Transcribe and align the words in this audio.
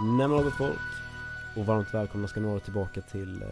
Nej 0.00 0.28
men 0.28 0.42
gott 0.44 0.54
folk 0.54 0.78
och 1.56 1.66
varmt 1.66 1.94
välkomna 1.94 2.28
ska 2.28 2.40
ni 2.40 2.48
vara 2.48 2.60
tillbaka 2.60 3.00
till 3.00 3.42
eh, 3.42 3.48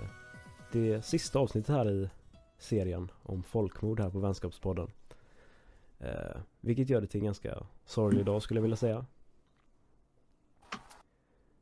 det 0.72 1.04
sista 1.04 1.38
avsnittet 1.38 1.75
här 1.75 1.91
i 1.91 2.11
serien 2.58 3.11
om 3.22 3.42
folkmord 3.42 4.01
här 4.01 4.11
på 4.11 4.19
Vänskapspodden. 4.19 4.88
Eh, 5.98 6.37
vilket 6.61 6.90
gör 6.90 7.01
det 7.01 7.06
till 7.06 7.21
en 7.21 7.24
ganska 7.24 7.62
sorglig 7.87 8.24
dag 8.24 8.43
skulle 8.43 8.59
jag 8.59 8.62
vilja 8.62 8.77
säga. 8.77 9.06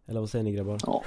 Eller 0.07 0.21
vad 0.21 0.31
säger 0.31 0.45
ni 0.45 0.53
grabbar? 0.53 0.79
Ja. 0.87 1.03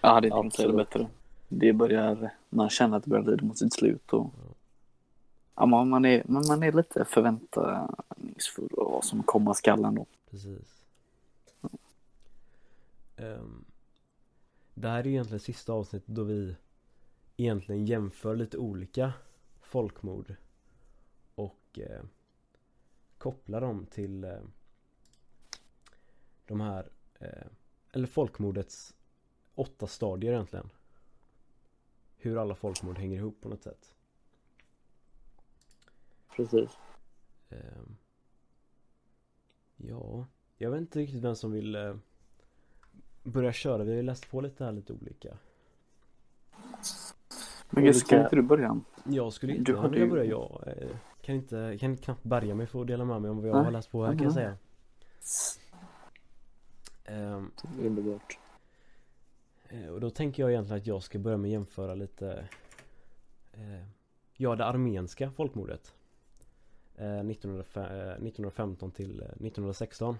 Jag 0.00 0.10
hade 0.10 0.28
inte 0.28 0.56
säga 0.56 0.68
det 0.68 0.76
bättre. 0.76 1.06
Det 1.48 1.72
börjar, 1.72 2.30
man 2.48 2.70
känner 2.70 2.96
att 2.96 3.04
det 3.04 3.10
börjar 3.10 3.24
lida 3.24 3.44
mot 3.44 3.58
sitt 3.58 3.72
slut 3.72 4.12
och 4.12 4.30
ja, 5.56 5.66
man, 5.66 5.88
man, 5.88 6.04
är, 6.04 6.22
men 6.26 6.46
man 6.48 6.62
är 6.62 6.72
lite 6.72 7.04
förväntningsfull 7.04 8.70
av 8.78 8.92
vad 8.92 9.04
som 9.04 9.22
komma 9.22 9.54
skall 9.54 9.84
ändå. 9.84 10.06
Precis. 10.30 10.79
Um, 13.20 13.64
det 14.74 14.88
här 14.88 14.98
är 14.98 15.06
egentligen 15.06 15.40
sista 15.40 15.72
avsnittet 15.72 16.14
då 16.14 16.24
vi 16.24 16.56
egentligen 17.36 17.86
jämför 17.86 18.36
lite 18.36 18.58
olika 18.58 19.12
folkmord 19.60 20.34
och 21.34 21.78
eh, 21.78 22.02
kopplar 23.18 23.60
dem 23.60 23.86
till 23.86 24.24
eh, 24.24 24.40
de 26.46 26.60
här 26.60 26.90
eh, 27.18 27.46
eller 27.92 28.06
folkmordets 28.06 28.94
åtta 29.54 29.86
stadier 29.86 30.32
egentligen. 30.32 30.70
Hur 32.16 32.36
alla 32.36 32.54
folkmord 32.54 32.98
hänger 32.98 33.18
ihop 33.18 33.40
på 33.40 33.48
något 33.48 33.62
sätt. 33.62 33.94
Precis. 36.36 36.70
Um, 37.48 37.96
ja, 39.76 40.26
jag 40.56 40.70
vet 40.70 40.80
inte 40.80 40.98
riktigt 40.98 41.22
vem 41.22 41.36
som 41.36 41.52
vill 41.52 41.98
börja 43.22 43.52
köra. 43.52 43.84
Vi 43.84 43.90
har 43.90 43.96
ju 43.96 44.02
läst 44.02 44.30
på 44.30 44.40
lite 44.40 44.64
här 44.64 44.72
lite 44.72 44.92
olika. 44.92 45.36
Men 47.70 47.84
Gus, 47.84 48.00
ska 48.00 48.22
inte 48.22 48.36
du 48.36 48.42
börja? 48.42 48.80
Jag 49.04 49.32
skulle 49.32 49.54
inte 49.54 49.72
vilja 49.72 50.04
du... 50.04 50.10
börja. 50.10 50.24
Jag 50.24 50.64
eh, 50.66 50.88
kan 51.20 51.34
inte, 51.34 51.76
kan 51.80 51.90
inte 51.90 52.02
knappt 52.02 52.22
bärga 52.22 52.54
mig 52.54 52.66
för 52.66 52.80
att 52.80 52.86
dela 52.86 53.04
med 53.04 53.22
mig 53.22 53.30
om 53.30 53.36
vad 53.36 53.48
jag 53.48 53.54
Nej. 53.54 53.64
har 53.64 53.70
läst 53.70 53.90
på 53.90 54.04
här 54.04 54.12
kan 54.12 54.22
jag 54.22 54.32
säga. 54.32 54.56
Um, 57.08 57.52
Underbart. 57.80 58.38
Eh, 59.68 59.86
och 59.86 60.00
då 60.00 60.10
tänker 60.10 60.42
jag 60.42 60.50
egentligen 60.50 60.80
att 60.80 60.86
jag 60.86 61.02
ska 61.02 61.18
börja 61.18 61.36
med 61.36 61.48
att 61.48 61.52
jämföra 61.52 61.94
lite 61.94 62.48
eh, 63.52 63.84
Ja, 64.36 64.56
det 64.56 64.64
armenska 64.64 65.30
folkmordet 65.30 65.94
eh, 66.96 67.20
1915 67.20 68.90
till 68.90 69.20
1916 69.20 70.18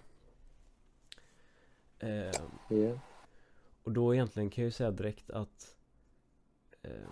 Eh, 2.00 2.32
yeah. 2.70 2.98
Och 3.82 3.92
då 3.92 4.14
egentligen 4.14 4.50
kan 4.50 4.62
jag 4.62 4.66
ju 4.66 4.72
säga 4.72 4.90
direkt 4.90 5.30
att 5.30 5.76
eh, 6.82 7.08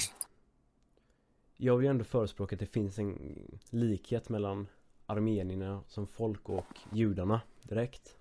Jag 1.56 1.76
vill 1.76 1.84
ju 1.84 1.90
ändå 1.90 2.04
förespråka 2.04 2.56
att 2.56 2.60
det 2.60 2.66
finns 2.66 2.98
en 2.98 3.34
likhet 3.70 4.28
mellan 4.28 4.66
armenierna 5.06 5.82
som 5.88 6.06
folk 6.06 6.48
och 6.48 6.78
judarna 6.92 7.40
direkt. 7.62 8.18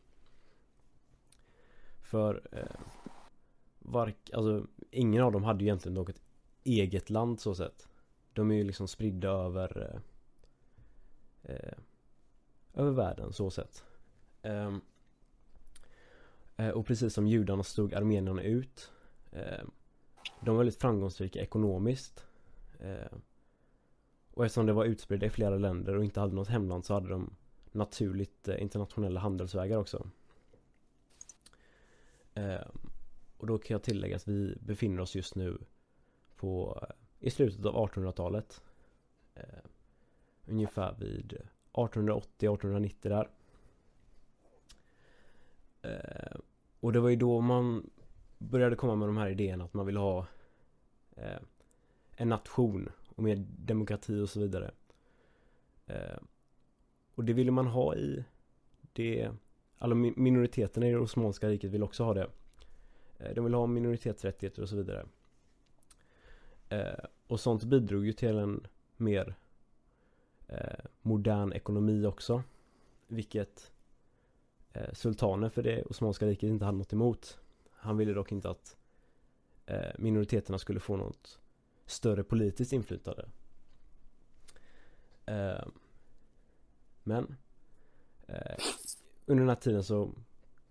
För 2.02 2.48
eh, 2.52 2.80
vark, 3.80 4.30
alltså, 4.34 4.68
ingen 4.92 5.24
av 5.24 5.32
dem 5.32 5.44
hade 5.44 5.64
ju 5.64 5.68
egentligen 5.68 5.94
något 5.94 6.22
eget 6.64 7.10
land 7.10 7.40
så 7.40 7.56
sett. 7.56 7.88
De 8.34 8.52
är 8.52 8.56
ju 8.56 8.64
liksom 8.64 8.88
spridda 8.88 9.30
över 9.30 10.02
eh, 11.44 11.56
eh 11.56 11.78
över 12.74 12.92
världen 12.92 13.34
så 13.34 13.50
sett. 13.50 13.84
Um, 14.44 14.82
Eh, 16.58 16.70
och 16.70 16.86
precis 16.86 17.14
som 17.14 17.28
judarna 17.28 17.64
stod 17.64 17.94
armenierna 17.94 18.44
ut. 18.44 18.92
Eh, 19.32 19.64
de 20.42 20.50
var 20.50 20.58
väldigt 20.58 20.82
framgångsrika 20.82 21.42
ekonomiskt. 21.42 22.26
Eh, 22.80 23.18
och 24.32 24.46
eftersom 24.46 24.66
det 24.66 24.74
var 24.74 24.86
utspridda 24.86 25.26
i 25.26 25.30
flera 25.30 25.58
länder 25.58 25.96
och 25.96 26.04
inte 26.04 26.20
hade 26.20 26.36
något 26.36 26.48
hemland 26.48 26.86
så 26.86 26.94
hade 26.94 27.10
de 27.10 27.36
naturligt 27.72 28.48
internationella 28.48 29.20
handelsvägar 29.20 29.78
också. 29.78 30.10
Och 33.38 33.48
då 33.48 33.58
kan 33.58 33.76
jag 33.76 33.84
tillägga 33.84 34.16
att 34.16 34.28
vi 34.28 34.58
befinner 34.62 35.02
oss 35.02 35.16
just 35.16 35.36
nu 35.36 35.58
på 36.36 36.82
i 37.20 37.30
slutet 37.30 37.66
av 37.66 37.90
1800-talet. 37.90 38.62
Ungefär 40.46 40.96
vid 41.00 41.38
1880-1890 41.74 42.96
där. 43.02 43.30
Eh, 45.82 46.38
och 46.80 46.94
det 46.94 47.00
var 47.00 47.10
ju 47.10 47.16
då 47.16 47.42
man 47.42 47.90
började 48.38 48.76
komma 48.76 48.96
med 48.96 49.08
de 49.08 49.18
här 49.18 49.30
idéerna 49.30 49.64
att 49.64 49.74
man 49.74 49.86
vill 49.86 49.98
ha 49.98 50.28
eh, 51.16 51.40
en 52.16 52.30
nation 52.30 52.90
och 53.16 53.24
mer 53.24 53.46
demokrati 53.50 54.22
och 54.22 54.30
så 54.30 54.40
vidare. 54.40 54.72
Eh, 55.86 56.18
och 57.16 57.24
det 57.24 57.34
ville 57.34 57.52
man 57.52 57.68
ha 57.68 57.96
i 57.96 58.26
det, 58.94 59.32
alla 59.78 59.96
minoriteterna 59.96 60.88
i 60.88 60.92
det 60.92 61.00
Osmanska 61.00 61.50
riket 61.50 61.72
vill 61.72 61.84
också 61.84 62.04
ha 62.04 62.14
det. 62.14 62.30
Eh, 63.20 63.34
de 63.34 63.44
vill 63.44 63.54
ha 63.54 63.68
minoritetsrättigheter 63.68 64.62
och 64.62 64.70
så 64.70 64.76
vidare. 64.76 65.06
Eh, 66.70 67.06
och 67.28 67.40
sånt 67.40 67.64
bidrog 67.64 68.06
ju 68.06 68.14
till 68.14 68.38
en 68.38 68.68
mer 68.98 69.36
eh, 70.48 70.86
modern 71.02 71.54
ekonomi 71.54 72.06
också. 72.06 72.44
Vilket 73.08 73.72
eh, 74.78 74.94
sultanen 74.94 75.52
för 75.52 75.64
det 75.64 75.84
Osmanska 75.84 76.26
riket 76.26 76.48
inte 76.48 76.66
hade 76.66 76.78
något 76.78 76.94
emot. 76.94 77.40
Han 77.72 77.98
ville 77.98 78.14
dock 78.14 78.32
inte 78.32 78.50
att 78.50 78.78
eh, 79.66 79.92
minoriteterna 79.98 80.60
skulle 80.60 80.80
få 80.80 80.98
något 80.98 81.40
större 81.86 82.24
politiskt 82.24 82.74
inflytande. 82.74 83.26
Eh, 85.26 85.68
men 87.04 87.36
eh, 88.28 88.58
under 89.26 89.42
den 89.42 89.50
här 89.50 89.56
tiden 89.56 89.84
så 89.84 90.12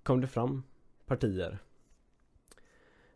kom 0.03 0.21
det 0.21 0.27
fram 0.27 0.63
partier. 1.07 1.59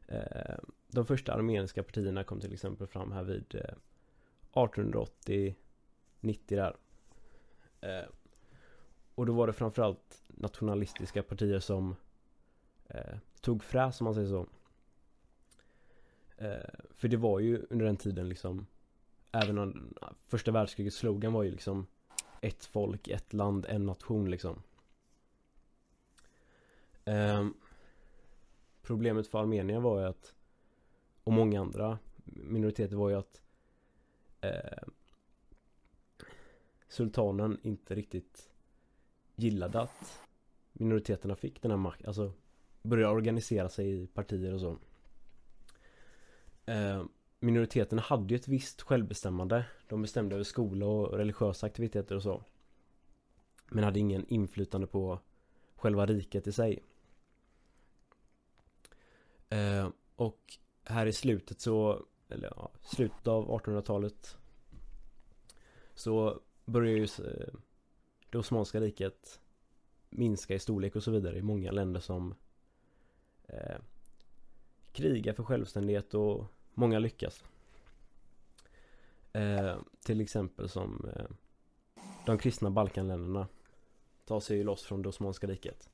Eh, 0.06 0.58
de 0.88 1.06
första 1.06 1.34
armeniska 1.34 1.82
partierna 1.82 2.24
kom 2.24 2.40
till 2.40 2.52
exempel 2.52 2.86
fram 2.86 3.12
här 3.12 3.22
vid 3.22 3.54
eh, 3.54 3.74
1880-90 4.52 5.54
där. 6.46 6.76
Eh, 7.80 8.08
och 9.20 9.26
då 9.26 9.32
var 9.32 9.47
det 9.47 9.53
framförallt 9.53 10.22
nationalistiska 10.28 11.22
partier 11.22 11.60
som 11.60 11.97
eh, 12.88 13.19
tog 13.41 13.64
fräs 13.64 14.00
om 14.00 14.04
man 14.04 14.14
säger 14.14 14.28
så. 14.28 14.47
Eh, 16.36 16.70
för 16.91 17.08
det 17.08 17.16
var 17.16 17.41
ju 17.41 17.66
under 17.70 17.86
den 17.86 17.97
tiden 17.97 18.28
liksom 18.28 18.66
Även 19.32 19.58
om 19.58 19.94
första 20.25 20.50
världskrigets 20.50 20.97
slogan 20.97 21.32
var 21.32 21.42
ju 21.42 21.50
liksom 21.50 21.86
Ett 22.41 22.64
folk, 22.64 23.08
ett 23.08 23.32
land, 23.32 23.66
en 23.69 23.86
nation 23.86 24.31
liksom. 24.31 24.62
Eh, 27.04 27.48
problemet 28.82 29.28
för 29.28 29.38
Armenien 29.38 29.82
var 29.82 30.00
ju 30.00 30.06
att 30.06 30.34
Och 31.25 31.32
många 31.32 31.60
andra 31.60 31.98
minoriteter 32.25 32.97
var 32.97 33.08
ju 33.08 33.16
att 33.16 33.42
eh, 34.41 34.88
Sultanen 36.88 37.58
inte 37.62 37.94
riktigt 37.94 38.50
gillade 39.42 39.80
att 39.80 40.20
minoriteterna 40.72 41.36
fick 41.36 41.62
den 41.62 41.70
här 41.70 41.78
makten, 41.78 42.06
alltså 42.06 42.32
började 42.82 43.14
organisera 43.14 43.68
sig 43.68 44.02
i 44.02 44.06
partier 44.06 44.54
och 44.54 44.60
så. 44.60 44.78
Eh, 46.66 47.04
minoriteterna 47.40 48.02
hade 48.02 48.34
ju 48.34 48.36
ett 48.36 48.48
visst 48.48 48.82
självbestämmande. 48.82 49.64
De 49.88 50.02
bestämde 50.02 50.34
över 50.34 50.44
skola 50.44 50.86
och 50.86 51.18
religiösa 51.18 51.66
aktiviteter 51.66 52.16
och 52.16 52.22
så. 52.22 52.44
Men 53.68 53.84
hade 53.84 54.00
ingen 54.00 54.26
inflytande 54.28 54.86
på 54.86 55.20
själva 55.76 56.06
riket 56.06 56.46
i 56.46 56.52
sig. 56.52 56.82
Eh, 59.48 59.88
och 60.16 60.58
här 60.84 61.06
i 61.06 61.12
slutet 61.12 61.60
så, 61.60 62.06
eller 62.28 62.52
ja, 62.56 62.70
slutet 62.82 63.26
av 63.26 63.48
1800-talet 63.48 64.36
så 65.94 66.40
börjar 66.64 66.96
ju 66.96 67.04
eh, 67.04 67.54
det 68.31 68.38
Osmanska 68.38 68.81
riket 68.81 69.41
minska 70.11 70.55
i 70.55 70.59
storlek 70.59 70.97
och 70.97 71.03
så 71.03 71.11
vidare 71.11 71.38
i 71.38 71.43
många 71.43 71.73
länder 71.73 72.00
som 72.00 72.35
eh, 73.47 73.79
krigar 74.93 75.32
för 75.32 75.43
självständighet 75.43 76.15
och 76.15 76.44
många 76.75 76.99
lyckas. 76.99 77.44
Eh, 79.32 79.77
till 80.05 80.21
exempel 80.21 80.69
som 80.69 81.11
eh, 81.17 81.27
de 82.27 82.38
kristna 82.38 82.71
Balkanländerna 82.71 83.49
tar 84.25 84.41
sig 84.41 84.65
loss 84.65 84.82
från 84.82 85.03
det 85.03 85.09
Osmanska 85.09 85.47
riket. 85.47 85.91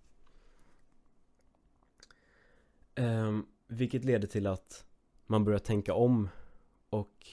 Eh, 2.95 3.39
vilket 3.67 4.05
leder 4.05 4.29
till 4.29 4.47
att 4.47 4.85
man 5.27 5.45
börjar 5.45 5.59
tänka 5.59 5.95
om 5.95 6.29
och 6.91 7.27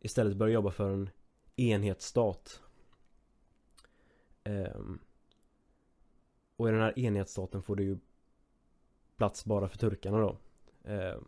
istället 0.00 0.36
börjar 0.36 0.54
jobba 0.54 0.70
för 0.70 0.90
en 0.90 1.10
enhetsstat 1.56 2.62
Um, 4.48 4.98
och 6.56 6.68
i 6.68 6.72
den 6.72 6.80
här 6.80 6.98
enhetsstaten 6.98 7.62
får 7.62 7.76
det 7.76 7.82
ju 7.82 7.98
plats 9.16 9.44
bara 9.44 9.68
för 9.68 9.78
turkarna 9.78 10.18
då. 10.18 10.36
Ehm, 10.84 11.24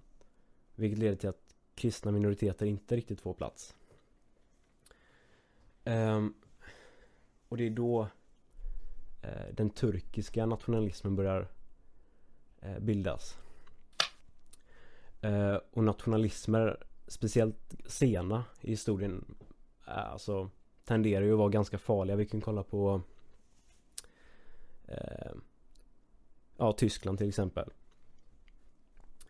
vilket 0.75 0.99
leder 0.99 1.17
till 1.17 1.29
att 1.29 1.55
kristna 1.75 2.13
minoriteter 2.13 2.67
inte 2.67 2.97
riktigt 2.97 3.21
får 3.21 3.35
plats. 3.35 3.77
Ehm, 5.85 6.35
och 7.49 7.57
det 7.57 7.67
är 7.67 7.71
då 7.71 8.09
eh, 9.23 9.55
den 9.55 9.71
turkiska 9.71 10.47
nationalismen 10.47 11.17
börjar 11.17 11.49
eh, 12.61 12.79
bildas. 12.79 13.39
Och 15.71 15.85
nationalismer, 15.85 16.85
speciellt 17.07 17.75
sena 17.87 18.45
i 18.61 18.71
historien, 18.71 19.35
eh, 19.87 20.13
alltså 20.13 20.51
tenderar 20.91 21.25
ju 21.25 21.33
att 21.33 21.39
vara 21.39 21.49
ganska 21.49 21.79
farliga. 21.79 22.17
Vi 22.17 22.27
kan 22.27 22.41
kolla 22.41 22.63
på 22.63 23.03
eh, 24.87 25.33
Ja, 26.57 26.73
Tyskland 26.73 27.19
till 27.19 27.29
exempel. 27.29 27.71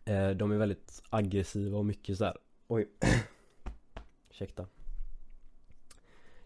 Eh, 0.05 0.29
de 0.29 0.51
är 0.51 0.57
väldigt 0.57 1.03
aggressiva 1.09 1.77
och 1.77 1.85
mycket 1.85 2.17
så 2.17 2.25
här. 2.25 2.37
Oj. 2.67 2.89
Ursäkta. 4.29 4.67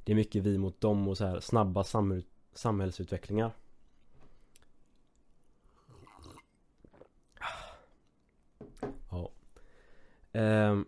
Det 0.03 0.11
är 0.11 0.15
mycket 0.15 0.43
vi 0.43 0.57
mot 0.57 0.81
dem 0.81 1.07
och 1.07 1.17
så 1.17 1.25
här 1.25 1.39
snabba 1.39 1.83
samhäll 1.83 2.23
samhällsutvecklingar. 2.53 3.51
Ja. 9.09 9.31
Eh, 10.31 10.81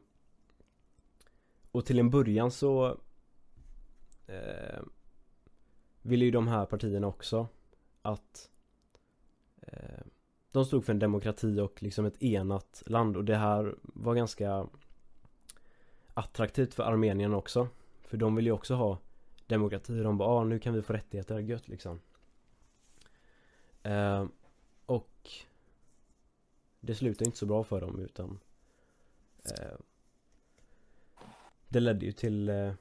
och 1.71 1.85
till 1.85 1.99
en 1.99 2.09
början 2.09 2.51
så 2.51 2.97
eh, 4.27 4.79
ville 6.01 6.25
ju 6.25 6.31
de 6.31 6.47
här 6.47 6.65
partierna 6.65 7.07
också 7.07 7.47
att 8.01 8.49
eh, 9.61 10.05
de 10.51 10.65
stod 10.65 10.85
för 10.85 10.93
en 10.93 10.99
demokrati 10.99 11.59
och 11.59 11.83
liksom 11.83 12.05
ett 12.05 12.23
enat 12.23 12.83
land 12.85 13.17
och 13.17 13.25
det 13.25 13.35
här 13.35 13.75
var 13.81 14.15
ganska 14.15 14.67
attraktivt 16.13 16.73
för 16.73 16.83
Armenien 16.83 17.33
också. 17.33 17.67
För 18.01 18.17
de 18.17 18.35
ville 18.35 18.49
ju 18.49 18.53
också 18.53 18.75
ha 18.75 18.97
demokrati. 19.47 19.99
De 19.99 20.17
bara, 20.17 20.29
ah, 20.29 20.43
nu 20.43 20.59
kan 20.59 20.73
vi 20.73 20.81
få 20.81 20.93
rättigheter, 20.93 21.39
gött 21.39 21.67
liksom. 21.67 21.99
Eh, 23.83 24.25
och 24.85 25.29
det 26.79 26.95
slutade 26.95 27.25
inte 27.25 27.37
så 27.37 27.45
bra 27.45 27.63
för 27.63 27.81
dem 27.81 27.99
utan 27.99 28.39
eh, 29.43 29.77
det 31.67 31.79
ledde 31.79 32.05
ju 32.05 32.11
till 32.11 32.49
eh, 32.49 32.73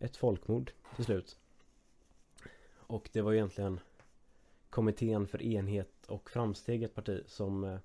ett 0.00 0.16
folkmord 0.16 0.72
till 0.96 1.04
slut. 1.04 1.38
Och 2.74 3.08
det 3.12 3.22
var 3.22 3.32
egentligen 3.32 3.80
Kommittén 4.70 5.26
för 5.26 5.42
enhet 5.42 6.06
och 6.06 6.30
framsteg 6.30 6.82
ett 6.82 6.94
parti 6.94 7.22
som 7.26 7.64
eh, 7.64 7.78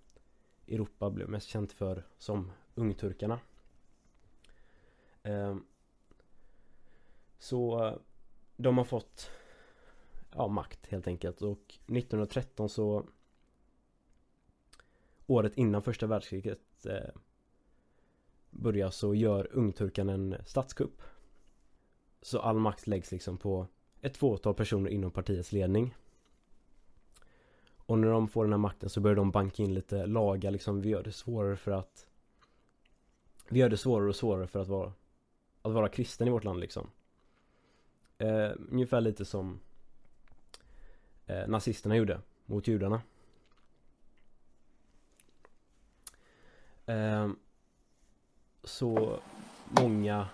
Europa 0.67 1.09
blev 1.09 1.29
mest 1.29 1.47
känt 1.47 1.71
för 1.71 2.03
som 2.17 2.51
ungturkarna. 2.75 3.39
Ehm, 5.23 5.65
så 7.38 7.85
eh, 7.85 7.97
de 8.57 8.77
har 8.77 8.85
fått 8.85 9.29
ja, 10.31 10.47
makt 10.47 10.88
helt 10.88 11.07
enkelt 11.07 11.41
och 11.41 11.79
1913 11.88 12.69
så 12.69 13.06
Året 15.27 15.57
innan 15.57 15.81
första 15.81 16.07
världskriget 16.07 16.85
eh, 16.85 17.09
börjar 18.50 18.89
så 18.89 19.15
gör 19.15 19.50
ungturkarna 19.51 20.13
en 20.13 20.35
statskupp. 20.45 21.01
Så 22.25 22.39
all 22.39 22.60
makt 22.60 22.88
läggs 22.88 23.12
liksom 23.12 23.38
på 23.38 23.68
ett 24.01 24.18
fåtal 24.18 24.54
personer 24.54 24.89
inom 24.89 25.12
partiets 25.12 25.51
ledning. 25.51 25.95
Och 27.77 28.00
när 28.00 28.07
de 28.07 28.27
får 28.27 28.44
den 28.44 28.54
här 28.54 28.57
makten 28.57 28.89
så 28.89 29.01
börjar 29.01 29.16
de 29.16 29.31
banka 29.31 29.63
in 29.63 29.74
lite 29.74 30.06
lagar 30.06 30.51
liksom. 30.51 30.81
Vi 30.81 30.89
gör 30.89 31.04
det 31.04 31.12
svårare 31.12 31.57
för 31.57 31.72
att 31.72 32.07
Vi 33.50 33.60
gör 33.60 33.69
det 33.69 33.77
svårare 33.77 34.10
och 34.10 34.16
svårare 34.16 34.48
för 34.48 34.60
att 34.60 34.68
vara 34.68 34.94
Att 35.62 35.72
vara 35.72 35.89
kristen 35.89 36.27
i 36.27 36.31
vårt 36.31 36.44
land 36.44 36.60
liksom. 36.60 36.92
Eh, 38.18 38.51
ungefär 38.72 39.01
lite 39.01 39.25
som 39.25 39.60
eh, 41.25 41.48
Nazisterna 41.48 41.95
gjorde 41.95 42.22
mot 42.45 42.68
judarna. 42.68 43.01
Eh, 46.86 47.30
så 48.63 49.19
många 49.69 50.27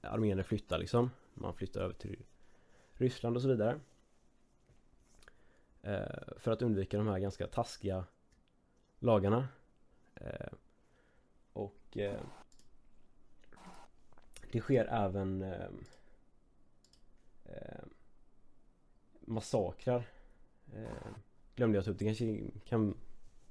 armenier 0.00 0.42
flyttar 0.42 0.78
liksom. 0.78 1.10
Man 1.38 1.54
flyttar 1.54 1.80
över 1.80 1.94
till 1.94 2.24
Ryssland 2.92 3.36
och 3.36 3.42
så 3.42 3.48
vidare. 3.48 3.80
Eh, 5.82 6.38
för 6.38 6.50
att 6.50 6.62
undvika 6.62 6.96
de 6.98 7.08
här 7.08 7.18
ganska 7.18 7.46
taskiga 7.46 8.04
lagarna. 8.98 9.48
Eh, 10.14 10.52
och 11.52 11.96
eh, 11.96 12.20
det 14.52 14.60
sker 14.60 14.84
även 14.84 15.42
eh, 15.42 15.68
eh, 17.44 17.84
massakrar. 19.20 20.08
Eh, 20.74 21.08
glömde 21.54 21.78
jag 21.78 21.84
ta 21.84 21.90
upp. 21.90 21.98
Det 21.98 22.04
kanske 22.04 22.50
kan 22.64 22.96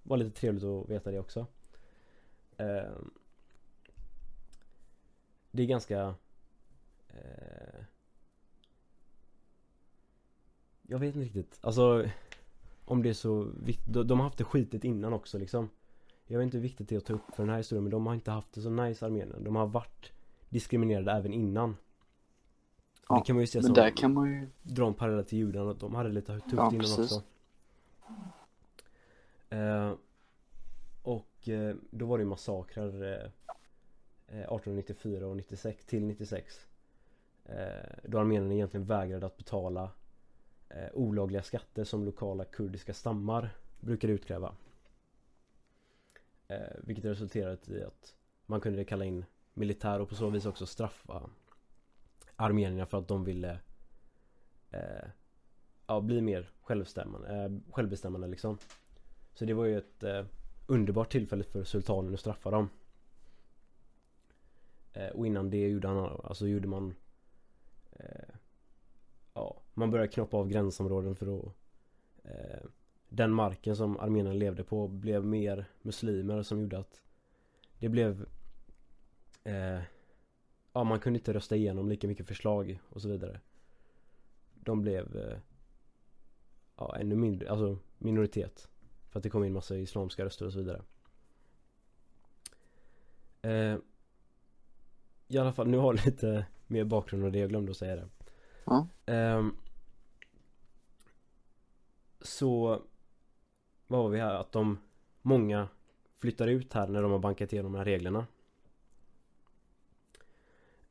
vara 0.04 0.20
lite 0.20 0.40
trevligt 0.40 0.64
att 0.64 0.90
veta 0.90 1.12
det 1.12 1.20
också. 1.20 1.48
Eh, 2.58 2.96
det 5.52 5.64
är 5.64 5.68
ganska 5.68 6.16
eh, 7.16 7.84
Jag 10.88 11.00
vet 11.00 11.16
inte 11.16 11.20
riktigt. 11.20 11.60
Alltså 11.62 12.06
om 12.86 13.04
det 13.04 13.10
är 13.10 13.14
så 13.14 13.48
viktigt. 13.64 13.94
De 13.94 14.20
har 14.20 14.24
haft 14.24 14.38
det 14.38 14.44
skitigt 14.44 14.84
innan 14.84 15.14
också 15.14 15.38
liksom. 15.38 15.70
Jag 16.28 16.38
vet 16.38 16.44
inte 16.44 16.58
hur 16.58 16.62
viktigt 16.62 16.90
det 16.90 16.96
är 16.96 16.98
att 16.98 17.06
ta 17.06 17.14
upp 17.14 17.36
för 17.36 17.44
den 17.44 17.50
här 17.50 17.58
historien 17.58 17.84
men 17.84 17.92
de 17.92 18.08
har 18.08 18.14
inte 18.14 18.32
haft 18.32 18.54
det 18.54 18.62
så 18.62 18.70
nice 18.70 19.06
Armenien. 19.06 19.44
De 19.44 19.56
har 19.56 19.68
varit 19.68 20.12
diskriminerade 20.50 21.12
även 21.12 21.34
innan. 21.34 21.78
Ja, 23.10 23.16
det 23.16 23.26
kan 23.26 23.36
man 23.36 23.44
ju 23.44 23.48
se 23.48 23.58
men 23.58 23.66
som, 23.66 23.74
där 23.74 23.98
kan 23.98 24.14
man 24.14 24.32
ju 24.32 24.50
dra 24.64 24.88
en 24.88 24.94
parallell 24.94 25.26
till 25.26 25.38
judarna. 25.38 25.74
De 25.74 25.96
hade 25.96 26.10
lite 26.10 26.40
tufft 26.40 26.54
ja, 26.58 26.68
innan 26.68 26.80
precis. 26.80 27.00
också. 27.00 27.22
Eh, 29.50 29.94
och 31.02 31.50
eh, 31.50 31.76
då 31.92 32.06
var 32.06 32.18
det 32.18 32.22
ju 32.22 32.30
massakrer 32.30 33.04
eh, 34.28 34.40
1894 34.40 35.22
eh, 35.22 35.30
och 35.30 35.36
96 35.36 35.86
till 35.86 36.06
96. 36.06 36.68
Eh, 37.46 37.90
då 38.04 38.20
armenierna 38.20 38.54
egentligen 38.54 38.86
vägrade 38.86 39.26
att 39.26 39.38
betala 39.38 39.92
eh, 40.70 40.90
olagliga 40.94 41.44
skatter 41.44 41.84
som 41.84 42.06
lokala 42.06 42.46
kurdiska 42.46 42.94
stammar 42.94 43.50
brukade 43.80 44.14
utkräva. 44.14 44.56
Eh, 46.48 46.58
vilket 46.84 47.06
resulterade 47.06 47.80
i 47.80 47.84
att 47.84 48.16
man 48.46 48.62
kunde 48.62 48.86
kalla 48.86 49.06
in 49.06 49.26
militär 49.54 50.00
och 50.00 50.10
på 50.10 50.16
så 50.16 50.30
vis 50.30 50.46
också 50.46 50.66
straffa 50.66 51.30
armenierna 52.36 52.86
för 52.86 52.98
att 52.98 53.08
de 53.08 53.24
ville 53.24 53.60
eh, 54.72 55.08
ja, 55.88 56.02
bli 56.02 56.22
mer 56.22 56.50
självbestämmande, 56.62 57.44
eh, 57.44 57.74
självbestämmande 57.74 58.28
liksom. 58.28 58.58
Så 59.34 59.46
det 59.46 59.54
var 59.54 59.66
ju 59.66 59.78
ett 59.78 60.04
eh, 60.04 60.26
underbart 60.68 61.12
tillfälle 61.12 61.44
för 61.44 61.64
sultanen 61.64 62.14
att 62.14 62.20
straffa 62.20 62.52
dem. 62.52 62.70
Eh, 64.94 65.08
och 65.08 65.28
innan 65.28 65.50
det 65.50 65.68
gjorde 65.68 65.88
han, 65.88 66.22
alltså 66.24 66.48
gjorde 66.48 66.68
man 66.68 66.96
eh, 67.96 68.36
Ja, 69.34 69.62
man 69.74 69.92
började 69.92 70.12
knoppa 70.12 70.38
av 70.38 70.48
gränsområden 70.48 71.16
för 71.16 71.26
då.. 71.26 71.54
eh, 72.24 72.60
Den 73.10 73.32
marken 73.32 73.76
som 73.76 74.00
armenierna 74.00 74.34
levde 74.34 74.64
på 74.64 74.88
blev 74.88 75.26
mer 75.26 75.66
muslimer 75.82 76.44
som 76.44 76.62
gjorde 76.62 76.80
att 76.80 77.02
Det 77.80 77.90
blev 77.90 78.26
eh, 79.44 79.80
Ja, 80.74 80.84
man 80.84 81.00
kunde 81.00 81.20
inte 81.20 81.34
rösta 81.34 81.56
igenom 81.56 81.90
lika 81.90 82.08
mycket 82.08 82.28
förslag 82.28 82.80
och 82.90 83.02
så 83.02 83.08
vidare. 83.10 83.40
De 84.54 84.82
blev 84.82 85.18
eh, 85.18 85.38
Ja, 86.78 86.96
ännu 87.00 87.16
mindre, 87.16 87.50
alltså 87.52 87.78
minoritet. 87.98 88.68
För 89.10 89.20
att 89.20 89.24
det 89.24 89.30
kom 89.30 89.44
in 89.44 89.54
massa 89.54 89.78
islamska 89.78 90.26
röster 90.26 90.46
och 90.46 90.54
så 90.54 90.60
vidare. 90.60 90.82
Eh, 93.42 93.78
I 95.28 95.38
alla 95.38 95.54
fall, 95.54 95.68
nu 95.68 95.78
har 95.78 95.94
lite 95.94 96.46
mer 96.68 96.84
bakgrund 96.84 97.24
och 97.24 97.32
det 97.32 97.40
jag 97.40 97.50
glömde 97.50 97.72
att 97.72 97.78
säga 97.78 97.96
det. 97.96 98.08
Ja. 98.66 98.88
Eh, 99.06 99.48
så 102.22 102.82
Vad 103.88 104.02
har 104.02 104.10
vi 104.10 104.20
här? 104.20 104.34
Att 104.34 104.52
de 104.52 104.78
Många 105.22 105.68
flyttar 106.18 106.48
ut 106.48 106.74
här 106.74 106.88
när 106.88 107.02
de 107.02 107.12
har 107.12 107.20
bankat 107.20 107.54
igenom 107.54 107.72
de 107.72 107.78
här 107.78 107.86
reglerna. 107.86 108.28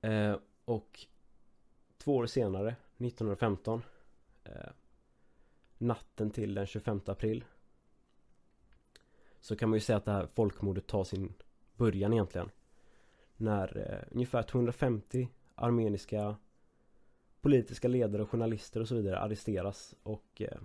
Eh, 0.00 0.36
och 0.64 1.06
två 1.98 2.16
år 2.16 2.26
senare, 2.26 2.68
1915 2.98 3.82
eh, 4.44 4.52
Natten 5.78 6.30
till 6.30 6.54
den 6.54 6.66
25 6.66 7.00
april 7.06 7.44
Så 9.40 9.56
kan 9.56 9.68
man 9.68 9.76
ju 9.76 9.80
säga 9.80 9.96
att 9.96 10.04
det 10.04 10.12
här 10.12 10.28
folkmordet 10.34 10.86
tar 10.86 11.04
sin 11.04 11.34
början 11.76 12.12
egentligen 12.12 12.50
När 13.36 13.92
eh, 13.92 14.14
ungefär 14.14 14.42
250 14.42 15.28
armeniska 15.54 16.36
politiska 17.40 17.88
ledare, 17.88 18.22
och 18.22 18.30
journalister 18.30 18.80
och 18.80 18.88
så 18.88 18.94
vidare 18.94 19.18
arresteras 19.18 19.94
och 20.02 20.42
eh, 20.42 20.58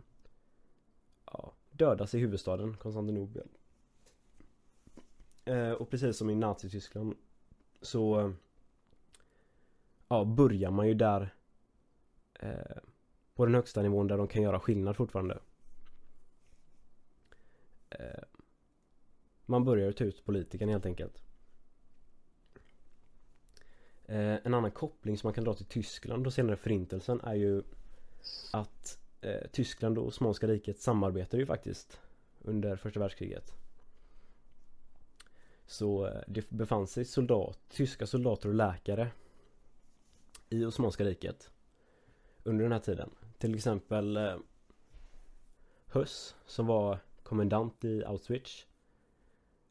ja, 1.25 1.53
dödas 1.71 2.15
i 2.15 2.19
huvudstaden 2.19 2.77
Konstantinopel. 2.77 3.47
Eh, 5.45 5.71
och 5.71 5.89
precis 5.89 6.17
som 6.17 6.29
i 6.29 6.35
Nazityskland 6.35 7.15
så 7.81 8.33
ja, 10.07 10.25
börjar 10.25 10.71
man 10.71 10.87
ju 10.87 10.93
där 10.93 11.33
eh, 12.33 12.77
på 13.35 13.45
den 13.45 13.55
högsta 13.55 13.81
nivån 13.81 14.07
där 14.07 14.17
de 14.17 14.27
kan 14.27 14.43
göra 14.43 14.59
skillnad 14.59 14.95
fortfarande. 14.95 15.39
Eh, 17.89 18.23
man 19.45 19.65
börjar 19.65 19.91
ta 19.91 20.03
ut 20.03 20.25
politikerna 20.25 20.71
helt 20.71 20.85
enkelt. 20.85 21.28
Eh, 24.09 24.37
en 24.43 24.53
annan 24.53 24.71
koppling 24.71 25.17
som 25.17 25.27
man 25.27 25.33
kan 25.33 25.43
dra 25.43 25.53
till 25.53 25.65
Tyskland 25.65 26.27
och 26.27 26.33
senare 26.33 26.55
förintelsen 26.55 27.21
är 27.21 27.35
ju 27.35 27.63
att 28.51 28.99
eh, 29.21 29.47
Tyskland 29.51 29.97
och 29.97 30.07
Osmanska 30.07 30.47
riket 30.47 30.79
samarbetade 30.79 31.41
ju 31.41 31.45
faktiskt 31.45 31.99
under 32.41 32.75
första 32.75 32.99
världskriget. 32.99 33.53
Så 35.65 36.05
eh, 36.05 36.21
det 36.27 36.49
befann 36.49 36.87
sig 36.87 37.05
soldat, 37.05 37.59
tyska 37.69 38.07
soldater 38.07 38.49
och 38.49 38.55
läkare 38.55 39.11
i 40.49 40.65
Osmanska 40.65 41.03
riket 41.03 41.51
under 42.43 42.63
den 42.63 42.71
här 42.71 42.79
tiden. 42.79 43.09
Till 43.37 43.55
exempel 43.55 44.17
eh, 44.17 44.37
Höss 45.85 46.35
som 46.45 46.67
var 46.67 46.99
kommendant 47.23 47.83
i 47.85 48.03
Auschwitz 48.05 48.65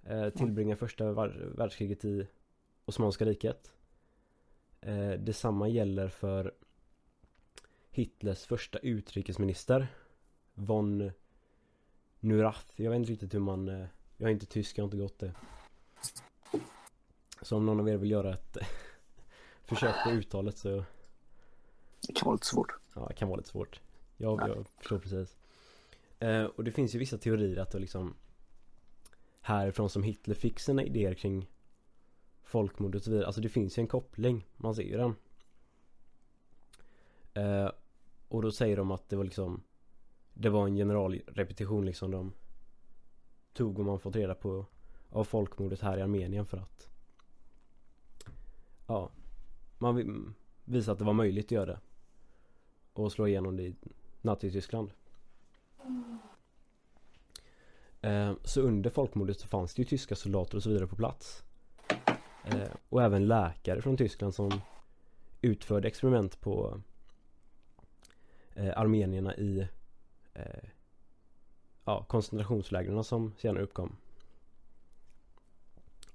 eh, 0.05 0.31
tillbringade 0.31 0.77
första 0.77 1.13
världskriget 1.13 2.05
i 2.05 2.27
Osmanska 2.85 3.25
riket. 3.25 3.73
Eh, 4.81 5.11
detsamma 5.11 5.69
gäller 5.69 6.09
för 6.09 6.55
Hitlers 7.91 8.45
första 8.45 8.79
utrikesminister 8.79 9.87
von 10.55 11.13
Nurath. 12.21 12.67
Jag 12.77 12.91
vet 12.91 12.97
inte 12.97 13.13
riktigt 13.13 13.35
hur 13.35 13.41
man 13.41 13.69
eh, 13.69 13.87
Jag 14.17 14.29
är 14.29 14.33
inte 14.33 14.47
tysk, 14.47 14.79
jag 14.79 14.83
har 14.83 14.87
inte 14.87 14.97
gått 14.97 15.19
det. 15.19 15.35
Så 17.43 17.57
om 17.57 17.67
någon 17.67 17.81
av 17.81 17.89
er 17.89 17.97
vill 17.97 18.11
göra 18.11 18.33
ett 18.35 18.57
försök 19.65 19.95
på 20.05 20.11
uttalet 20.11 20.59
så 20.59 20.85
Det 22.07 22.13
kan 22.13 22.27
vara 22.27 22.35
lite 22.35 22.47
svårt. 22.47 22.73
Ja, 22.95 23.07
det 23.09 23.15
kan 23.15 23.29
vara 23.29 23.37
lite 23.37 23.51
svårt. 23.51 23.81
Jag, 24.17 24.49
jag 24.49 24.67
förstår 24.79 24.99
precis. 24.99 25.37
Eh, 26.19 26.45
och 26.45 26.65
det 26.65 26.73
finns 26.73 26.95
ju 26.95 26.99
vissa 26.99 27.19
teorier 27.19 27.59
att 27.59 27.71
det 27.71 27.79
liksom 27.79 28.15
härifrån 29.41 29.91
som 29.91 30.03
Hitler 30.03 30.35
fick 30.35 30.61
sina 30.61 30.83
idéer 30.83 31.15
kring 31.15 31.47
folkmord 32.49 32.95
och 32.95 33.03
så 33.03 33.11
vidare. 33.11 33.27
Alltså 33.27 33.41
det 33.41 33.49
finns 33.49 33.79
ju 33.79 33.81
en 33.81 33.87
koppling. 33.87 34.47
Man 34.57 34.75
ser 34.75 34.83
ju 34.83 34.97
den. 34.97 35.15
Eh, 37.35 37.71
och 38.29 38.43
då 38.43 38.53
säger 38.53 38.77
de 38.77 38.91
att 38.91 39.09
det 39.09 39.17
var 39.17 39.25
liksom 39.25 39.63
Det 40.35 40.49
var 40.49 40.67
en 40.67 40.77
generalrepetition 40.77 41.87
liksom 41.87 42.11
de 42.11 42.33
Tog 43.53 43.79
och 43.79 43.85
man 43.85 44.01
fått 44.01 44.17
reda 44.17 44.35
på 44.35 44.67
Av 45.11 45.25
folkmordet 45.25 45.81
här 45.81 45.99
i 45.99 46.03
Armenien 46.03 46.47
för 46.47 46.59
att 46.59 46.89
Ja 48.87 49.11
Man 49.79 50.35
visade 50.65 50.93
att 50.93 50.99
det 50.99 51.05
var 51.05 51.13
möjligt 51.13 51.47
att 51.47 51.51
göra 51.51 51.67
det 51.67 51.81
Och 52.93 53.13
slå 53.13 53.27
igenom 53.27 53.57
det 53.57 53.63
i 53.63 53.77
Nazityskland 54.21 54.91
eh, 58.01 58.33
Så 58.45 58.61
under 58.61 58.91
folkmordet 58.91 59.41
så 59.41 59.49
fanns 59.49 59.75
det 59.75 59.83
ju 59.83 59.87
tyska 59.89 60.17
soldater 60.17 60.57
och 60.57 60.63
så 60.63 60.69
vidare 60.69 60.87
på 60.87 60.97
plats 60.97 61.45
eh, 62.45 62.71
Och 62.89 63.03
även 63.03 63.27
läkare 63.27 63.83
från 63.83 63.97
Tyskland 63.97 64.35
som 64.35 64.61
Utförde 65.41 65.89
experiment 65.89 66.41
på 66.41 66.81
eh, 68.55 68.79
armenierna 68.79 69.37
i 69.37 69.69
eh, 70.35 70.69
ja, 71.85 72.05
koncentrationslägren 72.05 73.05
som 73.05 73.35
senare 73.39 73.63
uppkom. 73.63 73.97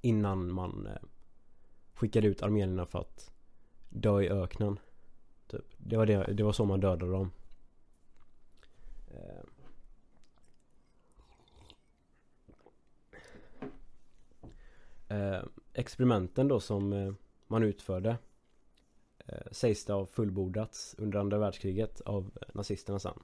Innan 0.02 0.52
man 0.52 0.88
eh, 0.88 1.08
skickade 1.94 2.28
ut 2.28 2.44
armenierna 2.44 2.86
för 2.86 3.00
att 3.00 3.32
dö 3.90 4.22
i 4.22 4.30
öknen. 4.30 4.80
Typ. 5.48 5.66
Det, 5.78 5.98
var 5.98 6.06
det, 6.06 6.34
det 6.34 6.44
var 6.44 6.54
så 6.54 6.66
man 6.66 6.80
dödade 6.80 7.12
dem. 7.12 7.32
Eh. 9.12 9.44
Eh, 15.18 15.44
experimenten 15.74 16.48
då 16.48 16.60
som 16.60 16.94
eh, 16.94 17.14
man 17.48 17.64
utförde 17.64 18.18
eh, 19.26 19.52
sägs 19.52 19.86
det 19.86 19.94
ha 19.94 20.06
fullbordats 20.06 20.96
under 20.98 21.20
andra 21.20 21.38
världskriget 21.38 22.02
av 22.02 22.32
eh, 22.42 22.48
nazisterna 22.54 23.00
sen. 23.00 23.20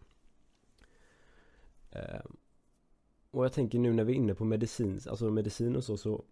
Eh, 1.91 2.21
och 3.31 3.45
jag 3.45 3.53
tänker 3.53 3.79
nu 3.79 3.93
när 3.93 4.03
vi 4.03 4.13
är 4.13 4.17
inne 4.17 4.35
på 4.35 4.45
medicin, 4.45 5.01
alltså 5.09 5.29
medicin 5.29 5.75
och 5.75 5.83
så, 5.83 5.97
så 5.97 6.23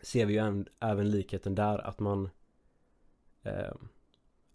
ser 0.00 0.26
vi 0.26 0.32
ju 0.32 0.38
även, 0.38 0.68
även 0.80 1.10
likheten 1.10 1.54
där 1.54 1.78
att 1.78 1.98
man 1.98 2.30
eh, 3.42 3.74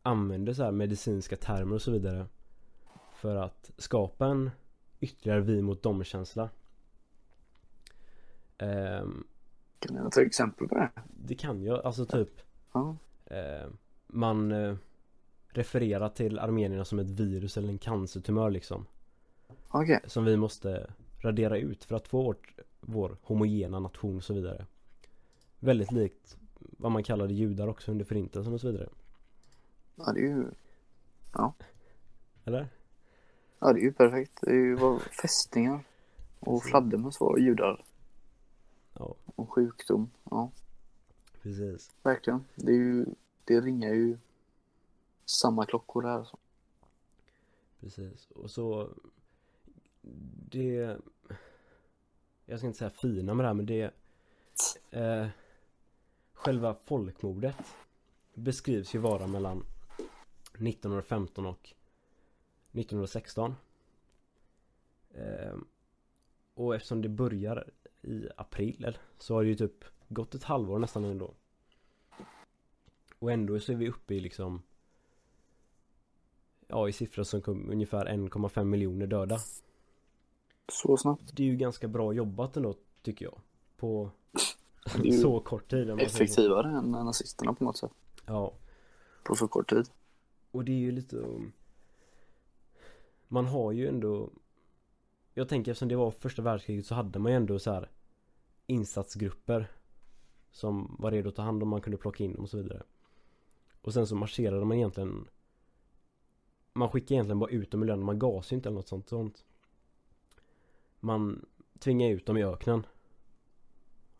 använder 0.02 0.54
så 0.54 0.64
här 0.64 0.72
medicinska 0.72 1.38
termer 1.38 1.76
och 1.76 1.82
så 1.82 1.92
vidare 1.92 2.28
för 3.16 3.36
att 3.36 3.72
skapa 3.78 4.28
en 4.28 4.52
ytterligare 5.00 5.42
vi 5.42 5.62
mot 5.62 5.84
dem-känsla. 5.84 6.50
Eh, 8.58 9.06
kan 9.88 10.04
du 10.04 10.10
ta 10.10 10.22
exempel 10.22 10.68
på 10.68 10.76
det? 10.76 10.90
Det 11.08 11.36
kan 11.36 11.64
jag, 11.64 11.86
alltså 11.86 12.06
typ 12.06 12.42
ja. 12.74 12.96
Eh, 13.26 13.68
man 14.08 14.52
eh, 14.52 14.76
refererar 15.48 16.10
till 16.10 16.40
armenierna 16.40 16.86
som 16.86 17.00
ett 17.00 17.10
virus 17.10 17.58
eller 17.58 17.70
en 17.70 17.78
cancertumör 17.78 18.50
liksom. 18.50 18.86
Okay. 19.72 20.00
Som 20.06 20.26
vi 20.26 20.38
måste 20.38 20.88
radera 21.22 21.58
ut 21.58 21.84
för 21.84 21.96
att 21.96 22.08
få 22.08 22.24
vårt, 22.24 22.60
vår 22.82 23.18
homogena 23.22 23.80
nation 23.80 24.16
och 24.16 24.24
så 24.24 24.34
vidare. 24.34 24.66
Väldigt 25.60 25.92
likt 25.92 26.38
vad 26.60 26.92
man 26.92 27.04
kallade 27.04 27.34
judar 27.34 27.68
också 27.68 27.92
under 27.92 28.06
förintelsen 28.06 28.54
och 28.54 28.62
så 28.62 28.72
vidare. 28.72 28.90
Ja 29.96 30.12
det 30.14 30.20
är 30.20 30.28
ju 30.28 30.46
Ja 31.34 31.54
Eller? 32.44 32.68
Ja 33.60 33.74
det 33.74 33.80
är 33.80 33.84
ju 33.84 33.94
perfekt. 33.94 34.40
Det 34.42 34.52
är 34.52 34.56
ju 34.56 34.78
bara 34.78 35.00
fästingar 35.00 35.80
och 36.40 36.64
fladdermöss 36.64 37.20
var 37.20 37.38
judar. 37.38 37.84
Ja. 39.00 39.16
Och 39.26 39.54
sjukdom. 39.54 40.12
Ja. 40.24 40.52
Precis. 41.42 41.96
Verkligen. 42.04 42.46
Det, 42.56 42.72
är 42.72 42.76
ju, 42.76 43.06
det 43.44 43.62
ringar 43.62 43.94
ju 43.94 44.18
samma 45.26 45.66
klockor 45.66 46.02
där. 46.02 46.24
Så. 46.24 46.38
Precis. 47.80 48.28
Och 48.32 48.52
så 48.52 48.90
det 50.50 50.98
jag 52.46 52.60
ska 52.60 52.68
inte 52.68 52.80
säga 52.80 52.90
fina 52.90 53.34
med 53.34 53.44
det 53.44 53.48
här 53.48 53.54
men 53.54 53.66
det 53.66 53.92
eh, 54.92 55.28
själva 56.34 56.74
folkmordet 56.74 57.56
beskrivs 58.34 58.96
ju 58.96 59.00
vara 59.00 59.28
mellan 59.28 59.66
1915 60.54 61.46
och 61.46 61.74
1916 62.72 63.56
eh, 65.14 65.56
och 66.54 66.76
eftersom 66.76 67.02
det 67.02 67.10
börjar 67.10 67.70
i 68.06 68.30
april 68.38 68.98
så 69.18 69.34
har 69.34 69.44
det 69.44 69.50
ju 69.50 69.56
typ 69.56 69.86
gått 70.08 70.36
ett 70.36 70.44
halvår 70.44 70.80
nästan 70.80 71.04
ändå. 71.04 71.34
Och 73.20 73.32
ändå 73.32 73.60
så 73.60 73.72
är 73.72 73.76
vi 73.76 73.90
uppe 73.90 74.16
i 74.16 74.20
liksom 74.20 74.62
Ja 76.68 76.90
i 76.90 76.92
siffror 76.92 77.24
som 77.24 77.42
kom 77.42 77.70
ungefär 77.70 78.06
1,5 78.06 78.64
miljoner 78.64 79.08
döda. 79.08 79.40
Så 80.72 80.98
snabbt. 80.98 81.32
Det 81.34 81.44
är 81.44 81.48
ju 81.48 81.56
ganska 81.56 81.88
bra 81.88 82.14
jobbat 82.14 82.58
ändå 82.58 82.76
tycker 83.02 83.26
jag. 83.26 83.42
På 83.78 84.12
så 85.22 85.40
kort 85.40 85.70
tid. 85.70 85.90
Effektivare 85.90 86.78
än 86.78 86.92
nazisterna 86.92 87.54
på 87.54 87.64
något 87.64 87.78
sätt. 87.78 87.92
Ja. 88.26 88.54
På 89.24 89.36
så 89.36 89.48
kort 89.48 89.70
tid. 89.70 89.90
Och 90.52 90.66
det 90.66 90.72
är 90.72 90.80
ju 90.80 90.92
lite 90.92 91.26
Man 93.28 93.46
har 93.46 93.72
ju 93.72 93.88
ändå 93.88 94.30
Jag 95.34 95.50
tänker 95.50 95.72
eftersom 95.72 95.88
det 95.88 95.96
var 95.96 96.12
första 96.12 96.42
världskriget 96.42 96.86
så 96.86 96.96
hade 96.96 97.20
man 97.20 97.32
ju 97.32 97.36
ändå 97.36 97.60
så 97.60 97.72
här 97.72 97.90
insatsgrupper 98.68 99.72
som 100.52 100.96
var 101.00 101.12
redo 101.12 101.30
att 101.30 101.36
ta 101.36 101.42
hand 101.42 101.64
om 101.64 101.70
man 101.70 101.82
kunde 101.82 101.98
plocka 101.98 102.24
in 102.24 102.34
dem 102.34 102.44
och 102.44 102.50
så 102.50 102.58
vidare. 102.58 102.84
Och 103.82 103.94
sen 103.94 104.08
så 104.08 104.16
marscherade 104.16 104.66
man 104.66 104.78
egentligen 104.78 105.28
Man 106.74 106.90
skickade 106.90 107.14
egentligen 107.14 107.40
bara 107.40 107.50
ut 107.50 107.72
dem 107.72 107.84
i 107.84 107.86
lönen, 107.86 108.06
man 108.06 108.20
gas 108.20 108.54
inte 108.54 108.70
eller 108.70 108.76
något 108.76 108.88
sånt, 108.88 109.10
sånt. 109.10 109.46
Man 111.00 111.46
tvingade 111.80 112.12
ut 112.14 112.26
dem 112.26 112.38
i 112.38 112.44
öknen. 112.44 112.86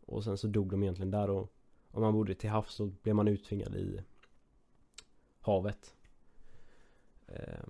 Och 0.06 0.24
sen 0.24 0.38
så 0.38 0.48
dog 0.48 0.72
de 0.72 0.84
egentligen 0.84 1.12
där 1.12 1.30
och 1.30 1.52
om 1.92 2.02
man 2.02 2.14
bodde 2.14 2.36
till 2.36 2.50
havs 2.50 2.74
så 2.74 2.86
blev 2.86 3.16
man 3.16 3.28
uttvingad 3.28 3.76
i 3.76 4.02
havet. 5.40 5.96
Eh, 7.28 7.66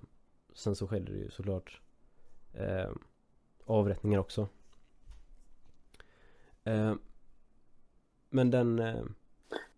sen 0.54 0.76
så 0.76 0.88
skedde 0.88 1.12
det 1.12 1.18
ju 1.18 1.30
såklart 1.30 1.80
eh, 2.52 2.90
avrättningar 3.64 4.18
också. 4.18 4.48
Eh, 6.66 6.94
men 8.30 8.50
den 8.50 8.78
eh, 8.78 9.04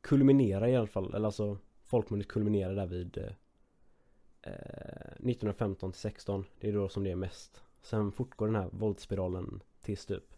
kulminerar 0.01 0.69
i 0.69 0.77
alla 0.77 0.87
fall, 0.87 1.15
eller 1.15 1.27
alltså 1.27 1.59
folkmordet 1.85 2.29
kulminerar 2.29 2.75
där 2.75 2.87
vid 2.87 3.19
eh, 3.19 3.33
1915 4.43 5.93
till 5.93 6.01
16. 6.01 6.45
Det 6.61 6.69
är 6.69 6.73
då 6.73 6.89
som 6.89 7.05
det 7.05 7.11
är 7.11 7.17
mest. 7.17 7.63
Sen 7.83 8.13
fortgår 8.13 8.47
den 8.47 8.57
här 8.57 8.69
våldsspiralen 8.73 9.61
tills 9.81 10.07
typ 10.07 10.35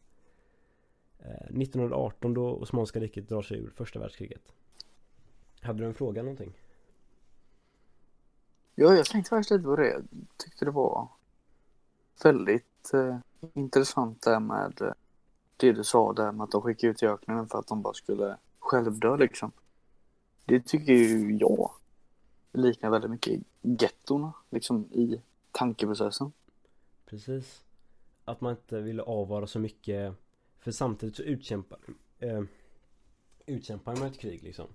1918 1.18 2.34
då 2.34 2.50
Osmanska 2.50 3.00
riket 3.00 3.28
drar 3.28 3.42
sig 3.42 3.58
ur 3.58 3.70
första 3.70 3.98
världskriget. 3.98 4.52
Hade 5.60 5.78
du 5.78 5.86
en 5.86 5.94
fråga 5.94 6.22
någonting? 6.22 6.52
Ja, 8.74 8.94
jag 8.94 9.06
tänkte 9.06 9.30
faktiskt 9.30 9.50
lite 9.50 9.64
på 9.64 9.76
det. 9.76 9.88
Jag 9.88 10.04
tyckte 10.36 10.64
det 10.64 10.70
var 10.70 11.08
väldigt 12.22 12.94
eh, 12.94 13.18
intressant 13.54 14.22
det 14.22 14.40
med 14.40 14.82
eh, 14.82 14.92
det 15.60 15.72
du 15.72 15.84
sa 15.84 16.12
där 16.12 16.32
med 16.32 16.44
att 16.44 16.50
de 16.50 16.62
skickade 16.62 16.90
ut 16.90 17.02
i 17.02 17.06
öknen 17.06 17.48
för 17.48 17.58
att 17.58 17.66
de 17.66 17.82
bara 17.82 17.94
skulle 17.94 18.36
självdö 18.58 19.16
liksom. 19.16 19.52
Det 20.44 20.60
tycker 20.60 20.92
ju 20.92 21.36
jag 21.36 21.70
liknar 22.52 22.90
väldigt 22.90 23.10
mycket 23.10 23.42
gettorna 23.62 24.32
liksom 24.50 24.84
i 24.84 25.22
tankeprocessen. 25.52 26.32
Precis. 27.06 27.62
Att 28.24 28.40
man 28.40 28.50
inte 28.50 28.80
ville 28.80 29.02
avvara 29.02 29.46
så 29.46 29.58
mycket. 29.58 30.14
För 30.58 30.70
samtidigt 30.70 31.16
så 31.16 31.22
utkämpar, 31.22 31.78
eh, 32.18 32.42
utkämpar 33.46 33.96
man 33.96 34.08
ett 34.08 34.18
krig 34.18 34.42
liksom. 34.42 34.66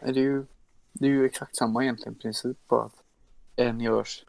Det 0.00 0.10
är 0.10 0.24
ju, 0.24 0.46
det 0.92 1.06
är 1.06 1.10
ju 1.10 1.24
exakt 1.24 1.56
samma 1.56 1.82
egentligen 1.82 2.14
princip 2.14 2.68
bara 2.68 2.84
att 2.84 3.02
en 3.56 3.80
görs 3.80 4.24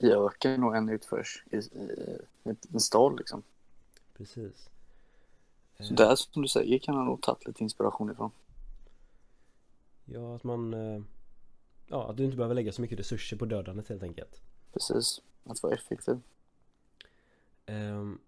i 0.00 0.12
öken 0.12 0.64
och 0.64 0.76
en 0.76 0.88
utförs 0.88 1.44
i, 1.50 1.56
i 1.56 2.56
en 2.72 2.80
stad 2.80 3.18
liksom. 3.18 3.42
Precis. 4.16 4.70
Så 5.78 5.94
där 5.94 6.14
som 6.16 6.42
du 6.42 6.48
säger 6.48 6.78
kan 6.78 6.96
han 6.96 7.06
nog 7.06 7.22
tagit 7.22 7.46
lite 7.46 7.62
inspiration 7.62 8.10
ifrån. 8.10 8.30
Ja, 10.04 10.36
att 10.36 10.44
man 10.44 10.74
eh, 10.74 11.02
Ja, 11.86 12.10
att 12.10 12.16
du 12.16 12.24
inte 12.24 12.36
behöver 12.36 12.54
lägga 12.54 12.72
så 12.72 12.82
mycket 12.82 12.98
resurser 12.98 13.36
på 13.36 13.44
dödandet 13.44 13.88
helt 13.88 14.02
enkelt. 14.02 14.42
Precis, 14.72 15.20
att 15.44 15.62
vara 15.62 15.74
effektiv. 15.74 16.20
Ehm, 17.66 18.18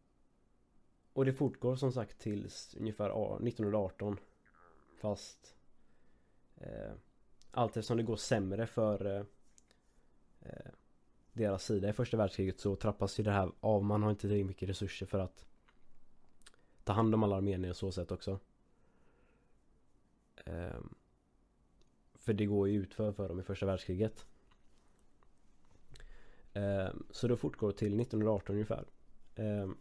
och 1.12 1.24
det 1.24 1.32
fortgår 1.32 1.76
som 1.76 1.92
sagt 1.92 2.18
tills 2.18 2.74
ungefär 2.80 3.10
a- 3.10 3.38
1918 3.42 4.18
Fast 5.00 5.54
eh, 6.56 6.92
Allt 7.50 7.76
eftersom 7.76 7.96
det 7.96 8.02
går 8.02 8.16
sämre 8.16 8.66
för 8.66 9.16
eh, 9.16 9.24
eh, 10.40 10.70
deras 11.32 11.64
sida. 11.64 11.88
I 11.88 11.92
första 11.92 12.16
världskriget 12.16 12.60
så 12.60 12.76
trappas 12.76 13.20
ju 13.20 13.24
det 13.24 13.30
här 13.30 13.52
av. 13.60 13.84
Man 13.84 14.02
har 14.02 14.10
inte 14.10 14.20
tillräckligt 14.20 14.46
mycket 14.46 14.68
resurser 14.68 15.06
för 15.06 15.18
att 15.18 15.46
Ta 16.84 16.92
hand 16.92 17.14
om 17.14 17.22
alla 17.22 17.36
armenier 17.36 17.70
och 17.70 17.76
så 17.76 17.92
sätt 17.92 18.12
också. 18.12 18.40
Ehm, 20.44 20.94
För 22.14 22.32
det 22.32 22.46
går 22.46 22.68
ju 22.68 22.78
utför 22.82 23.12
för 23.12 23.28
dem 23.28 23.40
i 23.40 23.42
första 23.42 23.66
världskriget. 23.66 24.26
Ehm, 26.52 27.06
Så 27.10 27.28
det 27.28 27.36
fortgår 27.36 27.72
till 27.72 28.00
1918 28.00 28.54
ungefär. 28.54 28.84
Ehm, 29.34 29.76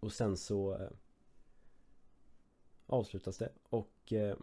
och 0.00 0.12
sen 0.12 0.36
så 0.36 0.74
eh, 0.74 0.90
avslutas 2.86 3.38
det. 3.38 3.52
Och 3.68 4.12
eh, 4.12 4.36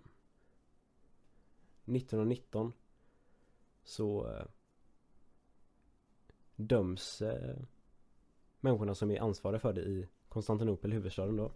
1919 1.85 2.73
så 3.83 4.27
eh, 4.27 4.45
döms 6.57 7.21
eh, 7.21 7.55
människorna 8.59 8.95
som 8.95 9.11
är 9.11 9.19
ansvariga 9.19 9.59
för 9.59 9.73
det 9.73 9.81
i 9.81 10.07
Konstantinopel, 10.29 10.91
huvudstaden 10.91 11.35
då. 11.35 11.51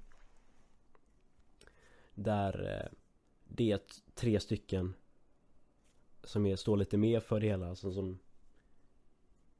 Där 2.13 2.79
eh, 2.79 2.98
det 3.43 3.72
är 3.72 3.79
tre 4.13 4.39
stycken 4.39 4.93
som 6.24 6.46
är, 6.46 6.55
står 6.55 6.77
lite 6.77 6.98
mer 6.98 7.20
för 7.20 7.39
det 7.39 7.48
hela, 7.48 7.70
alltså 7.70 7.91
som 7.91 8.20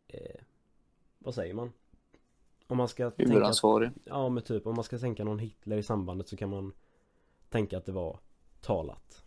eh, 0.08 0.42
vad 1.20 1.36
säger 1.36 1.54
man? 1.54 1.74
Om 2.68 2.78
man 2.78 2.88
ska 2.88 3.12
tänka 3.12 3.32
Huvudansvarig. 3.32 3.92
Ja 4.04 4.30
men 4.30 4.44
typ 4.44 4.68
om 4.68 4.75
man 4.75 4.84
ska 4.84 4.98
tänka 4.98 5.24
någon 5.24 5.40
Hitler 5.40 5.77
i 5.77 5.84
sambandet 5.84 6.27
så 6.27 6.38
kan 6.38 6.50
man 6.50 6.74
Tänka 7.51 7.77
att 7.77 7.86
det 7.86 7.92
var 7.92 8.20
talat 8.62 9.24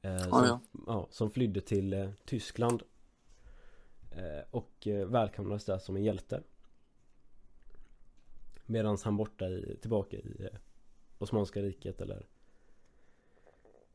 eh, 0.00 0.18
som, 0.18 0.44
ja. 0.44 0.60
ja, 0.86 1.06
som 1.10 1.30
flydde 1.30 1.60
till 1.60 1.92
eh, 1.92 2.10
Tyskland 2.24 2.82
Eh, 4.10 4.42
och 4.50 4.86
eh, 4.86 5.06
välkomnades 5.06 5.64
där 5.64 5.78
som 5.78 5.96
en 5.96 6.04
hjälte. 6.04 6.42
Medan 8.66 8.98
han 9.04 9.16
borta 9.16 9.48
i, 9.48 9.76
tillbaka 9.80 10.16
i 10.16 10.44
eh, 10.52 10.58
Osmanska 11.18 11.62
riket 11.62 12.00
eller 12.00 12.26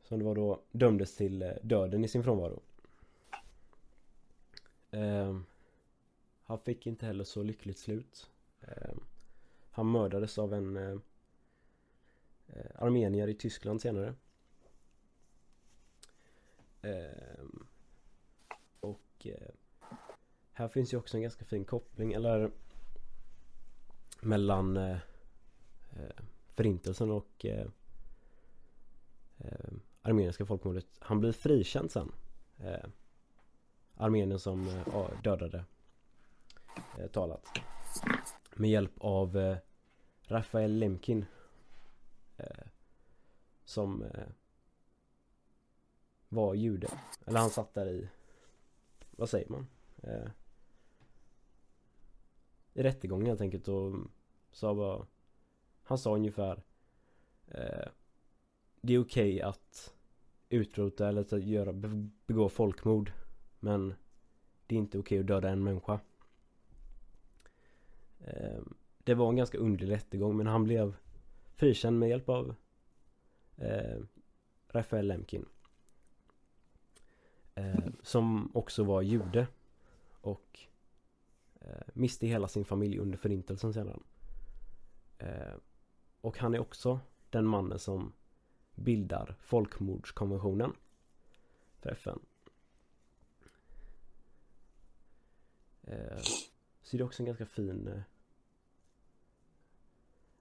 Som 0.02 0.18
det 0.18 0.24
var 0.24 0.34
då 0.34 0.62
dömdes 0.72 1.16
till 1.16 1.52
döden 1.62 2.04
i 2.04 2.08
sin 2.08 2.24
frånvaro. 2.24 2.62
Eh, 4.90 5.40
Han 6.44 6.58
fick 6.58 6.86
inte 6.86 7.06
heller 7.06 7.24
så 7.24 7.42
lyckligt 7.42 7.78
slut. 7.78 8.30
Eh, 8.60 8.94
Han 9.70 9.90
mördades 9.90 10.38
av 10.38 10.54
en 10.54 10.76
eh, 10.76 10.98
Armenier 12.74 13.28
i 13.28 13.34
Tyskland 13.34 13.80
senare. 13.80 14.14
Och 18.80 19.26
här 20.58 20.68
finns 20.68 20.92
ju 20.92 20.96
också 20.96 21.16
en 21.16 21.22
ganska 21.22 21.44
fin 21.44 21.64
koppling 21.64 22.12
eller 22.12 22.50
Mellan 24.20 24.76
eh, 24.76 24.98
eh, 25.90 26.24
Förintelsen 26.54 27.10
och 27.10 27.44
eh, 27.44 27.66
eh, 29.38 29.70
Armeniska 30.02 30.46
folkmordet. 30.46 30.86
Han 30.98 31.20
blir 31.20 31.32
frikänd 31.32 31.90
sen 31.90 32.12
eh, 32.58 32.84
Armenien 33.94 34.38
som 34.38 34.68
eh, 34.68 35.22
dödade 35.22 35.64
eh, 36.98 37.06
Talat. 37.06 37.46
Med 38.54 38.70
hjälp 38.70 38.92
av 38.98 39.36
eh, 39.36 39.56
Rafael 40.22 40.78
Lemkin 40.78 41.24
eh, 42.36 42.66
Som 43.64 44.02
eh, 44.02 44.28
Var 46.28 46.54
jude. 46.54 46.88
Eller 47.26 47.40
han 47.40 47.50
satt 47.50 47.74
där 47.74 47.88
i 47.88 48.08
Vad 49.10 49.28
säger 49.30 49.48
man? 49.48 49.66
Eh, 50.02 50.28
i 52.76 52.82
rättegången 52.82 53.26
helt 53.26 53.40
enkelt 53.40 53.68
och 53.68 53.94
sa 54.50 54.74
bara 54.74 55.06
Han 55.82 55.98
sa 55.98 56.14
ungefär 56.14 56.62
eh, 57.46 57.88
Det 58.80 58.94
är 58.94 58.98
okej 58.98 59.42
att 59.42 59.94
Utrota 60.48 61.08
eller 61.08 61.20
att 61.34 61.44
göra, 61.44 61.72
begå 62.26 62.48
folkmord 62.48 63.12
Men 63.60 63.94
Det 64.66 64.74
är 64.74 64.78
inte 64.78 64.98
okej 64.98 65.18
att 65.20 65.26
döda 65.26 65.50
en 65.50 65.64
människa. 65.64 66.00
Eh, 68.20 68.60
Det 68.98 69.14
var 69.14 69.28
en 69.28 69.36
ganska 69.36 69.58
underlig 69.58 69.92
rättegång 69.94 70.36
men 70.36 70.46
han 70.46 70.64
blev 70.64 70.96
frikänd 71.54 71.98
med 71.98 72.08
hjälp 72.08 72.28
av 72.28 72.54
eh, 73.56 73.98
Rafael 74.68 75.06
Lemkin. 75.06 75.46
Eh, 77.54 77.86
Som 78.02 78.50
också 78.54 78.84
var 78.84 79.02
jude 79.02 79.46
Och 80.20 80.66
Eh, 81.66 81.72
miste 81.92 82.26
hela 82.26 82.48
sin 82.48 82.64
familj 82.64 82.98
under 82.98 83.18
förintelsen 83.18 83.72
sedan 83.72 84.02
eh, 85.18 85.54
Och 86.20 86.38
han 86.38 86.54
är 86.54 86.58
också 86.58 87.00
den 87.30 87.46
mannen 87.46 87.78
som 87.78 88.12
Bildar 88.74 89.36
folkmordskonventionen 89.40 90.72
För 91.80 91.90
FN 91.90 92.20
eh, 95.82 96.22
Så 96.82 96.96
det 96.96 97.02
är 97.02 97.06
också 97.06 97.22
en 97.22 97.26
ganska 97.26 97.46
fin 97.46 97.88
eh, 97.88 98.02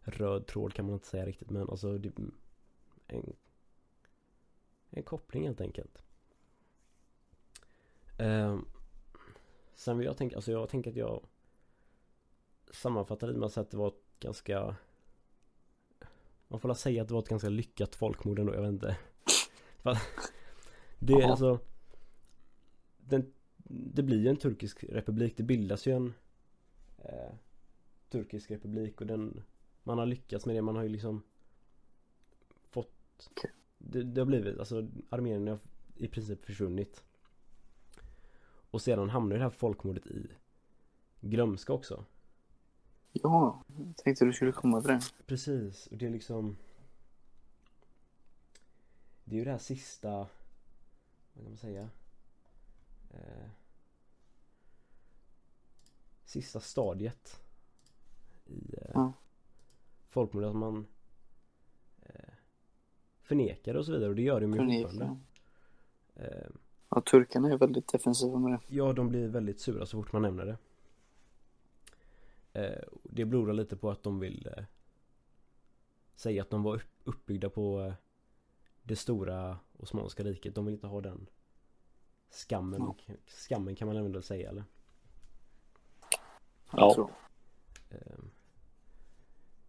Röd 0.01 0.47
tråd 0.47 0.73
kan 0.73 0.85
man 0.85 0.93
inte 0.93 1.07
säga 1.07 1.25
riktigt 1.25 1.49
men 1.49 1.69
alltså 1.69 1.97
det, 1.97 2.11
en, 3.07 3.35
en 4.89 5.03
koppling 5.03 5.45
helt 5.45 5.61
enkelt. 5.61 6.03
Eh, 8.17 8.59
sen 9.85 9.97
vill 9.97 10.05
jag 10.05 10.17
tänka, 10.17 10.35
alltså 10.35 10.51
jag 10.51 10.69
tänker 10.69 10.89
att 10.89 10.95
jag 10.95 11.25
sammanfattar 12.71 13.27
det 13.27 13.33
med 13.33 13.45
att 13.45 13.53
säga 13.53 13.61
att 13.61 13.71
det 13.71 13.77
var 13.77 13.87
ett 13.87 14.19
ganska 14.19 14.75
Man 16.47 16.59
får 16.59 16.69
väl 16.69 16.75
säga 16.75 17.01
att 17.01 17.07
det 17.07 17.13
var 17.13 17.21
ett 17.21 17.29
ganska 17.29 17.49
lyckat 17.49 17.95
folkmord 17.95 18.39
ändå, 18.39 18.53
jag 18.53 18.61
vet 18.61 18.69
inte. 18.69 18.97
För, 19.77 19.97
det 20.99 21.13
är 21.13 21.27
alltså 21.27 21.59
den, 22.97 23.33
Det 23.57 24.03
blir 24.03 24.21
ju 24.21 24.27
en 24.27 24.37
turkisk 24.37 24.83
republik, 24.83 25.37
det 25.37 25.43
bildas 25.43 25.87
ju 25.87 25.91
en 25.91 26.13
eh, 26.97 27.33
Turkisk 28.09 28.51
republik 28.51 29.01
och 29.01 29.07
den 29.07 29.43
Man 29.83 29.97
har 29.97 30.05
lyckats 30.05 30.45
med 30.45 30.55
det, 30.55 30.61
man 30.61 30.75
har 30.75 30.83
ju 30.83 30.89
liksom 30.89 31.23
Fått 32.69 33.29
det, 33.77 34.03
det 34.03 34.21
har 34.21 34.25
blivit, 34.25 34.59
alltså 34.59 34.87
Armenien 35.09 35.47
har 35.47 35.59
i 35.95 36.07
princip 36.07 36.45
försvunnit 36.45 37.03
Och 38.75 38.81
sedan 38.81 39.09
hamnar 39.09 39.35
det 39.35 39.43
här 39.43 39.49
folkmordet 39.49 40.07
i 40.07 40.27
Glömska 41.21 41.73
också 41.73 42.05
Ja, 43.13 43.63
jag 43.77 43.97
tänkte 43.97 44.25
du 44.25 44.33
skulle 44.33 44.51
komma 44.51 44.81
till 44.81 44.89
det. 44.89 45.01
Precis, 45.25 45.87
och 45.87 45.97
det 45.97 46.05
är 46.05 46.09
liksom 46.09 46.57
Det 49.23 49.35
är 49.35 49.39
ju 49.39 49.45
det 49.45 49.51
här 49.51 49.57
sista 49.57 50.09
Vad 50.11 50.27
kan 51.33 51.43
man 51.43 51.57
säga 51.57 51.89
eh, 53.09 53.49
sista 56.25 56.59
stadiet 56.59 57.41
i 58.45 58.75
eh, 58.77 58.91
Ja. 58.93 59.13
folkmordet 60.07 60.49
att 60.49 60.55
man 60.55 60.85
eh, 62.01 62.33
förnekar 63.21 63.75
och 63.75 63.85
så 63.85 63.91
vidare 63.91 64.09
och 64.09 64.15
det 64.15 64.21
gör 64.21 64.41
de 64.41 64.53
ju 64.53 64.81
fortfarande. 64.83 65.17
Eh, 66.15 66.49
Ja, 66.95 67.01
turkarna 67.01 67.49
är 67.51 67.57
väldigt 67.57 67.87
defensiva 67.87 68.39
med 68.39 68.51
det. 68.51 68.75
ja, 68.75 68.93
de 68.93 69.07
blir 69.09 69.27
väldigt 69.27 69.59
sura 69.59 69.85
så 69.85 69.97
fort 69.97 70.11
man 70.11 70.21
nämner 70.21 70.45
det. 70.45 70.57
Eh, 72.61 72.83
det 73.03 73.25
beror 73.25 73.53
lite 73.53 73.77
på 73.77 73.91
att 73.91 74.03
de 74.03 74.19
vill 74.19 74.49
eh, 74.57 74.63
säga 76.15 76.41
att 76.41 76.49
de 76.49 76.63
var 76.63 76.75
upp, 76.75 76.83
uppbyggda 77.03 77.49
på 77.49 77.81
eh, 77.81 77.93
det 78.83 78.95
stora 78.95 79.59
Osmanska 79.77 80.23
riket. 80.23 80.55
De 80.55 80.65
vill 80.65 80.73
inte 80.73 80.87
ha 80.87 81.01
den 81.01 81.27
skammen. 82.29 82.81
Ja. 82.81 83.13
Skammen 83.27 83.75
kan 83.75 83.87
man 83.87 83.97
ändå 83.97 84.21
säga 84.21 84.49
eller? 84.49 84.63
Ja. 86.71 86.93
tror. 86.93 87.09
Eh, 87.89 88.23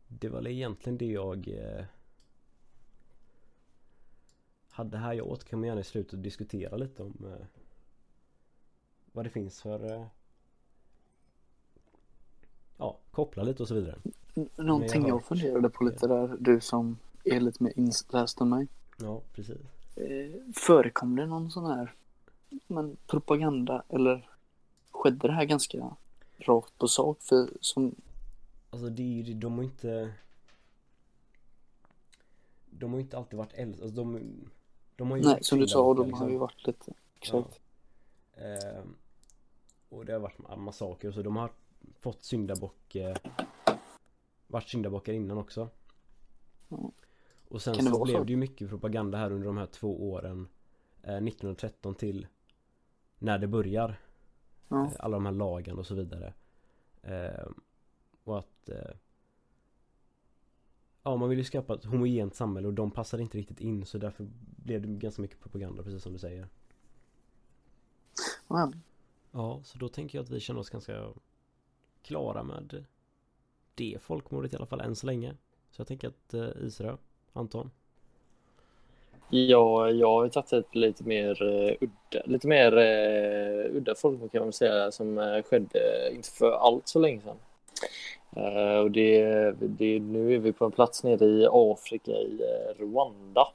Det 0.08 0.28
var 0.28 0.46
egentligen 0.48 0.98
det 0.98 1.06
jag 1.06 1.48
eh, 1.48 1.84
hade 4.76 4.98
här. 4.98 5.12
Jag 5.12 5.26
återkommer 5.26 5.68
gärna 5.68 5.80
i 5.80 5.84
slutet 5.84 6.12
och 6.12 6.18
diskutera 6.18 6.76
lite 6.76 7.02
om 7.02 7.14
eh, 7.24 7.46
vad 9.12 9.24
det 9.26 9.30
finns 9.30 9.62
för 9.62 9.92
eh, 9.94 10.06
ja, 12.76 12.98
koppla 13.10 13.42
lite 13.42 13.62
och 13.62 13.68
så 13.68 13.74
vidare. 13.74 13.98
N- 14.34 14.48
Någonting 14.56 15.06
jag, 15.06 15.14
hört- 15.14 15.24
funderade 15.24 15.70
på 15.70 15.84
lite 15.84 16.06
där, 16.06 16.36
du 16.40 16.60
som 16.60 16.98
är 17.24 17.40
lite 17.40 17.62
mer 17.62 17.72
inläst 17.76 18.40
än 18.40 18.48
mig. 18.48 18.68
Ja, 18.98 19.20
precis. 19.32 19.56
Eh, 19.96 20.52
förekom 20.54 21.16
det 21.16 21.26
någon 21.26 21.50
sån 21.50 21.66
här 21.66 21.94
men, 22.66 22.96
propaganda 23.06 23.82
eller 23.88 24.30
skedde 24.90 25.28
det 25.28 25.32
här 25.34 25.44
ganska 25.44 25.96
rakt 26.38 26.78
på 26.78 26.88
sak? 26.88 27.18
För 27.22 27.48
som, 27.60 27.94
Alltså 28.70 28.88
det 28.88 29.02
ju, 29.02 29.34
de 29.34 29.52
har 29.56 29.62
inte 29.64 30.12
De 32.70 32.92
har 32.92 33.00
inte 33.00 33.16
alltid 33.18 33.38
varit 33.38 33.52
äldre, 33.54 33.82
alltså 33.82 33.96
de, 33.96 34.20
de 34.96 35.10
har 35.10 35.16
ju 35.18 35.24
nej, 35.24 35.38
som 35.44 35.58
du 35.58 35.68
sa, 35.68 35.94
de 35.94 35.98
har 35.98 36.06
liksom. 36.06 36.30
ju 36.30 36.38
varit 36.38 36.66
lite, 36.66 36.92
exakt. 37.20 37.60
Ehm, 38.36 38.96
och 39.88 40.04
det 40.04 40.12
har 40.12 40.20
varit 40.20 40.38
ma- 40.38 40.56
massaker 40.56 41.08
och 41.08 41.14
så. 41.14 41.22
De 41.22 41.36
har 41.36 41.50
fått 42.00 42.22
syndabock 42.24 42.94
eh, 42.94 43.16
Varit 44.46 44.68
syndabockar 44.68 45.12
innan 45.12 45.38
också. 45.38 45.68
Ja. 46.68 46.90
Och 47.48 47.62
sen 47.62 47.74
så 47.74 48.04
blev 48.04 48.16
så? 48.18 48.24
det 48.24 48.30
ju 48.30 48.36
mycket 48.36 48.68
propaganda 48.68 49.18
här 49.18 49.32
under 49.32 49.46
de 49.46 49.56
här 49.56 49.66
två 49.66 50.10
åren. 50.10 50.48
Eh, 51.02 51.14
1913 51.14 51.94
till 51.94 52.26
när 53.18 53.38
det 53.38 53.46
börjar. 53.46 54.00
Ja. 54.68 54.84
Eh, 54.86 54.92
Alla 54.98 55.16
de 55.16 55.26
här 55.26 55.32
lagen 55.32 55.78
och 55.78 55.86
så 55.86 55.94
vidare. 55.94 56.34
Ehm, 57.02 57.54
och 58.24 58.38
att 58.38 58.68
eh, 58.68 58.96
Ja 61.06 61.16
man 61.16 61.28
vill 61.28 61.38
ju 61.38 61.44
skapa 61.44 61.74
ett 61.74 61.84
homogent 61.84 62.34
samhälle 62.34 62.68
och 62.68 62.74
de 62.74 62.90
passade 62.90 63.22
inte 63.22 63.38
riktigt 63.38 63.60
in 63.60 63.86
så 63.86 63.98
därför 63.98 64.26
blev 64.56 64.80
det 64.80 64.88
ganska 64.88 65.22
mycket 65.22 65.40
propaganda 65.40 65.82
precis 65.82 66.02
som 66.02 66.12
du 66.12 66.18
säger. 66.18 66.48
Ja, 68.48 68.72
Ja, 69.32 69.60
så 69.64 69.78
då 69.78 69.88
tänker 69.88 70.18
jag 70.18 70.22
att 70.22 70.30
vi 70.30 70.40
känner 70.40 70.60
oss 70.60 70.70
ganska 70.70 71.08
klara 72.02 72.42
med 72.42 72.84
det 73.74 73.98
folkmordet 74.02 74.52
i 74.52 74.56
alla 74.56 74.66
fall 74.66 74.80
än 74.80 74.96
så 74.96 75.06
länge. 75.06 75.34
Så 75.70 75.80
jag 75.80 75.86
tänker 75.86 76.08
att 76.08 76.34
eh, 76.34 76.48
Isra, 76.66 76.98
Anton. 77.32 77.70
Ja, 79.30 79.90
jag 79.90 80.10
har 80.10 80.24
ju 80.24 80.30
tagit 80.30 80.52
ett 80.52 80.74
lite 80.74 81.04
mer 81.04 81.42
uh, 81.42 81.76
udda, 81.80 82.24
lite 82.24 82.48
mer 82.48 82.72
uh, 82.72 83.76
udda 83.76 83.94
folkmord 83.94 84.32
kan 84.32 84.42
man 84.42 84.52
säga 84.52 84.92
som 84.92 85.18
uh, 85.18 85.42
skedde 85.42 86.10
inte 86.12 86.30
för 86.30 86.52
allt 86.52 86.88
så 86.88 86.98
länge 86.98 87.20
sedan. 87.20 87.36
Eh, 88.36 88.78
och 88.78 88.90
det, 88.90 89.52
det, 89.60 90.00
nu 90.00 90.34
är 90.34 90.38
vi 90.38 90.52
på 90.52 90.64
en 90.64 90.72
plats 90.72 91.04
nere 91.04 91.24
i 91.24 91.48
Afrika 91.52 92.10
i 92.10 92.40
eh, 92.42 92.82
Rwanda. 92.84 93.48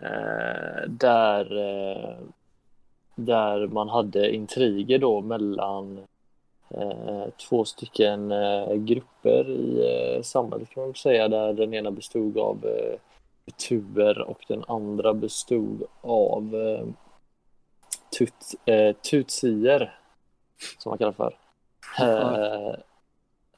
Eh, 0.00 0.88
där, 0.88 1.46
där 3.14 3.66
man 3.66 3.88
hade 3.88 4.34
intriger 4.34 4.98
då 4.98 5.20
mellan 5.20 6.06
två 7.48 7.64
stycken 7.64 8.32
grupper 8.86 9.50
i 9.50 10.20
samhället 10.22 10.70
kan 10.70 10.80
man 10.80 10.88
väl 10.88 10.96
säga 10.96 11.28
där 11.28 11.52
den 11.52 11.74
ena 11.74 11.90
bestod 11.90 12.38
av 12.38 12.66
tuber 13.68 14.20
och 14.20 14.44
den 14.48 14.64
andra 14.68 15.14
bestod 15.14 15.82
av 16.00 16.56
tut, 18.18 18.54
tutsier 19.10 19.98
som 20.78 20.90
man 20.90 20.98
kallar 20.98 21.12
för. 21.12 21.34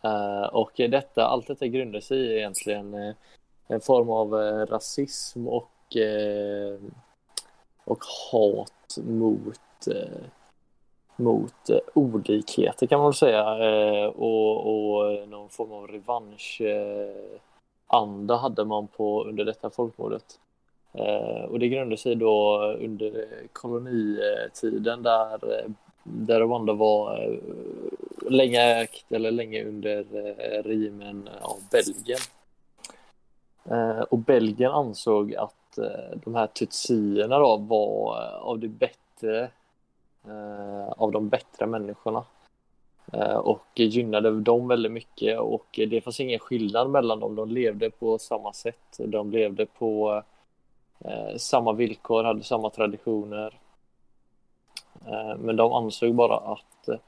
Uh, 0.04 0.44
och 0.44 0.72
detta, 0.76 1.26
allt 1.26 1.46
detta 1.46 1.66
grundar 1.66 2.00
sig 2.00 2.18
i 2.18 2.36
egentligen 2.36 2.94
uh, 2.94 3.14
en 3.68 3.80
form 3.80 4.10
av 4.10 4.34
uh, 4.34 4.66
rasism 4.66 5.48
och, 5.48 5.68
och 7.84 8.04
hat 8.32 8.98
mot, 9.02 9.60
mot 11.16 11.70
olikheter 11.94 12.86
kan 12.86 12.98
man 12.98 13.08
väl 13.08 13.14
säga 13.14 13.44
och, 14.08 14.66
och 14.66 15.28
någon 15.28 15.48
form 15.48 15.72
av 15.72 15.86
revanschanda 15.86 18.36
hade 18.36 18.64
man 18.64 18.86
på 18.86 19.24
under 19.24 19.44
detta 19.44 19.70
folkmordet. 19.70 20.24
Och 21.48 21.58
det 21.58 21.68
grundar 21.68 21.96
sig 21.96 22.14
då 22.14 22.62
under 22.80 23.28
kolonitiden 23.52 25.02
där, 25.02 25.64
där 26.02 26.40
Rwanda 26.40 26.72
var 26.72 27.38
länge 28.30 28.60
ägt 28.60 29.12
eller 29.12 29.30
länge 29.30 29.64
under 29.64 29.98
eh, 29.98 30.62
regimen 30.62 31.28
av 31.40 31.58
Belgien. 31.70 32.20
Eh, 33.64 34.00
och 34.00 34.18
Belgien 34.18 34.72
ansåg 34.72 35.34
att 35.34 35.78
eh, 35.78 36.18
de 36.24 36.34
här 36.34 36.46
tutsierna 36.46 37.38
då 37.38 37.56
var 37.56 38.22
eh, 38.22 38.34
av 38.34 38.58
det 38.58 38.68
bättre 38.68 39.50
eh, 40.26 40.88
av 40.88 41.12
de 41.12 41.28
bättre 41.28 41.66
människorna. 41.66 42.24
Eh, 43.12 43.36
och 43.36 43.66
gynnade 43.74 44.40
dem 44.40 44.68
väldigt 44.68 44.92
mycket 44.92 45.38
och 45.38 45.66
det 45.72 46.00
fanns 46.00 46.20
ingen 46.20 46.38
skillnad 46.38 46.90
mellan 46.90 47.20
dem. 47.20 47.34
De 47.34 47.50
levde 47.50 47.90
på 47.90 48.18
samma 48.18 48.52
sätt. 48.52 48.98
De 48.98 49.30
levde 49.30 49.66
på 49.66 50.22
eh, 51.04 51.36
samma 51.36 51.72
villkor, 51.72 52.24
hade 52.24 52.42
samma 52.42 52.70
traditioner. 52.70 53.58
Eh, 55.06 55.36
men 55.38 55.56
de 55.56 55.72
ansåg 55.72 56.14
bara 56.14 56.36
att, 56.36 56.88
eh, 56.88 56.98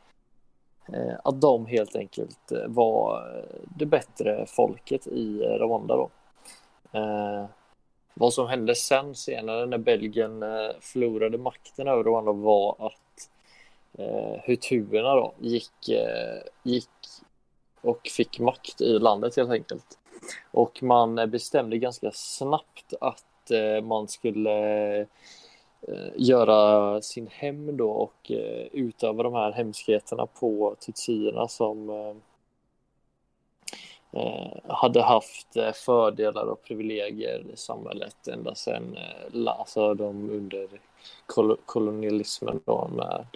Eh, 0.92 1.14
att 1.25 1.40
de 1.40 1.66
helt 1.66 1.97
enkelt 1.97 2.53
eh, 2.53 2.66
var 2.66 3.37
eh, 3.37 3.44
det 3.77 3.87
bättre 3.87 4.47
folket 4.47 5.07
i 5.07 5.38
Rwanda 5.42 5.97
då. 5.97 6.11
Eh, 6.99 7.47
vad 8.14 8.33
som 8.33 8.49
hände 8.49 8.75
sen 8.75 9.14
senare 9.14 9.66
när 9.66 9.79
Belgien 9.79 10.42
eh, 10.42 10.70
förlorade 10.81 11.38
makten 11.38 11.88
över 11.88 12.05
Rwanda 12.05 12.33
var 12.33 12.77
att 12.79 13.31
eh, 13.99 14.40
hutuerna 14.42 15.14
då 15.14 15.35
gick, 15.38 15.88
eh, 15.88 16.42
gick 16.62 16.88
och 17.81 18.09
fick 18.16 18.38
makt 18.38 18.81
i 18.81 18.99
landet 18.99 19.37
helt 19.37 19.51
enkelt. 19.51 19.99
Och 20.51 20.83
man 20.83 21.31
bestämde 21.31 21.79
ganska 21.79 22.11
snabbt 22.12 22.94
att 23.01 23.51
eh, 23.51 23.85
man 23.85 24.09
skulle 24.09 24.99
eh, 25.01 25.07
Eh, 25.88 26.12
göra 26.16 27.03
sin 27.03 27.27
hem 27.27 27.77
då 27.77 27.90
och 27.90 28.31
eh, 28.31 28.66
utöva 28.73 29.23
de 29.23 29.35
här 29.35 29.53
hemskheterna 29.53 30.27
på 30.27 30.77
tutsierna 30.81 31.49
som 31.49 31.90
eh, 31.90 32.16
eh, 34.12 34.53
hade 34.68 35.03
haft 35.03 35.57
eh, 35.57 35.73
fördelar 35.73 36.44
och 36.47 36.62
privilegier 36.62 37.44
i 37.53 37.57
samhället 37.57 38.29
ända 38.29 38.55
sedan 38.55 38.97
eh, 38.97 39.53
alltså 39.59 39.94
de 39.94 40.31
under 40.31 40.68
kol 41.27 41.57
kolonialismen 41.66 42.61
då 42.64 42.90
med 42.97 43.27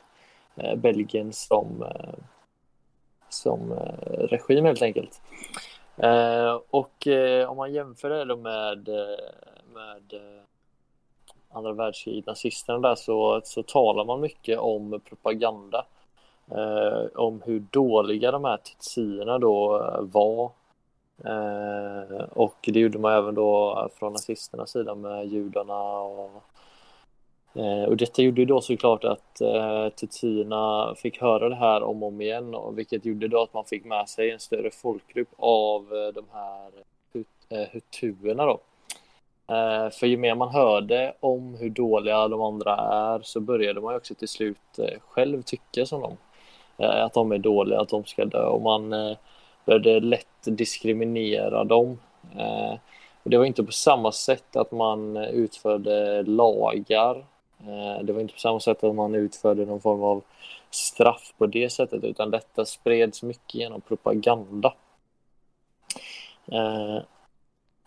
eh, 0.57 0.77
Belgien 0.77 1.33
som, 1.33 1.83
eh, 1.83 2.15
som 3.29 3.73
eh, 3.73 4.19
regim 4.19 4.65
helt 4.65 4.83
enkelt. 4.83 5.21
Eh, 5.97 6.61
och 6.71 7.07
eh, 7.07 7.51
om 7.51 7.57
man 7.57 7.73
jämför 7.73 8.11
det 8.11 8.25
då 8.25 8.37
med, 8.37 8.89
med 9.75 10.21
andra 11.51 11.73
världskriget, 11.73 12.27
nazisterna 12.27 12.79
där, 12.79 12.95
så, 12.95 13.41
så 13.45 13.63
talar 13.63 14.05
man 14.05 14.21
mycket 14.21 14.59
om 14.59 15.01
propaganda. 15.05 15.85
Eh, 16.51 17.07
om 17.15 17.43
hur 17.47 17.61
dåliga 17.71 18.31
de 18.31 18.45
här 18.45 18.57
tutsierna 18.57 19.39
då 19.39 19.77
eh, 19.83 20.01
var. 20.01 20.51
Eh, 21.25 22.21
och 22.31 22.57
det 22.63 22.81
gjorde 22.81 22.99
man 22.99 23.13
även 23.13 23.35
då 23.35 23.89
från 23.95 24.13
nazisternas 24.13 24.71
sida 24.71 24.95
med 24.95 25.27
judarna 25.27 26.01
och 26.01 26.43
Eh, 27.55 27.85
Och 27.85 27.97
detta 27.97 28.23
gjorde 28.23 28.41
ju 28.41 28.45
då 28.45 28.61
såklart 28.61 29.05
att 29.05 29.41
eh, 29.41 29.89
tutsierna 29.89 30.95
fick 30.97 31.21
höra 31.21 31.49
det 31.49 31.55
här 31.55 31.83
om 31.83 32.03
och 32.03 32.09
om 32.09 32.21
igen 32.21 32.55
och 32.55 32.79
vilket 32.79 33.05
gjorde 33.05 33.29
då 33.29 33.43
att 33.43 33.55
man 33.55 33.65
fick 33.65 33.85
med 33.85 34.09
sig 34.09 34.31
en 34.31 34.41
större 34.41 34.71
folkgrupp 34.71 35.29
av 35.39 35.83
eh, 35.83 36.15
de 36.15 36.25
här 36.33 36.71
hut, 37.13 37.27
eh, 37.49 37.69
hutuerna 37.73 38.47
då. 38.47 38.61
Eh, 39.49 39.91
för 39.91 40.07
ju 40.07 40.17
mer 40.17 40.35
man 40.35 40.49
hörde 40.49 41.15
om 41.21 41.55
hur 41.55 41.71
dåliga 41.71 42.29
de 42.29 42.43
andra 42.43 42.77
är 42.77 43.21
så 43.23 43.41
började 43.41 43.81
man 43.81 43.93
ju 43.93 43.97
också 43.97 44.15
till 44.15 44.29
slut 44.29 44.79
eh, 44.79 45.01
själv 45.09 45.43
tycka 45.43 45.87
som 45.87 46.01
dem. 46.01 46.17
Eh, 46.79 47.05
att 47.05 47.15
de 47.15 47.33
är 47.33 47.39
dåliga, 47.39 47.81
att 47.81 47.89
de 47.89 48.05
ska 48.05 48.25
dö 48.25 48.45
och 48.45 48.63
man 48.63 48.91
började 49.65 50.01
lätt 50.01 50.27
diskriminera 50.45 51.65
dem. 51.65 51.99
Och 53.23 53.31
det 53.31 53.39
var 53.39 53.45
inte 53.45 53.65
på 53.65 53.73
samma 53.73 54.13
sätt 54.13 54.57
att 54.57 54.73
man 54.73 55.17
utförde 55.17 56.23
lagar. 56.23 57.25
Det 58.03 58.13
var 58.13 58.21
inte 58.21 58.35
på 58.35 58.41
samma 58.41 58.61
sätt 58.61 58.85
att 58.85 58.95
man 58.95 59.15
utförde 59.15 59.65
någon 59.65 59.81
form 59.81 60.03
av 60.03 60.23
straff 60.71 61.33
på 61.39 61.47
det 61.47 61.71
sättet 61.71 62.05
utan 62.05 62.31
detta 62.31 62.65
spreds 62.65 63.23
mycket 63.23 63.55
genom 63.55 63.81
propaganda. 63.81 64.75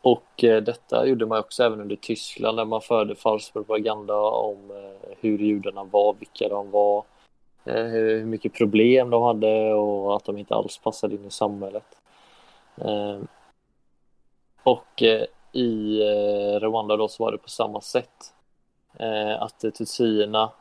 Och 0.01 0.43
eh, 0.43 0.61
detta 0.63 1.05
gjorde 1.05 1.25
man 1.25 1.39
också 1.39 1.63
även 1.63 1.81
under 1.81 1.95
Tyskland 1.95 2.57
där 2.57 2.65
man 2.65 2.81
förde 2.81 3.15
falsk 3.15 3.53
propaganda 3.53 4.15
om 4.19 4.71
eh, 4.71 5.17
hur 5.19 5.37
judarna 5.37 5.83
var, 5.83 6.15
vilka 6.19 6.49
de 6.49 6.71
var, 6.71 7.03
eh, 7.65 7.83
hur 7.83 8.25
mycket 8.25 8.53
problem 8.53 9.09
de 9.09 9.23
hade 9.23 9.73
och 9.73 10.15
att 10.15 10.25
de 10.25 10.37
inte 10.37 10.55
alls 10.55 10.77
passade 10.77 11.15
in 11.15 11.25
i 11.25 11.31
samhället. 11.31 11.97
Eh, 12.77 13.19
och 14.63 15.03
eh, 15.03 15.25
i 15.51 16.01
eh, 16.01 16.59
Rwanda 16.59 16.97
då 16.97 17.07
så 17.07 17.23
var 17.23 17.31
det 17.31 17.37
på 17.37 17.49
samma 17.49 17.81
sätt. 17.81 18.33
Att 19.39 19.59
tutsierna 19.59 20.51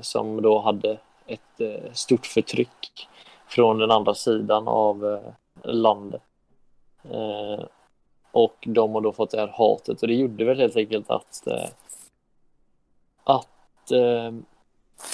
som 0.00 0.42
då 0.42 0.58
hade 0.58 0.98
ett 1.26 1.60
stort 1.92 2.26
förtryck 2.26 3.08
från 3.48 3.78
den 3.78 3.90
andra 3.90 4.14
sidan 4.14 4.68
av 4.68 5.20
landet 5.62 6.22
och 8.32 8.56
de 8.66 8.94
har 8.94 9.00
då 9.00 9.12
fått 9.12 9.30
det 9.30 9.40
här 9.40 9.48
hatet 9.48 10.02
och 10.02 10.08
det 10.08 10.14
gjorde 10.14 10.44
väl 10.44 10.60
helt 10.60 10.76
enkelt 10.76 11.10
att, 11.10 11.46
eh, 11.46 11.68
att 13.24 13.90
eh, 13.90 14.32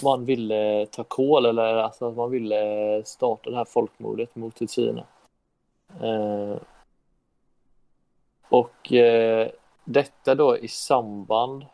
man 0.02 0.24
ville 0.24 0.86
ta 0.86 1.04
kol 1.04 1.46
eller 1.46 1.76
alltså 1.76 2.08
att 2.08 2.16
man 2.16 2.30
ville 2.30 3.02
starta 3.04 3.50
det 3.50 3.56
här 3.56 3.64
folkmordet 3.64 4.36
mot 4.36 4.54
tutsierna. 4.54 5.04
Eh, 6.02 6.56
och 8.48 8.92
detta 9.84 10.34
då 10.34 10.58
i 10.58 10.68
samband 10.68 11.66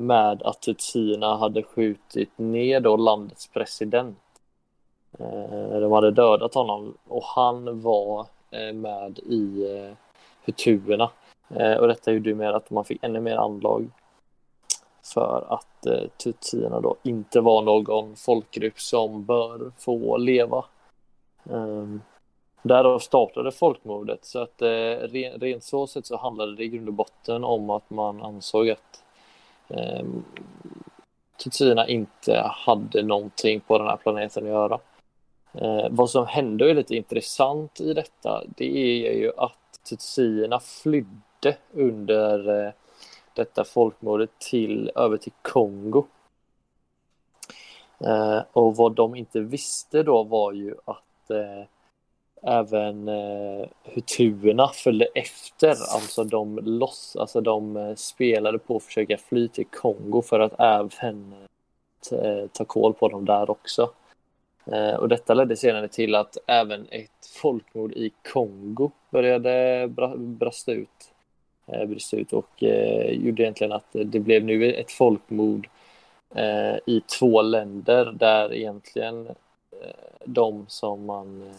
med 0.00 0.42
att 0.42 0.62
tutsierna 0.62 1.36
hade 1.36 1.62
skjutit 1.62 2.38
ner 2.38 2.80
då 2.80 2.96
landets 2.96 3.48
president. 3.48 4.18
De 5.80 5.92
hade 5.92 6.10
dödat 6.10 6.54
honom 6.54 6.94
och 7.08 7.24
han 7.24 7.80
var 7.80 8.26
Eh, 8.54 8.72
med 8.72 9.18
i 9.18 9.72
eh, 9.76 9.96
hutuerna. 10.44 11.10
Eh, 11.48 11.74
och 11.76 11.88
detta 11.88 12.12
gjorde 12.12 12.28
ju 12.28 12.34
med 12.34 12.54
att 12.54 12.70
man 12.70 12.84
fick 12.84 13.04
ännu 13.04 13.20
mer 13.20 13.36
anlag 13.36 13.90
för 15.02 15.46
att 15.48 15.86
eh, 15.86 16.08
tutsierna 16.16 16.80
då 16.80 16.96
inte 17.02 17.40
var 17.40 17.62
någon 17.62 18.16
folkgrupp 18.16 18.80
som 18.80 19.24
bör 19.24 19.72
få 19.78 20.16
leva. 20.16 20.64
Um, 21.44 22.02
därav 22.62 22.98
startade 22.98 23.52
folkmordet 23.52 24.24
så 24.24 24.42
att 24.42 24.62
eh, 24.62 24.96
rent 25.38 25.64
så 25.64 25.86
sett 25.86 26.06
så 26.06 26.16
handlade 26.16 26.56
det 26.56 26.64
i 26.64 26.68
grund 26.68 26.88
och 26.88 26.94
botten 26.94 27.44
om 27.44 27.70
att 27.70 27.90
man 27.90 28.22
ansåg 28.22 28.70
att 28.70 29.02
eh, 29.68 30.04
tutsierna 31.44 31.88
inte 31.88 32.50
hade 32.50 33.02
någonting 33.02 33.60
på 33.60 33.78
den 33.78 33.86
här 33.86 33.96
planeten 33.96 34.44
att 34.44 34.50
göra. 34.50 34.78
Eh, 35.54 35.86
vad 35.90 36.10
som 36.10 36.26
hände 36.26 36.64
och 36.64 36.70
är 36.70 36.74
lite 36.74 36.96
intressant 36.96 37.80
i 37.80 37.94
detta, 37.94 38.44
det 38.56 39.06
är 39.06 39.12
ju 39.12 39.32
att 39.36 39.80
tutsierna 39.88 40.60
flydde 40.60 41.56
under 41.72 42.66
eh, 42.66 42.72
detta 43.34 43.64
folkmordet 43.64 44.30
till, 44.38 44.90
över 44.94 45.16
till 45.16 45.32
Kongo. 45.42 46.06
Eh, 48.00 48.40
och 48.52 48.76
vad 48.76 48.94
de 48.94 49.14
inte 49.14 49.40
visste 49.40 50.02
då 50.02 50.22
var 50.22 50.52
ju 50.52 50.74
att 50.84 51.30
eh, 51.30 51.64
även 52.42 53.08
eh, 53.08 53.66
hutuerna 53.82 54.68
följde 54.68 55.04
efter, 55.14 55.68
alltså 55.94 56.24
de 56.24 56.58
loss, 56.58 57.16
alltså 57.20 57.40
de 57.40 57.76
eh, 57.76 57.94
spelade 57.94 58.58
på 58.58 58.76
att 58.76 58.82
försöka 58.82 59.16
fly 59.16 59.48
till 59.48 59.66
Kongo 59.66 60.22
för 60.22 60.40
att 60.40 60.60
även 60.60 61.34
eh, 62.12 62.46
ta 62.52 62.64
koll 62.64 62.94
på 62.94 63.08
dem 63.08 63.24
där 63.24 63.50
också. 63.50 63.90
Eh, 64.66 64.94
och 64.94 65.08
detta 65.08 65.34
ledde 65.34 65.56
senare 65.56 65.88
till 65.88 66.14
att 66.14 66.36
även 66.46 66.86
ett 66.90 67.26
folkmord 67.42 67.92
i 67.92 68.12
Kongo 68.32 68.90
började 69.10 69.86
brasta 70.16 70.72
ut, 70.72 71.12
eh, 71.66 71.84
brista 71.84 72.16
ut 72.16 72.32
och 72.32 72.62
eh, 72.62 73.10
gjorde 73.10 73.42
egentligen 73.42 73.72
att 73.72 73.86
det 73.92 74.20
blev 74.20 74.44
nu 74.44 74.72
ett 74.72 74.92
folkmord 74.92 75.68
i 76.86 77.00
två 77.00 77.42
länder 77.42 78.12
där 78.12 78.52
egentligen 78.52 79.28
de 80.24 80.64
som 80.68 81.06
man 81.06 81.54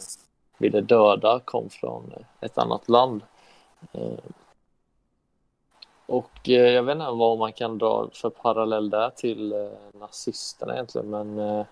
ville 0.58 0.80
döda 0.80 1.40
kom 1.44 1.68
från 1.70 2.12
ett 2.40 2.58
annat 2.58 2.88
land. 2.88 3.22
Och 6.06 6.30
jag 6.42 6.82
vet 6.82 6.92
inte 6.92 7.10
vad 7.10 7.38
man 7.38 7.52
kan 7.52 7.78
dra 7.78 8.08
för 8.12 8.30
parallell 8.30 8.90
där 8.90 9.10
till 9.10 9.70
nazisterna 9.94 10.74
egentligen 10.74 11.10
men 11.10 11.64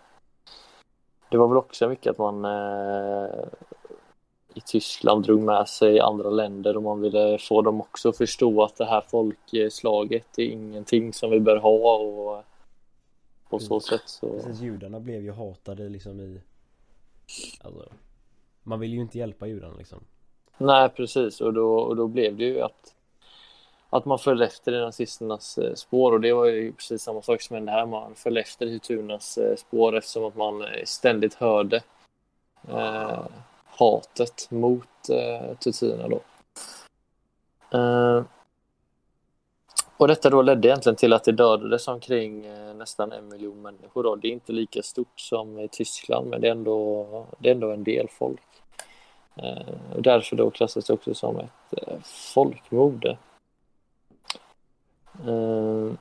det 1.34 1.38
var 1.38 1.48
väl 1.48 1.56
också 1.56 1.88
mycket 1.88 2.10
att 2.10 2.18
man 2.18 2.44
eh, 2.44 3.44
i 4.54 4.60
Tyskland 4.60 5.24
drog 5.24 5.40
med 5.40 5.68
sig 5.68 6.00
andra 6.00 6.30
länder 6.30 6.76
och 6.76 6.82
man 6.82 7.00
ville 7.00 7.38
få 7.38 7.62
dem 7.62 7.80
också 7.80 8.08
att 8.08 8.16
förstå 8.16 8.62
att 8.62 8.76
det 8.76 8.84
här 8.84 9.00
folkslaget 9.08 10.38
är 10.38 10.42
ingenting 10.42 11.12
som 11.12 11.30
vi 11.30 11.40
bör 11.40 11.56
ha 11.56 11.96
och 11.96 12.44
på 13.48 13.58
så 13.58 13.74
mm. 13.74 13.80
sätt 13.80 14.02
så... 14.06 14.28
Precis, 14.28 14.60
judarna 14.60 15.00
blev 15.00 15.22
ju 15.22 15.32
hatade 15.32 15.88
liksom 15.88 16.20
i 16.20 16.40
Alltså 17.60 17.88
Man 18.62 18.80
vill 18.80 18.92
ju 18.92 19.00
inte 19.00 19.18
hjälpa 19.18 19.46
judarna 19.46 19.74
liksom 19.78 20.04
Nej 20.58 20.88
precis 20.88 21.40
och 21.40 21.52
då, 21.54 21.78
och 21.78 21.96
då 21.96 22.06
blev 22.06 22.36
det 22.36 22.44
ju 22.44 22.60
att 22.60 22.94
att 23.96 24.04
man 24.04 24.18
följde 24.18 24.46
efter 24.46 24.72
i 24.72 24.80
nazisternas 24.80 25.58
eh, 25.58 25.74
spår 25.74 26.12
och 26.12 26.20
det 26.20 26.32
var 26.32 26.46
ju 26.46 26.72
precis 26.72 27.02
samma 27.02 27.22
sak 27.22 27.42
som 27.42 27.54
hände 27.54 27.72
här. 27.72 27.86
Man 27.86 28.14
följde 28.14 28.40
efter 28.40 28.66
i 28.66 28.80
eh, 29.10 29.56
spår 29.56 29.96
eftersom 29.96 30.24
att 30.24 30.36
man 30.36 30.62
eh, 30.62 30.84
ständigt 30.84 31.34
hörde 31.34 31.82
eh, 32.68 33.26
hatet 33.66 34.50
mot 34.50 35.08
eh, 35.10 35.56
tutsierna 35.56 36.08
då. 36.08 36.20
Eh, 37.78 38.22
och 39.96 40.08
detta 40.08 40.30
då 40.30 40.42
ledde 40.42 40.68
egentligen 40.68 40.96
till 40.96 41.12
att 41.12 41.24
det 41.24 41.32
dödades 41.32 41.88
omkring 41.88 42.46
eh, 42.46 42.74
nästan 42.74 43.12
en 43.12 43.28
miljon 43.28 43.62
människor. 43.62 44.02
Då. 44.02 44.16
Det 44.16 44.28
är 44.28 44.32
inte 44.32 44.52
lika 44.52 44.82
stort 44.82 45.20
som 45.20 45.58
i 45.58 45.68
Tyskland 45.68 46.26
men 46.30 46.40
det 46.40 46.46
är 46.46 46.52
ändå, 46.52 47.26
det 47.38 47.48
är 47.48 47.54
ändå 47.54 47.70
en 47.70 47.84
del 47.84 48.08
folk. 48.10 48.42
Eh, 49.36 49.94
och 49.96 50.02
därför 50.02 50.36
då 50.36 50.50
klassas 50.50 50.86
det 50.86 50.92
också 50.92 51.14
som 51.14 51.38
ett 51.38 51.82
eh, 51.86 51.98
folkmord. 52.34 53.16
Eh, 55.26 55.92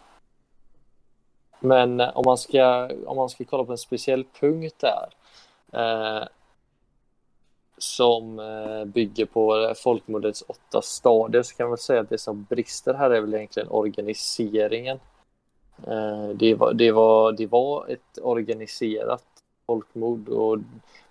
men 1.59 1.99
om 1.99 2.23
man, 2.25 2.37
ska, 2.37 2.89
om 3.05 3.17
man 3.17 3.29
ska 3.29 3.43
kolla 3.45 3.63
på 3.63 3.71
en 3.71 3.77
speciell 3.77 4.25
punkt 4.39 4.75
där 4.79 5.09
eh, 5.71 6.27
som 7.77 8.39
eh, 8.39 8.85
bygger 8.85 9.25
på 9.25 9.73
folkmordets 9.83 10.43
åtta 10.47 10.81
stadier 10.81 11.43
så 11.43 11.55
kan 11.55 11.69
man 11.69 11.77
säga 11.77 12.01
att 12.01 12.09
det 12.09 12.17
som 12.17 12.45
brister 12.49 12.93
här 12.93 13.09
är 13.09 13.21
väl 13.21 13.33
egentligen 13.33 13.69
organiseringen. 13.69 14.99
Eh, 15.87 16.27
det 16.35 16.55
var, 16.55 16.73
det 16.73 16.91
var, 16.91 17.31
det 17.31 17.47
var 17.47 17.87
ett 17.87 18.19
organiserat 18.21 19.23
folkmord 19.65 20.29
och, 20.29 20.57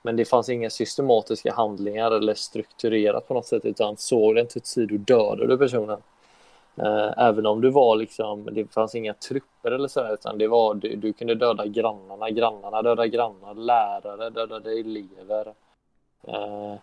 men 0.03 0.17
det 0.17 0.25
fanns 0.25 0.49
inga 0.49 0.71
systematiska 0.71 1.53
handlingar 1.53 2.11
eller 2.11 2.35
strukturerat 2.35 3.29
på 3.29 3.35
något 3.35 3.47
sätt 3.47 3.65
utan 3.65 3.97
såg 3.97 4.35
du 4.35 4.41
en 4.41 4.47
tutsi 4.47 4.87
dödade 4.87 5.59
personen. 5.59 5.99
Eh, 6.77 7.13
även 7.17 7.47
om 7.47 7.61
du 7.61 7.71
var 7.71 7.97
liksom, 7.97 8.49
det 8.53 8.75
fanns 8.75 8.95
inga 8.95 9.15
trupper 9.15 9.71
eller 9.71 9.89
så 9.89 10.13
utan 10.13 10.39
det 10.39 10.49
var, 10.49 10.75
du, 10.75 10.97
du 10.97 11.13
kunde 11.13 11.35
döda 11.35 11.67
grannarna, 11.67 12.31
grannarna 12.31 12.83
dödade 12.83 13.09
grannar, 13.09 13.55
lärare 13.55 14.31
dödade 14.31 14.81
elever. 14.81 15.55
Eh, 16.29 16.75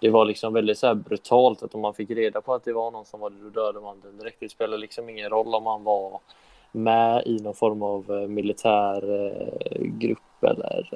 det 0.00 0.10
var 0.10 0.24
liksom 0.24 0.52
väldigt 0.52 0.78
så 0.78 0.86
här 0.86 0.94
brutalt 0.94 1.62
att 1.62 1.74
om 1.74 1.80
man 1.80 1.94
fick 1.94 2.10
reda 2.10 2.40
på 2.40 2.54
att 2.54 2.64
det 2.64 2.72
var 2.72 2.90
någon 2.90 3.04
som 3.04 3.20
var 3.20 3.30
det, 3.30 3.36
då 3.42 3.50
dödade 3.50 3.80
man 3.80 4.00
den 4.00 4.18
direkt. 4.18 4.40
Det 4.40 4.48
spelade 4.48 4.80
liksom 4.80 5.08
ingen 5.08 5.30
roll 5.30 5.54
om 5.54 5.64
man 5.64 5.84
var 5.84 6.20
med 6.72 7.22
i 7.26 7.42
någon 7.42 7.54
form 7.54 7.82
av 7.82 8.10
militärgrupp 8.28 8.30
militär 8.30 9.98
grupp 9.98 10.42
eller 10.42 10.88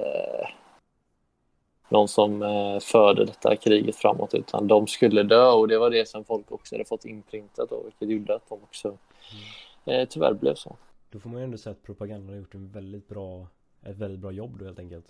någon 1.93 2.07
som 2.07 2.41
eh, 2.43 2.79
förde 2.79 3.25
detta 3.25 3.55
kriget 3.55 3.95
framåt 3.95 4.33
utan 4.33 4.67
de 4.67 4.87
skulle 4.87 5.23
dö 5.23 5.47
och 5.47 5.67
det 5.67 5.77
var 5.77 5.89
det 5.89 6.07
som 6.07 6.23
folk 6.23 6.51
också 6.51 6.75
hade 6.75 6.85
fått 6.85 7.05
inprintat 7.05 7.69
då 7.69 7.83
vilket 7.83 8.09
gjorde 8.09 8.35
att 8.35 8.49
de 8.49 8.53
också 8.63 8.87
mm. 8.87 10.01
eh, 10.01 10.07
tyvärr 10.09 10.33
blev 10.33 10.55
så. 10.55 10.75
Då 11.09 11.19
får 11.19 11.29
man 11.29 11.39
ju 11.39 11.43
ändå 11.43 11.57
säga 11.57 11.71
att 11.71 11.83
propagandan 11.83 12.29
har 12.29 12.35
gjort 12.35 12.53
en 12.53 12.71
väldigt 12.71 13.07
bra, 13.07 13.47
ett 13.83 13.97
väldigt 13.97 14.19
bra 14.19 14.31
jobb 14.31 14.51
då 14.59 14.65
helt 14.65 14.79
enkelt. 14.79 15.05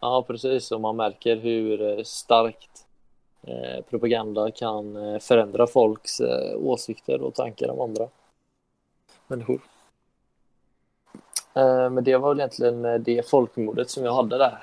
Ja 0.00 0.24
precis 0.26 0.72
och 0.72 0.80
man 0.80 0.96
märker 0.96 1.36
hur 1.36 1.98
eh, 1.98 2.02
starkt 2.04 2.86
propaganda 3.90 4.50
kan 4.50 5.20
förändra 5.20 5.66
folks 5.66 6.20
åsikter 6.56 7.22
och 7.22 7.34
tankar 7.34 7.70
om 7.70 7.80
andra 7.80 8.08
människor. 9.26 9.60
Men 11.90 12.04
det 12.04 12.16
var 12.16 12.28
väl 12.28 12.40
egentligen 12.40 13.02
det 13.02 13.28
folkmordet 13.28 13.90
som 13.90 14.04
jag 14.04 14.14
hade 14.14 14.38
där. 14.38 14.58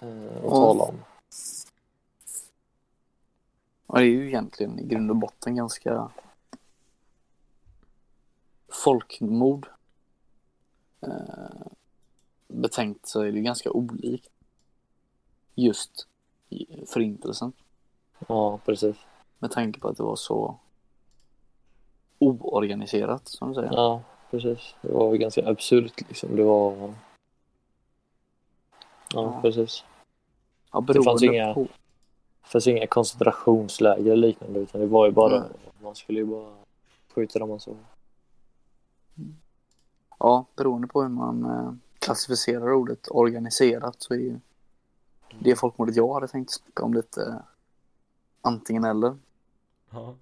Eh, 0.00 0.36
att 0.36 0.42
Ja. 0.44 0.50
tala 0.50 0.82
om. 0.84 0.94
Ja, 3.86 3.94
det 3.98 4.00
är 4.04 4.10
ju 4.10 4.26
egentligen 4.28 4.78
i 4.78 4.84
grund 4.84 5.10
och 5.10 5.16
botten 5.16 5.56
ganska 5.56 6.10
folkmord. 8.84 9.68
Eh, 11.00 11.66
betänkt 12.48 13.06
så 13.08 13.20
är 13.20 13.32
det 13.32 13.40
ganska 13.40 13.70
olikt 13.70 14.30
just 15.54 16.06
förintelsen. 16.86 17.52
Ja, 18.28 18.58
precis. 18.58 18.96
Med 19.38 19.50
tanke 19.50 19.80
på 19.80 19.88
att 19.88 19.96
det 19.96 20.02
var 20.02 20.16
så 20.16 20.58
oorganiserat 22.18 23.28
som 23.28 23.48
du 23.48 23.54
säger. 23.54 23.72
Ja, 23.72 24.02
precis. 24.30 24.74
Det 24.82 24.92
var 24.92 25.14
ganska 25.14 25.48
absurt 25.48 26.00
liksom. 26.08 26.36
Det 26.36 26.42
var... 26.44 26.94
Ja, 29.14 29.38
precis. 29.42 29.84
Ja, 30.72 30.80
Det 30.80 31.02
fanns 31.02 31.22
inga- 31.22 31.54
på... 31.54 31.66
Fanns 32.42 32.66
inga 32.66 32.86
koncentrationsläger 32.86 34.12
eller 34.12 34.28
liknande 34.28 34.60
utan 34.60 34.80
det 34.80 34.86
var 34.86 35.06
ju 35.06 35.12
bara... 35.12 35.40
Nej. 35.40 35.48
Man 35.82 35.94
skulle 35.94 36.18
ju 36.18 36.26
bara 36.26 36.54
skjuta 37.14 37.38
dem 37.38 37.50
och 37.50 37.62
så. 37.62 37.76
Ja, 40.18 40.44
beroende 40.56 40.86
på 40.88 41.02
hur 41.02 41.08
man 41.08 41.44
eh, 41.44 41.72
klassificerar 41.98 42.72
ordet 42.72 43.08
organiserat 43.10 43.96
så 44.02 44.14
är 44.14 44.18
ju 44.18 44.38
det 45.40 45.56
folkmordet 45.56 45.96
jag 45.96 46.14
hade 46.14 46.28
tänkt 46.28 46.50
snacka 46.50 46.82
om 46.84 46.94
lite 46.94 47.22
eh, 47.22 47.34
antingen 48.40 48.84
eller. 48.84 49.16
Ja. 49.90 50.14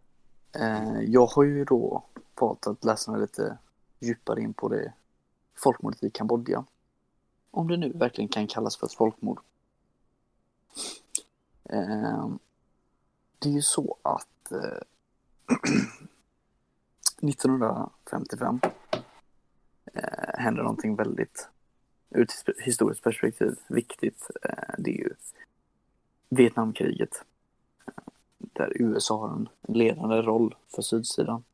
Eh, 0.52 1.00
jag 1.00 1.26
har 1.26 1.42
ju 1.42 1.64
då 1.64 2.02
valt 2.40 2.66
att 2.66 2.84
läsa 2.84 3.10
mig 3.12 3.20
lite 3.20 3.58
djupare 4.00 4.40
in 4.40 4.54
på 4.54 4.68
det 4.68 4.92
folkmordet 5.56 6.02
i 6.02 6.10
Kambodja. 6.10 6.64
Om 7.54 7.68
det 7.68 7.76
nu 7.76 7.92
verkligen 7.92 8.28
kan 8.28 8.46
kallas 8.46 8.76
för 8.76 8.86
ett 8.86 8.92
folkmord. 8.92 9.40
Eh, 11.64 12.28
det 13.38 13.48
är 13.48 13.52
ju 13.52 13.62
så 13.62 13.96
att 14.02 14.52
eh, 14.52 14.78
1955 17.28 18.60
eh, 19.92 20.38
händer 20.38 20.62
någonting 20.62 20.96
väldigt 20.96 21.48
ur 22.10 22.22
ett 22.22 22.58
historiskt 22.58 23.02
perspektiv 23.02 23.56
viktigt. 23.68 24.30
Eh, 24.42 24.74
det 24.78 24.90
är 24.90 24.98
ju 24.98 25.14
Vietnamkriget 26.28 27.24
eh, 27.86 27.92
där 28.38 28.72
USA 28.74 29.20
har 29.20 29.36
en 29.36 29.48
ledande 29.62 30.16
roll 30.16 30.54
för 30.74 30.82
sydsidan. 30.82 31.44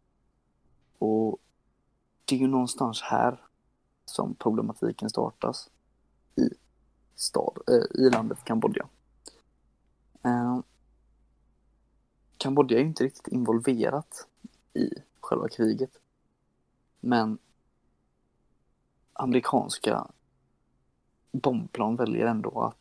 Och 0.99 1.39
det 2.25 2.35
är 2.35 2.39
ju 2.41 2.47
någonstans 2.47 3.03
här 3.03 3.41
som 4.05 4.35
problematiken 4.35 5.11
startas 5.11 5.71
i, 6.37 6.49
stad, 7.15 7.59
eh, 7.69 8.03
i 8.03 8.11
landet 8.11 8.45
Kambodja. 8.45 8.89
Eh, 10.23 10.61
Kambodja 12.37 12.79
är 12.79 12.83
ju 12.83 12.89
inte 12.89 13.05
riktigt 13.05 13.29
involverat 13.29 14.27
i 14.75 14.91
själva 15.21 15.49
kriget. 15.49 15.91
Men 17.01 17.39
amerikanska 19.13 20.07
bombplan 21.33 21.97
väljer 21.97 22.27
ändå 22.27 22.63
att 22.63 22.77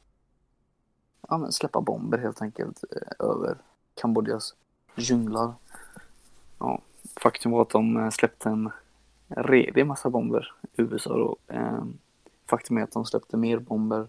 ja, 1.30 1.38
men 1.38 1.52
släppa 1.52 1.82
bomber 1.82 2.18
helt 2.18 2.42
enkelt 2.42 2.84
eh, 2.92 3.26
över 3.28 3.58
Kambodjas 3.94 4.56
djunglar. 4.96 5.54
Ja, 6.60 6.82
faktum 7.22 7.52
var 7.52 7.62
att 7.62 7.70
de 7.70 7.98
eh, 7.98 8.10
släppte 8.10 8.50
en 8.50 8.72
redig 9.28 9.86
massa 9.86 10.10
bomber, 10.10 10.54
USA 10.78 11.18
då. 11.18 11.38
Eh, 11.48 11.84
faktum 12.50 12.78
är 12.78 12.82
att 12.82 12.92
de 12.92 13.06
släppte 13.06 13.38
mer 13.38 13.60
bomber 13.60 14.08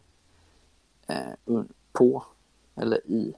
eh, 1.06 1.62
på, 1.92 2.24
eller 2.74 3.06
i, 3.06 3.34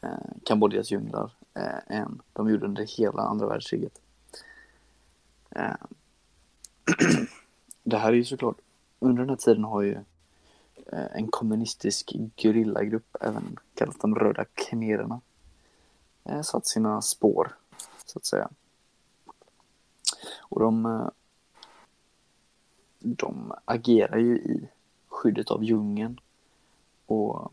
eh, 0.00 0.10
Kambodjas 0.44 0.90
djunglar 0.90 1.32
eh, 1.54 1.96
än 1.96 2.22
de 2.32 2.50
gjorde 2.50 2.66
under 2.66 2.98
hela 2.98 3.22
andra 3.22 3.46
världskriget. 3.46 4.00
Eh, 5.50 5.74
det 7.82 7.98
här 7.98 8.08
är 8.08 8.16
ju 8.16 8.24
såklart, 8.24 8.56
under 8.98 9.22
den 9.22 9.28
här 9.28 9.36
tiden 9.36 9.64
har 9.64 9.82
ju 9.82 9.94
eh, 10.92 11.06
en 11.12 11.28
kommunistisk 11.28 12.12
gerillagrupp, 12.36 13.16
även 13.20 13.56
kallat 13.74 14.00
de 14.00 14.14
röda 14.14 14.44
khmererna, 14.44 15.20
eh, 16.24 16.42
satt 16.42 16.66
sina 16.66 17.02
spår, 17.02 17.56
så 18.06 18.18
att 18.18 18.24
säga. 18.24 18.48
Och 20.38 20.60
de, 20.60 20.86
eh, 20.86 21.08
de 23.00 23.52
agerar 23.64 24.18
ju 24.18 24.36
i 24.36 24.68
skyddet 25.08 25.50
av 25.50 25.64
djungeln 25.64 26.20
och, 27.06 27.52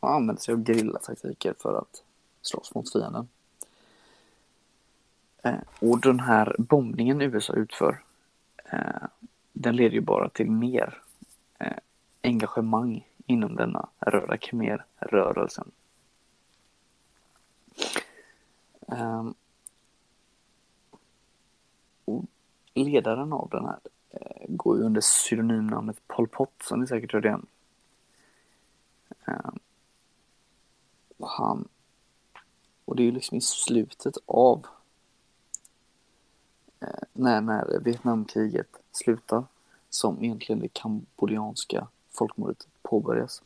och 0.00 0.10
använder 0.12 0.42
sig 0.42 0.54
av 0.54 0.64
gerillataktiker 0.64 1.54
för 1.58 1.78
att 1.78 2.02
slåss 2.42 2.74
mot 2.74 2.92
fienden. 2.92 3.28
Eh, 5.42 5.60
och 5.80 6.00
den 6.00 6.20
här 6.20 6.56
bombningen 6.58 7.20
USA 7.20 7.54
utför, 7.54 8.02
eh, 8.64 9.06
den 9.52 9.76
leder 9.76 9.94
ju 9.94 10.00
bara 10.00 10.28
till 10.28 10.50
mer 10.50 11.02
eh, 11.58 11.76
engagemang 12.22 13.08
inom 13.26 13.56
denna 13.56 13.88
röda 14.00 14.36
khmer-rörelsen. 14.36 15.70
Ehm, 18.88 19.34
ledaren 22.74 23.32
av 23.32 23.48
den 23.50 23.64
här 23.64 23.78
Eh, 24.14 24.44
går 24.48 24.78
ju 24.78 24.84
under 24.84 25.00
pseudonymnamnet 25.00 26.08
Pol 26.08 26.28
Pot 26.28 26.52
som 26.62 26.80
ni 26.80 26.86
säkert 26.86 27.12
hörde 27.12 27.28
igen. 27.28 27.46
Ehm, 29.24 29.58
och 31.18 31.28
han 31.28 31.68
och 32.84 32.96
det 32.96 33.02
är 33.02 33.04
ju 33.04 33.12
liksom 33.12 33.38
i 33.38 33.40
slutet 33.40 34.16
av 34.26 34.66
eh, 36.80 37.02
när, 37.12 37.40
när 37.40 37.78
Vietnamkriget 37.80 38.68
slutar 38.92 39.44
som 39.90 40.24
egentligen 40.24 40.60
det 40.60 40.68
kambodjanska 40.68 41.88
folkmordet 42.10 42.66
påbörjas. 42.82 43.42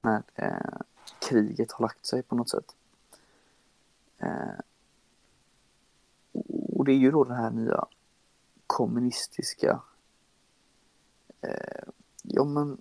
När 0.00 0.22
eh, 0.34 0.80
kriget 1.28 1.72
har 1.72 1.82
lagt 1.82 2.06
sig 2.06 2.22
på 2.22 2.34
något 2.34 2.50
sätt. 2.50 2.74
Eh, 4.18 4.60
och 6.76 6.84
det 6.84 6.92
är 6.92 6.96
ju 6.96 7.10
då 7.10 7.24
den 7.24 7.36
här 7.36 7.50
nya 7.50 7.84
kommunistiska 8.74 9.80
eh, 11.40 11.82
ja 12.22 12.44
men 12.44 12.80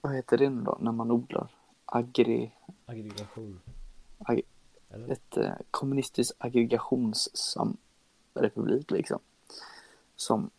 vad 0.00 0.14
heter 0.14 0.38
det 0.38 0.50
nu 0.50 0.62
då 0.62 0.78
när 0.80 0.92
man 0.92 1.10
odlar 1.10 1.54
agri, 1.84 2.52
Aggregation. 2.86 3.60
Ag- 4.18 4.42
Eller? 4.90 5.12
ett 5.12 5.36
eh, 5.36 5.52
kommunistiskt 5.70 6.34
aggregationsrepublik 6.38 8.90
liksom. 8.90 9.18
Som 10.16 10.50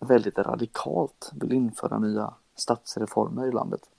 väldigt 0.00 0.38
radikalt 0.38 1.30
vill 1.34 1.52
införa 1.52 1.98
nya 1.98 2.34
statsreformer 2.54 3.46
i 3.46 3.52
landet. 3.52 3.90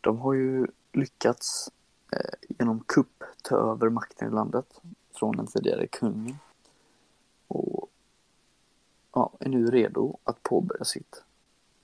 De 0.00 0.18
har 0.18 0.32
ju 0.32 0.66
lyckats 0.92 1.70
eh, 2.12 2.34
genom 2.58 2.80
kupp 2.80 3.24
ta 3.42 3.56
över 3.56 3.88
makten 3.88 4.28
i 4.28 4.30
landet 4.34 4.80
från 5.14 5.36
den 5.36 5.46
tidigare 5.46 5.86
kungen. 5.86 6.38
Ja, 9.16 9.30
är 9.40 9.48
nu 9.48 9.70
redo 9.70 10.18
att 10.24 10.42
påbörja 10.42 10.84
sitt, 10.84 11.22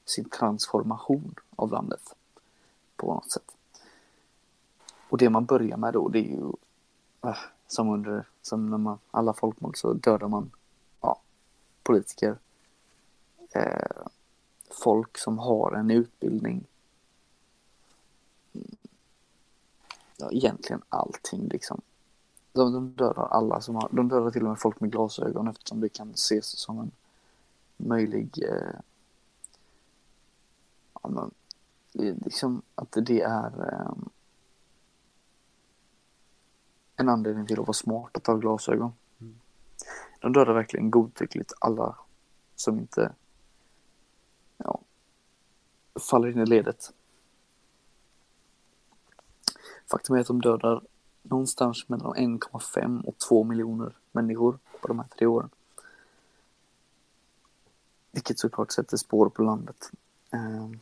sin 0.05 0.29
transformation 0.29 1.35
av 1.57 1.71
landet 1.71 2.15
på 2.97 3.15
något 3.15 3.31
sätt. 3.31 3.57
Och 5.09 5.19
det 5.19 5.31
man 5.31 5.45
börjar 5.45 5.77
med 5.77 5.93
då 5.93 6.09
det 6.09 6.19
är 6.19 6.31
ju 6.31 6.53
äh, 7.25 7.37
som 7.67 7.91
under, 7.91 8.29
som 8.43 8.71
när 8.71 8.79
man, 8.79 8.99
alla 9.11 9.33
folkmord 9.33 9.77
så 9.77 9.93
dödar 9.93 10.29
man 10.29 10.51
ja, 11.01 11.21
politiker, 11.83 12.39
eh, 13.51 14.07
folk 14.85 15.19
som 15.19 15.39
har 15.39 15.73
en 15.73 15.91
utbildning. 15.91 16.65
Ja, 20.17 20.31
egentligen 20.31 20.83
allting 20.89 21.49
liksom. 21.49 21.81
De, 22.53 22.73
de 22.73 22.93
dödar 22.93 23.27
alla 23.31 23.61
som 23.61 23.75
har, 23.75 23.89
de 23.93 24.09
dödar 24.09 24.31
till 24.31 24.43
och 24.43 24.49
med 24.49 24.61
folk 24.61 24.81
med 24.81 24.93
glasögon 24.93 25.49
eftersom 25.49 25.81
det 25.81 25.89
kan 25.89 26.11
ses 26.11 26.59
som 26.59 26.79
en 26.79 26.91
möjlig 27.83 28.43
eh, 28.43 28.75
ja, 31.03 31.09
men, 31.09 31.31
liksom 32.25 32.63
att 32.75 32.93
det 32.93 33.21
är 33.21 33.73
eh, 33.73 33.93
en 36.97 37.09
anledning 37.09 37.47
till 37.47 37.61
att 37.61 37.67
vara 37.67 37.73
smart 37.73 38.17
att 38.17 38.27
ha 38.27 38.35
glasögon. 38.35 38.93
Mm. 39.21 39.35
De 40.21 40.33
dödar 40.33 40.55
verkligen 40.55 40.91
godtyckligt 40.91 41.53
alla 41.61 41.97
som 42.57 42.79
inte 42.79 43.13
ja, 44.57 44.81
faller 46.11 46.29
in 46.29 46.39
i 46.39 46.47
ledet. 46.47 46.93
Faktum 49.91 50.17
är 50.17 50.21
att 50.21 50.27
de 50.27 50.41
dödar 50.41 50.83
någonstans 51.23 51.89
mellan 51.89 52.15
1,5 52.15 53.05
och 53.05 53.19
2 53.19 53.45
miljoner 53.45 53.97
människor 54.13 54.59
på 54.81 54.89
de 54.89 54.99
här 54.99 55.09
tre 55.19 55.27
åren. 55.27 55.51
Vilket 58.13 58.39
såklart 58.39 58.73
sätter 58.73 58.97
spår 58.97 59.29
på 59.29 59.43
landet. 59.43 59.91
Ehm. 60.31 60.81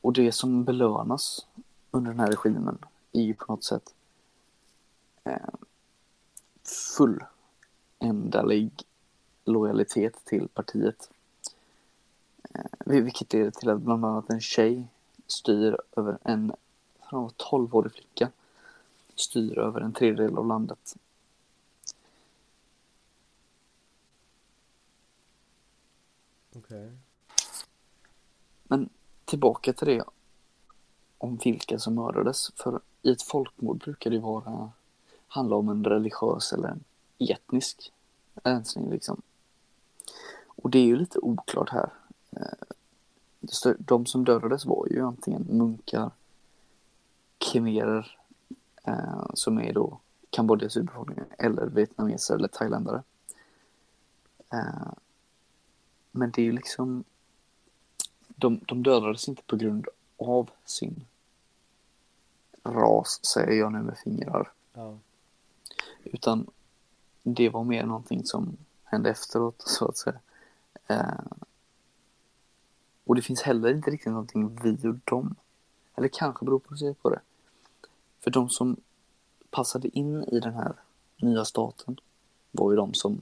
Och 0.00 0.12
det 0.12 0.32
som 0.32 0.64
belönas 0.64 1.46
under 1.90 2.10
den 2.10 2.20
här 2.20 2.30
regimen 2.30 2.78
är 3.12 3.22
ju 3.22 3.34
på 3.34 3.52
något 3.52 3.64
sätt 3.64 3.94
eh, 5.24 5.36
lojalitet 9.44 10.24
till 10.24 10.48
partiet. 10.48 11.10
Eh, 12.50 12.64
vilket 13.02 13.32
leder 13.32 13.50
till 13.50 13.70
att 13.70 13.80
bland 13.80 14.04
annat 14.04 14.30
en 14.30 14.40
tjej 14.40 14.86
styr 15.26 15.76
över 15.96 16.18
en 16.22 16.52
12-årig 17.10 17.92
flicka 17.92 18.30
styr 19.16 19.58
över 19.58 19.80
en 19.80 19.92
tredjedel 19.92 20.38
av 20.38 20.46
landet. 20.46 20.96
Okay. 26.54 26.90
Men 28.62 28.88
tillbaka 29.24 29.72
till 29.72 29.86
det 29.86 30.04
om 31.18 31.36
vilka 31.36 31.78
som 31.78 31.94
mördades. 31.94 32.50
För 32.56 32.80
i 33.02 33.10
ett 33.10 33.22
folkmord 33.22 33.78
brukar 33.78 34.10
det 34.10 34.18
vara 34.18 34.70
handla 35.28 35.56
om 35.56 35.68
en 35.68 35.84
religiös 35.84 36.52
eller 36.52 36.68
en 36.68 36.84
etnisk 37.18 37.92
eh, 38.34 38.50
rensning 38.50 38.90
liksom. 38.90 39.22
Och 40.46 40.70
det 40.70 40.78
är 40.78 40.84
ju 40.84 40.96
lite 40.96 41.18
oklart 41.18 41.68
här. 41.68 41.90
Eh, 42.30 43.74
de 43.78 44.06
som 44.06 44.24
dödades 44.24 44.64
var 44.64 44.86
ju 44.90 45.00
antingen 45.06 45.42
munkar, 45.42 46.10
khmerer, 47.38 48.18
eh, 48.84 49.26
som 49.34 49.58
är 49.58 49.72
då 49.72 49.98
Kambodjas 50.30 50.76
urbefolkning, 50.76 51.18
eller 51.38 51.66
vietnameser 51.66 52.34
eller 52.34 52.48
thailändare. 52.48 53.02
Men 56.10 56.30
det 56.30 56.42
är 56.42 56.44
ju 56.44 56.52
liksom, 56.52 57.04
de, 58.28 58.60
de 58.66 58.82
dödades 58.82 59.28
inte 59.28 59.42
på 59.42 59.56
grund 59.56 59.88
av 60.16 60.50
sin 60.64 61.04
ras, 62.62 63.24
säger 63.24 63.58
jag 63.58 63.72
nu 63.72 63.78
med 63.78 63.98
fingrar. 63.98 64.52
Ja. 64.72 64.98
Utan 66.04 66.46
det 67.22 67.48
var 67.48 67.64
mer 67.64 67.86
någonting 67.86 68.24
som 68.24 68.56
hände 68.84 69.10
efteråt, 69.10 69.62
så 69.66 69.88
att 69.88 69.96
säga. 69.96 70.18
Eh, 70.86 71.20
och 73.04 73.14
det 73.14 73.22
finns 73.22 73.42
heller 73.42 73.74
inte 73.74 73.90
riktigt 73.90 74.12
någonting 74.12 74.58
vi 74.62 74.88
och 74.88 74.94
dem. 75.04 75.34
Eller 75.94 76.08
kanske 76.08 76.44
beror 76.44 76.58
på 76.58 76.76
se 76.76 76.94
på 76.94 77.10
det. 77.10 77.20
För 78.20 78.30
de 78.30 78.50
som 78.50 78.76
passade 79.50 79.98
in 79.98 80.24
i 80.24 80.40
den 80.40 80.54
här 80.54 80.72
nya 81.16 81.44
staten 81.44 82.00
var 82.50 82.70
ju 82.70 82.76
de 82.76 82.94
som 82.94 83.20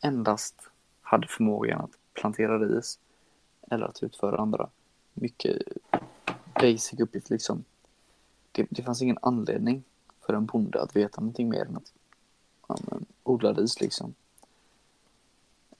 endast 0.00 0.54
hade 1.02 1.28
förmågan 1.28 1.80
att 1.80 1.98
plantera 2.14 2.58
ris 2.58 2.98
eller 3.70 3.86
att 3.86 4.02
utföra 4.02 4.38
andra 4.38 4.68
mycket 5.14 5.62
basic 6.54 7.00
uppgifter 7.00 7.32
liksom. 7.32 7.64
Det, 8.52 8.66
det 8.70 8.82
fanns 8.82 9.02
ingen 9.02 9.18
anledning 9.22 9.84
för 10.20 10.34
en 10.34 10.46
bonde 10.46 10.82
att 10.82 10.96
veta 10.96 11.20
någonting 11.20 11.48
mer 11.48 11.64
än 11.64 11.76
att 11.76 11.92
ja, 12.68 12.76
men, 12.90 13.06
odla 13.22 13.52
ris 13.52 13.80
liksom. 13.80 14.14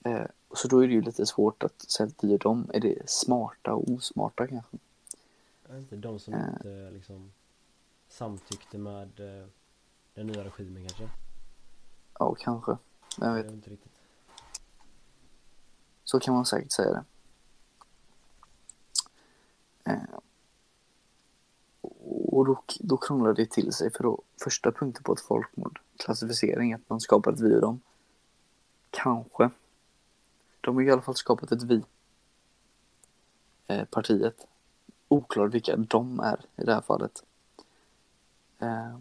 Eh, 0.02 0.26
så 0.54 0.68
då 0.68 0.78
är 0.78 0.86
det 0.86 0.92
ju 0.94 1.02
lite 1.02 1.26
svårt 1.26 1.62
att 1.62 1.82
säga 1.82 2.10
och 2.16 2.38
dem, 2.38 2.70
är 2.74 2.80
det 2.80 3.10
smarta 3.10 3.74
och 3.74 3.88
osmarta 3.88 4.46
kanske? 4.46 4.76
Jag 5.68 5.78
inte, 5.78 5.96
de 5.96 6.18
som 6.18 6.34
eh. 6.34 6.48
inte 6.48 6.90
liksom 6.90 7.32
samtyckte 8.08 8.78
med 8.78 9.20
eh, 9.20 9.46
den 10.14 10.26
nya 10.26 10.44
regimen 10.44 10.88
kanske? 10.88 11.08
Ja, 12.18 12.34
kanske. 12.34 12.76
Jag 13.20 13.34
vet. 13.34 13.44
Jag 13.44 13.54
inte 13.54 13.70
riktigt. 13.70 13.93
Så 16.04 16.20
kan 16.20 16.34
man 16.34 16.46
säkert 16.46 16.72
säga 16.72 16.92
det. 16.92 17.04
Eh, 19.84 20.18
och 22.26 22.46
då, 22.46 22.62
då 22.80 22.96
krånglar 22.96 23.34
det 23.34 23.50
till 23.50 23.72
sig 23.72 23.92
för 23.92 24.02
då 24.02 24.22
första 24.44 24.72
punkten 24.72 25.02
på 25.02 25.12
ett 25.12 25.20
folkmord, 25.20 25.80
klassificering, 25.96 26.72
att 26.72 26.90
man 26.90 27.00
skapar 27.00 27.32
ett 27.32 27.40
vi 27.40 27.54
och 27.56 27.60
dem. 27.60 27.80
Kanske. 28.90 29.50
De 30.60 30.74
har 30.76 30.82
i 30.82 30.90
alla 30.90 31.02
fall 31.02 31.16
skapat 31.16 31.52
ett 31.52 31.62
vi. 31.62 31.82
Eh, 33.66 33.84
partiet. 33.84 34.46
Oklart 35.08 35.54
vilka 35.54 35.76
de 35.76 36.20
är 36.20 36.44
i 36.56 36.64
det 36.64 36.74
här 36.74 36.80
fallet. 36.80 37.24
Eh, 38.58 38.98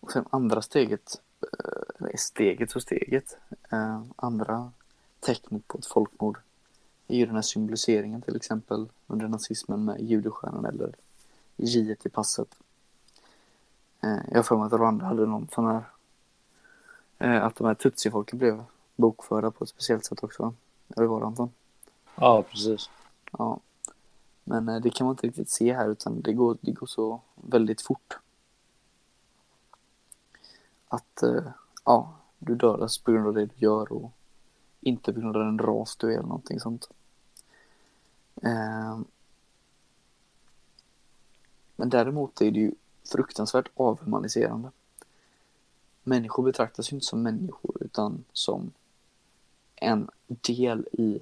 och 0.00 0.12
sen 0.12 0.24
andra 0.30 0.62
steget, 0.62 1.20
eh, 1.40 1.82
eller 1.98 2.16
steget 2.16 2.76
och 2.76 2.82
steget, 2.82 3.38
eh, 3.70 4.02
andra 4.16 4.72
tecknet 5.20 5.68
på 5.68 5.78
ett 5.78 5.86
folkmord 5.86 6.38
är 7.08 7.16
ju 7.16 7.26
den 7.26 7.34
här 7.34 7.42
symboliseringen 7.42 8.22
till 8.22 8.36
exempel 8.36 8.88
under 9.06 9.28
nazismen 9.28 9.84
med 9.84 10.00
judestjärnan 10.00 10.64
eller 10.64 10.94
J 11.56 11.96
i 12.04 12.08
passet. 12.08 12.58
Eh, 14.00 14.18
jag 14.28 14.38
har 14.38 14.42
för 14.42 14.56
mig 14.56 14.66
att 14.66 14.72
Rwanda 14.72 15.04
hade 15.04 15.26
någon 15.26 15.48
sån 15.54 15.66
här 15.66 15.84
eh, 17.18 17.44
att 17.44 17.56
de 17.56 17.66
här 17.66 17.74
tutsi-folken 17.74 18.38
blev 18.38 18.64
bokförda 18.96 19.50
på 19.50 19.64
ett 19.64 19.70
speciellt 19.70 20.04
sätt 20.04 20.22
också. 20.22 20.54
Eller 20.96 21.06
var 21.06 21.20
det 21.20 21.26
Anton? 21.26 21.50
Ja, 22.14 22.42
precis. 22.42 22.90
Ja. 23.38 23.60
Men 24.44 24.68
eh, 24.68 24.80
det 24.80 24.90
kan 24.90 25.04
man 25.04 25.12
inte 25.12 25.26
riktigt 25.26 25.50
se 25.50 25.74
här 25.74 25.88
utan 25.88 26.20
det 26.20 26.32
går, 26.32 26.56
det 26.60 26.72
går 26.72 26.86
så 26.86 27.20
väldigt 27.34 27.80
fort. 27.80 28.18
Att 30.88 31.22
ja, 31.84 32.14
du 32.38 32.54
dödas 32.54 32.98
på 32.98 33.12
grund 33.12 33.26
av 33.26 33.34
det 33.34 33.46
du 33.46 33.54
gör 33.56 33.92
och 33.92 34.12
inte 34.80 35.12
på 35.12 35.20
grund 35.20 35.36
av 35.36 35.44
den 35.44 35.58
ras 35.58 35.96
du 35.96 36.06
är 36.06 36.12
eller 36.12 36.22
någonting 36.22 36.60
sånt. 36.60 36.88
Ehm. 38.42 39.04
Men 41.76 41.88
däremot 41.88 42.40
är 42.40 42.50
det 42.50 42.60
ju 42.60 42.72
fruktansvärt 43.12 43.68
avhumaniserande. 43.74 44.70
Människor 46.02 46.42
betraktas 46.42 46.92
ju 46.92 46.94
inte 46.94 47.06
som 47.06 47.22
människor 47.22 47.76
utan 47.80 48.24
som 48.32 48.72
en 49.76 50.10
del 50.26 50.88
i 50.92 51.20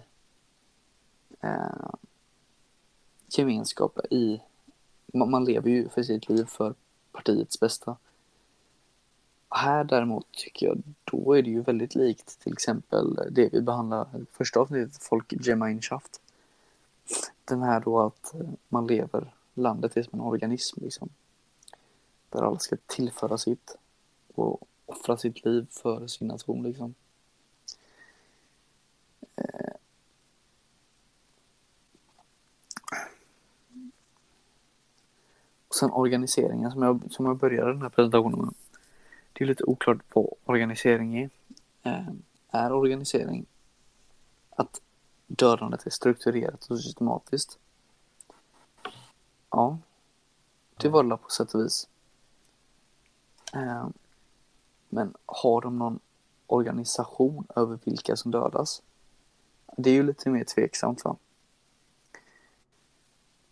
eh, 1.40 1.94
gemenskap 3.28 3.98
i 4.10 4.40
man, 5.06 5.30
man 5.30 5.44
lever 5.44 5.70
ju 5.70 5.88
för 5.88 6.02
sitt 6.02 6.28
liv 6.28 6.44
för 6.44 6.74
partiets 7.12 7.60
bästa. 7.60 7.96
Här 9.56 9.84
däremot 9.84 10.32
tycker 10.32 10.66
jag, 10.66 10.82
då 11.04 11.32
är 11.32 11.42
det 11.42 11.50
ju 11.50 11.62
väldigt 11.62 11.94
likt 11.94 12.40
till 12.40 12.52
exempel 12.52 13.18
det 13.30 13.52
vi 13.52 13.60
behandlar 13.60 14.08
första 14.32 14.60
avsnittet, 14.60 15.02
Folkgemeinschaft. 15.02 16.20
Den 17.44 17.62
här 17.62 17.80
då 17.80 18.00
att 18.00 18.34
eh, 18.34 18.40
man 18.68 18.86
lever 18.86 19.34
landet 19.54 19.96
är 19.96 20.02
som 20.02 20.20
en 20.20 20.26
organism 20.26 20.80
liksom. 20.82 21.08
Där 22.28 22.42
alla 22.42 22.58
ska 22.58 22.76
tillföra 22.86 23.38
sitt 23.38 23.76
och 24.34 24.68
offra 24.86 25.16
sitt 25.16 25.44
liv 25.44 25.66
för 25.70 26.06
sin 26.06 26.28
nation 26.28 26.62
liksom. 26.62 26.94
Eh. 29.36 29.74
Och 35.68 35.74
sen 35.74 35.90
organiseringen 35.90 36.70
som 36.70 36.82
jag, 36.82 37.06
som 37.10 37.26
jag 37.26 37.36
började 37.36 37.72
den 37.72 37.82
här 37.82 37.88
presentationen 37.88 38.38
med. 38.38 38.54
Det 39.38 39.44
är 39.44 39.48
lite 39.48 39.64
oklart 39.64 39.98
vad 40.14 40.26
organisering 40.44 41.18
är. 41.18 41.30
Eh, 41.82 42.08
är 42.50 42.72
organisering 42.72 43.46
att 44.50 44.80
dödandet 45.26 45.86
är 45.86 45.90
strukturerat 45.90 46.66
och 46.66 46.80
systematiskt? 46.80 47.58
Ja, 49.50 49.78
det 50.76 50.88
var 50.88 51.02
det 51.02 51.16
på 51.16 51.30
sätt 51.30 51.54
och 51.54 51.64
vis. 51.64 51.88
Eh, 53.54 53.88
men 54.88 55.14
har 55.26 55.60
de 55.60 55.78
någon 55.78 56.00
organisation 56.46 57.46
över 57.56 57.78
vilka 57.84 58.16
som 58.16 58.30
dödas? 58.30 58.82
Det 59.76 59.90
är 59.90 59.94
ju 59.94 60.02
lite 60.02 60.30
mer 60.30 60.44
tveksamt 60.44 61.04
va? 61.04 61.16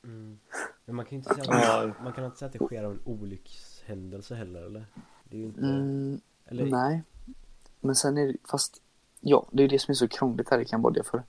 Mm. 0.04 0.38
Men 0.84 0.96
man 0.96 1.04
kan 1.04 1.18
inte 1.18 1.34
säga 1.34 1.72
att, 1.72 2.02
man 2.02 2.12
kan 2.12 2.24
inte 2.24 2.36
säga 2.36 2.46
att 2.46 2.52
det 2.52 2.66
sker 2.66 2.84
av 2.84 2.92
en 2.92 3.02
olyckshändelse 3.04 4.34
heller 4.34 4.62
eller? 4.62 4.86
Det 5.24 5.36
är 5.36 5.40
ju 5.40 5.46
inte... 5.46 5.60
Mm, 5.60 6.20
eller... 6.46 6.66
Nej. 6.66 7.02
Men 7.80 7.94
sen 7.94 8.18
är 8.18 8.26
det, 8.26 8.36
fast 8.44 8.82
ja, 9.20 9.46
det 9.50 9.62
är 9.62 9.68
det 9.68 9.78
som 9.78 9.92
är 9.92 9.96
så 9.96 10.08
krångligt 10.08 10.50
här 10.50 10.58
i 10.58 10.64
Kambodja 10.64 11.04
för 11.04 11.22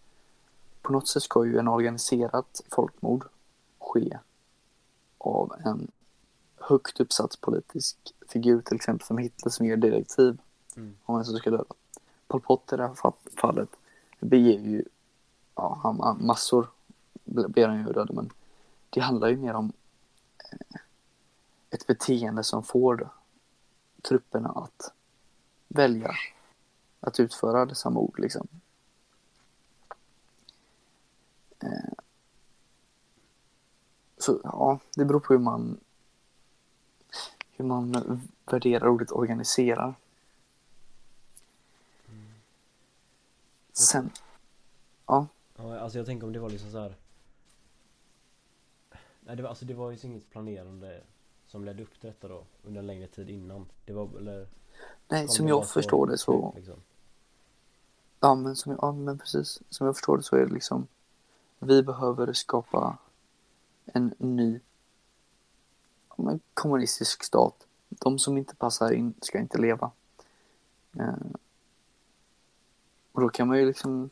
på 0.81 0.93
något 0.93 1.07
sätt 1.07 1.23
ska 1.23 1.45
ju 1.45 1.57
en 1.57 1.67
organiserat 1.67 2.61
folkmord 2.71 3.25
ske 3.79 4.19
av 5.17 5.53
en 5.65 5.91
högt 6.55 6.99
uppsatt 6.99 7.41
politisk 7.41 7.97
figur 8.27 8.61
till 8.61 8.75
exempel 8.75 9.05
som 9.07 9.17
Hitler 9.17 9.51
som 9.51 9.65
ger 9.65 9.77
direktiv 9.77 10.37
mm. 10.75 10.97
om 11.03 11.15
vem 11.15 11.25
som 11.25 11.37
ska 11.37 11.49
döda. 11.49 11.73
Pol 12.27 12.41
Pot 12.41 12.73
i 12.73 12.75
det 12.75 12.87
här 12.87 13.13
fallet 13.41 13.69
beger 14.19 14.59
ju 14.59 14.83
ja, 15.55 15.79
han, 15.83 16.25
massor 16.25 16.67
blir 17.23 17.67
han 17.67 17.77
ju 17.77 17.93
döda 17.93 18.13
men 18.13 18.29
det 18.89 18.99
handlar 18.99 19.27
ju 19.27 19.37
mer 19.37 19.53
om 19.53 19.73
eh, 20.51 20.79
ett 21.69 21.87
beteende 21.87 22.43
som 22.43 22.63
får 22.63 23.09
trupperna 24.07 24.49
att 24.49 24.93
välja 25.67 26.15
att 26.99 27.19
utföra 27.19 27.65
dessa 27.65 27.89
mord 27.89 28.19
liksom. 28.19 28.47
Eh, 31.59 31.93
så 34.17 34.39
ja, 34.43 34.79
det 34.95 35.05
beror 35.05 35.19
på 35.19 35.33
hur 35.33 35.39
man 35.39 35.79
hur 37.51 37.65
man 37.65 38.21
värderar 38.45 38.87
ordet 38.87 39.11
organisera. 39.11 39.95
Sen, 43.73 44.09
ja. 45.05 45.27
Ja, 45.55 45.79
alltså 45.79 45.97
jag 45.97 46.05
tänker 46.05 46.27
om 46.27 46.33
det 46.33 46.39
var 46.39 46.49
liksom 46.49 46.71
så 46.71 46.79
här. 46.79 46.95
Nej, 49.19 49.35
det 49.35 49.41
var, 49.43 49.49
alltså 49.49 49.65
det 49.65 49.73
var 49.73 49.91
ju 49.91 49.97
inget 50.07 50.29
planerande 50.29 51.01
som 51.55 51.65
ledde 51.65 51.83
upp 51.83 51.99
till 51.99 52.09
detta 52.09 52.27
då 52.27 52.43
under 52.63 52.79
en 52.79 52.87
längre 52.87 53.07
tid 53.07 53.29
innan. 53.29 53.65
Det 53.85 53.93
var 53.93 54.09
eller? 54.17 54.47
Nej, 55.07 55.27
som 55.27 55.47
jag 55.47 55.69
förstår 55.69 56.07
det 56.07 56.17
så. 56.17 56.53
Liksom. 56.55 56.79
Ja, 58.19 58.35
men 58.35 58.55
som 58.55 58.77
ja, 58.81 58.91
men 58.91 59.17
precis. 59.17 59.61
Som 59.69 59.85
jag 59.85 59.95
förstår 59.95 60.17
det 60.17 60.23
så 60.23 60.35
är 60.35 60.45
det 60.45 60.53
liksom. 60.53 60.87
Vi 61.59 61.83
behöver 61.83 62.33
skapa 62.33 62.97
en 63.85 64.13
ny 64.17 64.59
en 66.17 66.39
kommunistisk 66.53 67.23
stat. 67.23 67.67
De 67.89 68.19
som 68.19 68.37
inte 68.37 68.55
passar 68.55 68.91
in 68.91 69.13
ska 69.21 69.39
inte 69.39 69.57
leva. 69.57 69.91
Eh, 70.99 71.13
och 73.11 73.21
då 73.21 73.29
kan 73.29 73.47
man 73.47 73.57
ju 73.57 73.65
liksom 73.65 74.09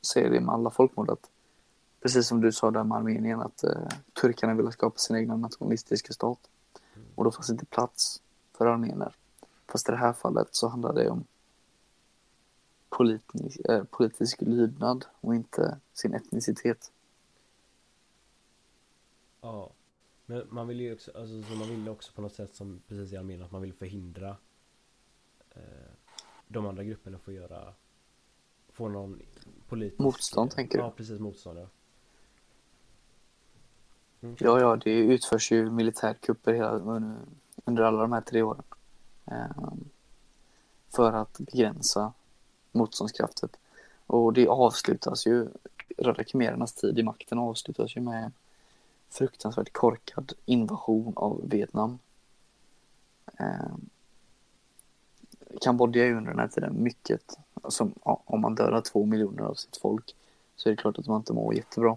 säga 0.00 0.30
det 0.30 0.40
med 0.40 0.54
alla 0.54 0.70
folkmord 0.70 1.10
att 1.10 1.30
precis 2.00 2.26
som 2.26 2.40
du 2.40 2.52
sa 2.52 2.70
där 2.70 2.84
med 2.84 2.98
Armenien 2.98 3.40
att 3.40 3.64
eh, 3.64 3.88
turkarna 4.20 4.54
ville 4.54 4.72
skapa 4.72 4.98
sin 4.98 5.16
egna 5.16 5.36
nationalistiska 5.36 6.12
stat. 6.12 6.48
Och 7.14 7.24
då 7.24 7.30
fanns 7.30 7.50
inte 7.50 7.66
plats 7.66 8.22
för 8.52 8.66
armener. 8.66 9.16
Fast 9.66 9.88
i 9.88 9.92
det 9.92 9.98
här 9.98 10.12
fallet 10.12 10.48
så 10.50 10.68
handlar 10.68 10.92
det 10.92 11.10
om 11.10 11.24
politisk, 12.88 13.60
äh, 13.68 13.84
politisk 13.84 14.40
lydnad 14.40 15.06
och 15.20 15.34
inte 15.34 15.80
sin 15.92 16.14
etnicitet. 16.14 16.92
Ja. 19.40 19.70
Men 20.26 20.46
man 20.50 20.68
vill 20.68 20.80
ju 20.80 20.94
också, 20.94 21.10
alltså, 21.14 21.42
så 21.42 21.58
man 21.58 21.68
ville 21.68 21.90
också 21.90 22.12
på 22.12 22.22
något 22.22 22.34
sätt 22.34 22.54
som 22.54 22.82
precis 22.88 23.12
i 23.12 23.16
Armenien 23.16 23.42
att 23.42 23.52
man 23.52 23.62
vill 23.62 23.72
förhindra 23.72 24.36
eh, 25.50 25.92
de 26.48 26.66
andra 26.66 26.84
grupperna 26.84 27.18
får 27.18 27.34
göra 27.34 27.74
få 28.72 28.88
någon 28.88 29.22
politisk 29.68 29.98
Motstånd 29.98 30.50
tänker 30.50 30.78
du? 30.78 30.84
Ja 30.84 30.90
precis 30.90 31.20
motstånd 31.20 31.58
ja. 31.58 31.66
Mm. 34.22 34.36
Ja 34.38 34.60
ja 34.60 34.76
det 34.76 34.90
utförs 34.90 35.52
ju 35.52 35.70
militärkupper 35.70 36.52
hela, 36.52 36.70
under 37.64 37.82
alla 37.82 38.02
de 38.02 38.12
här 38.12 38.20
tre 38.20 38.42
åren. 38.42 38.62
Eh, 39.26 39.72
för 40.90 41.12
att 41.12 41.38
begränsa 41.38 42.12
motståndskraften. 42.72 43.48
Och 44.06 44.32
det 44.32 44.48
avslutas 44.48 45.26
ju, 45.26 45.48
Röda 45.98 46.24
khmerernas 46.24 46.72
tid 46.72 46.98
i 46.98 47.02
makten 47.02 47.38
avslutas 47.38 47.96
ju 47.96 48.00
med 48.00 48.32
fruktansvärt 49.10 49.72
korkad 49.72 50.32
invasion 50.44 51.12
av 51.16 51.40
Vietnam. 51.48 51.98
Eh, 53.38 53.74
Kambodja 55.60 56.06
är 56.06 56.12
under 56.12 56.30
den 56.30 56.40
här 56.40 56.48
tiden 56.48 56.82
mycket, 56.82 57.38
alltså, 57.62 57.90
om 58.02 58.40
man 58.40 58.54
dödar 58.54 58.80
två 58.80 59.04
miljoner 59.06 59.42
av 59.42 59.54
sitt 59.54 59.76
folk 59.76 60.14
så 60.56 60.68
är 60.68 60.70
det 60.70 60.76
klart 60.76 60.98
att 60.98 61.06
man 61.06 61.20
inte 61.20 61.32
mår 61.32 61.54
jättebra. 61.54 61.96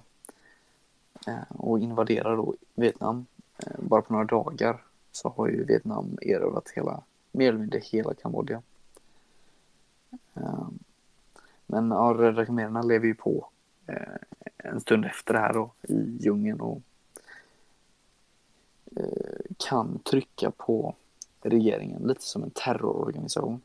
Eh, 1.27 1.43
och 1.49 1.79
invaderar 1.79 2.37
då 2.37 2.55
Vietnam. 2.73 3.25
Eh, 3.57 3.79
bara 3.79 4.01
på 4.01 4.13
några 4.13 4.25
dagar 4.25 4.83
så 5.11 5.29
har 5.29 5.47
ju 5.47 5.63
Vietnam 5.63 6.17
erövrat 6.21 6.69
hela, 6.69 7.03
mer 7.31 7.49
eller 7.49 7.59
mindre 7.59 7.79
hela 7.79 8.13
Kambodja. 8.13 8.61
Eh, 10.33 10.67
men 11.65 11.91
ja, 11.91 12.15
Röda 12.17 12.45
khmererna 12.45 12.81
lever 12.81 13.05
ju 13.05 13.15
på 13.15 13.49
eh, 13.87 14.17
en 14.57 14.81
stund 14.81 15.05
efter 15.05 15.33
det 15.33 15.39
här 15.39 15.53
då 15.53 15.71
i 15.81 16.17
djungeln 16.19 16.61
och 16.61 16.81
Eh, 18.95 19.55
kan 19.57 19.99
trycka 19.99 20.51
på 20.51 20.95
regeringen 21.41 22.07
lite 22.07 22.21
som 22.21 22.43
en 22.43 22.49
terrororganisation. 22.49 23.61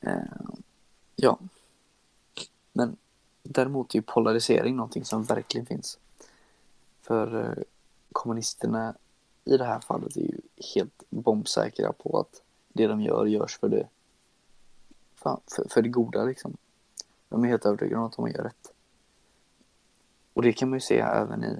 Eh, 0.00 0.16
ja. 1.16 1.38
Men 2.72 2.96
däremot 3.44 3.94
är 3.94 3.98
ju 3.98 4.02
polarisering 4.02 4.76
någonting 4.76 5.04
som 5.04 5.24
verkligen 5.24 5.66
finns. 5.66 5.98
För 7.02 7.40
eh, 7.40 7.62
kommunisterna 8.12 8.94
i 9.44 9.56
det 9.56 9.64
här 9.64 9.80
fallet 9.80 10.16
är 10.16 10.20
ju 10.20 10.40
helt 10.74 11.02
bombsäkra 11.10 11.92
på 11.92 12.20
att 12.20 12.42
det 12.72 12.86
de 12.86 13.00
gör 13.00 13.26
görs 13.26 13.58
för 13.58 13.68
det, 13.68 13.88
för, 15.16 15.38
för 15.68 15.82
det 15.82 15.88
goda 15.88 16.24
liksom. 16.24 16.56
De 17.28 17.44
är 17.44 17.48
helt 17.48 17.66
övertygade 17.66 18.00
om 18.00 18.06
att 18.06 18.16
de 18.16 18.28
gör 18.28 18.42
rätt. 18.42 18.72
Och 20.32 20.42
det 20.42 20.52
kan 20.52 20.70
man 20.70 20.76
ju 20.76 20.80
se 20.80 20.98
även 20.98 21.44
i 21.44 21.56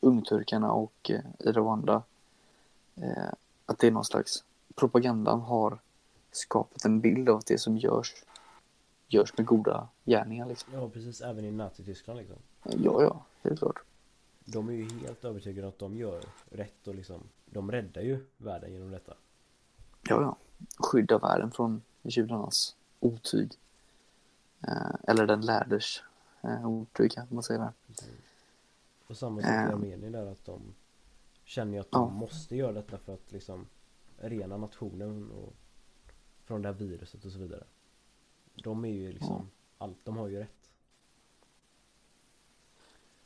ungturkarna 0.00 0.72
och 0.72 1.10
eh, 1.10 1.20
i 1.38 1.52
Rwanda. 1.52 2.02
Eh, 2.94 3.32
att 3.66 3.78
det 3.78 3.86
är 3.86 3.90
någon 3.90 4.04
slags, 4.04 4.44
propagandan 4.74 5.40
har 5.40 5.78
skapat 6.32 6.84
en 6.84 7.00
bild 7.00 7.28
av 7.28 7.38
att 7.38 7.46
det 7.46 7.58
som 7.58 7.76
görs 7.76 8.14
görs 9.08 9.38
med 9.38 9.46
goda 9.46 9.88
gärningar 10.04 10.46
liksom. 10.46 10.72
Ja 10.74 10.88
precis, 10.88 11.20
även 11.20 11.44
i 11.44 11.50
Nazityskland 11.50 12.18
liksom. 12.18 12.36
Ja, 12.62 13.02
ja, 13.02 13.24
helt 13.42 13.58
klart. 13.58 13.78
De 14.44 14.68
är 14.68 14.72
ju 14.72 14.98
helt 14.98 15.24
övertygade 15.24 15.68
att 15.68 15.78
de 15.78 15.96
gör 15.96 16.24
rätt 16.50 16.88
och 16.88 16.94
liksom, 16.94 17.20
de 17.46 17.70
räddar 17.72 18.02
ju 18.02 18.26
världen 18.36 18.72
genom 18.72 18.90
detta. 18.90 19.14
Ja, 20.08 20.22
ja. 20.22 20.36
Skydda 20.78 21.18
världen 21.18 21.50
från 21.50 21.82
judarnas 22.02 22.76
otyg. 23.00 23.52
Eh, 24.62 24.94
eller 25.08 25.26
den 25.26 25.40
lärdes 25.40 26.02
eh, 26.42 26.68
otyg 26.68 27.12
kan 27.12 27.26
man 27.30 27.42
säga 27.42 27.58
där. 27.58 27.72
Mm. 28.06 28.20
På 29.06 29.14
samma 29.14 29.40
sätt 29.40 29.50
i 29.50 29.54
ehm. 29.54 29.70
Armenien 29.70 30.12
där 30.12 30.26
att 30.26 30.44
de 30.44 30.74
känner 31.44 31.72
ju 31.72 31.78
att 31.78 31.90
de 31.90 32.12
ja. 32.12 32.18
måste 32.18 32.56
göra 32.56 32.72
detta 32.72 32.98
för 32.98 33.14
att 33.14 33.32
liksom 33.32 33.66
rena 34.16 34.56
nationen 34.56 35.30
och 35.30 35.54
från 36.44 36.62
det 36.62 36.68
här 36.68 36.74
viruset 36.74 37.24
och 37.24 37.32
så 37.32 37.38
vidare. 37.38 37.64
De 38.56 38.84
är 38.84 38.88
ju 38.88 39.12
liksom 39.12 39.50
ja. 39.78 39.84
allt, 39.84 39.98
de 40.04 40.16
har 40.16 40.28
ju 40.28 40.38
rätt. 40.38 40.70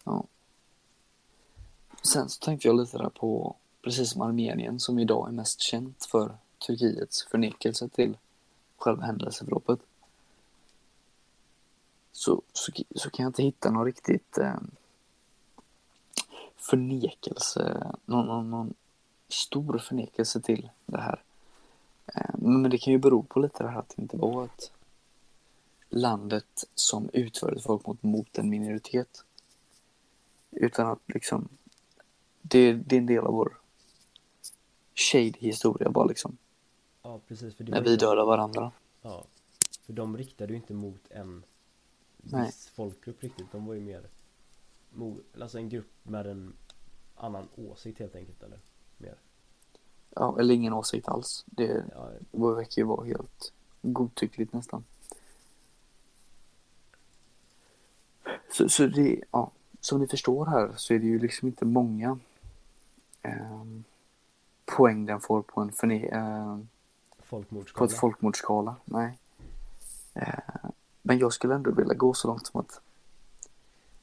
Ja. 0.04 0.24
Sen 2.02 2.28
så 2.28 2.44
tänkte 2.44 2.68
jag 2.68 2.76
lite 2.76 2.98
där 2.98 3.08
på, 3.08 3.56
precis 3.82 4.10
som 4.10 4.22
Armenien 4.22 4.80
som 4.80 4.98
idag 4.98 5.28
är 5.28 5.32
mest 5.32 5.60
känt 5.60 6.04
för 6.04 6.36
Turkiets 6.66 7.22
förnekelse 7.22 7.88
till 7.88 8.16
själva 8.76 9.04
händelseförloppet. 9.04 9.80
Så, 12.12 12.42
så, 12.52 12.72
så, 12.96 13.10
kan 13.10 13.22
jag 13.22 13.30
inte 13.30 13.42
hitta 13.42 13.70
något 13.70 13.86
riktigt 13.86 14.38
eh, 14.38 14.56
förnekelse, 16.56 17.92
någon, 18.04 18.26
någon, 18.26 18.50
någon 18.50 18.74
stor 19.28 19.78
förnekelse 19.78 20.40
till 20.40 20.70
det 20.86 21.00
här. 21.00 21.22
Eh, 22.06 22.34
men 22.38 22.70
det 22.70 22.78
kan 22.78 22.92
ju 22.92 22.98
bero 22.98 23.22
på 23.22 23.40
lite 23.40 23.62
det 23.62 23.68
här 23.68 23.78
att 23.78 23.88
det 23.96 24.02
inte 24.02 24.16
var 24.16 24.44
ett 24.44 24.72
landet 25.90 26.64
som 26.74 27.10
utförde 27.12 27.60
folkmord 27.60 27.98
mot 28.00 28.38
en 28.38 28.48
minoritet. 28.48 29.24
Utan 30.50 30.86
att 30.86 31.00
liksom, 31.06 31.48
det, 32.42 32.72
det 32.72 32.96
är 32.96 33.00
en 33.00 33.06
del 33.06 33.24
av 33.24 33.32
vår 33.32 33.56
shade 34.94 35.34
historia 35.38 35.90
bara 35.90 36.04
liksom. 36.04 36.36
Ja, 37.02 37.20
precis. 37.28 37.54
För 37.54 37.64
det 37.64 37.72
När 37.72 37.82
vi 37.82 37.96
dödar 37.96 38.24
varandra. 38.24 38.72
Ja, 39.02 39.24
för 39.82 39.92
de 39.92 40.16
riktade 40.16 40.52
ju 40.52 40.56
inte 40.56 40.74
mot 40.74 41.10
en 41.10 41.42
viss 42.16 42.68
folkgrupp 42.74 43.22
riktigt. 43.22 43.52
De 43.52 43.66
var 43.66 43.74
ju 43.74 43.80
mer 43.80 44.08
alltså 45.40 45.58
en 45.58 45.68
grupp 45.68 45.92
med 46.02 46.26
en 46.26 46.52
annan 47.16 47.48
åsikt 47.56 47.98
helt 47.98 48.14
enkelt 48.14 48.42
eller 48.42 48.58
mer? 48.98 49.14
Ja, 50.10 50.36
eller 50.40 50.54
ingen 50.54 50.72
åsikt 50.72 51.08
alls. 51.08 51.44
Det 51.46 51.84
ja. 51.92 52.10
verkar 52.54 52.82
ju 52.82 52.86
vara 52.86 53.06
helt 53.06 53.52
godtyckligt 53.82 54.52
nästan. 54.52 54.84
Så, 58.52 58.68
så 58.68 58.86
det, 58.86 59.20
ja, 59.30 59.50
som 59.80 60.00
ni 60.00 60.06
förstår 60.06 60.46
här 60.46 60.72
så 60.76 60.94
är 60.94 60.98
det 60.98 61.06
ju 61.06 61.18
liksom 61.18 61.48
inte 61.48 61.64
många 61.64 62.18
eh, 63.22 63.64
poäng 64.64 65.06
den 65.06 65.20
får 65.20 65.42
på 65.42 65.60
en 65.60 65.72
förne 65.72 66.06
eh, 66.06 66.58
på 67.74 67.84
ett 67.84 67.92
folkmordsskala. 67.92 68.76
Nej. 68.84 69.18
Eh, 70.14 70.70
men 71.02 71.18
jag 71.18 71.32
skulle 71.32 71.54
ändå 71.54 71.70
vilja 71.70 71.94
gå 71.94 72.14
så 72.14 72.28
långt 72.28 72.46
som 72.46 72.60
att 72.60 72.80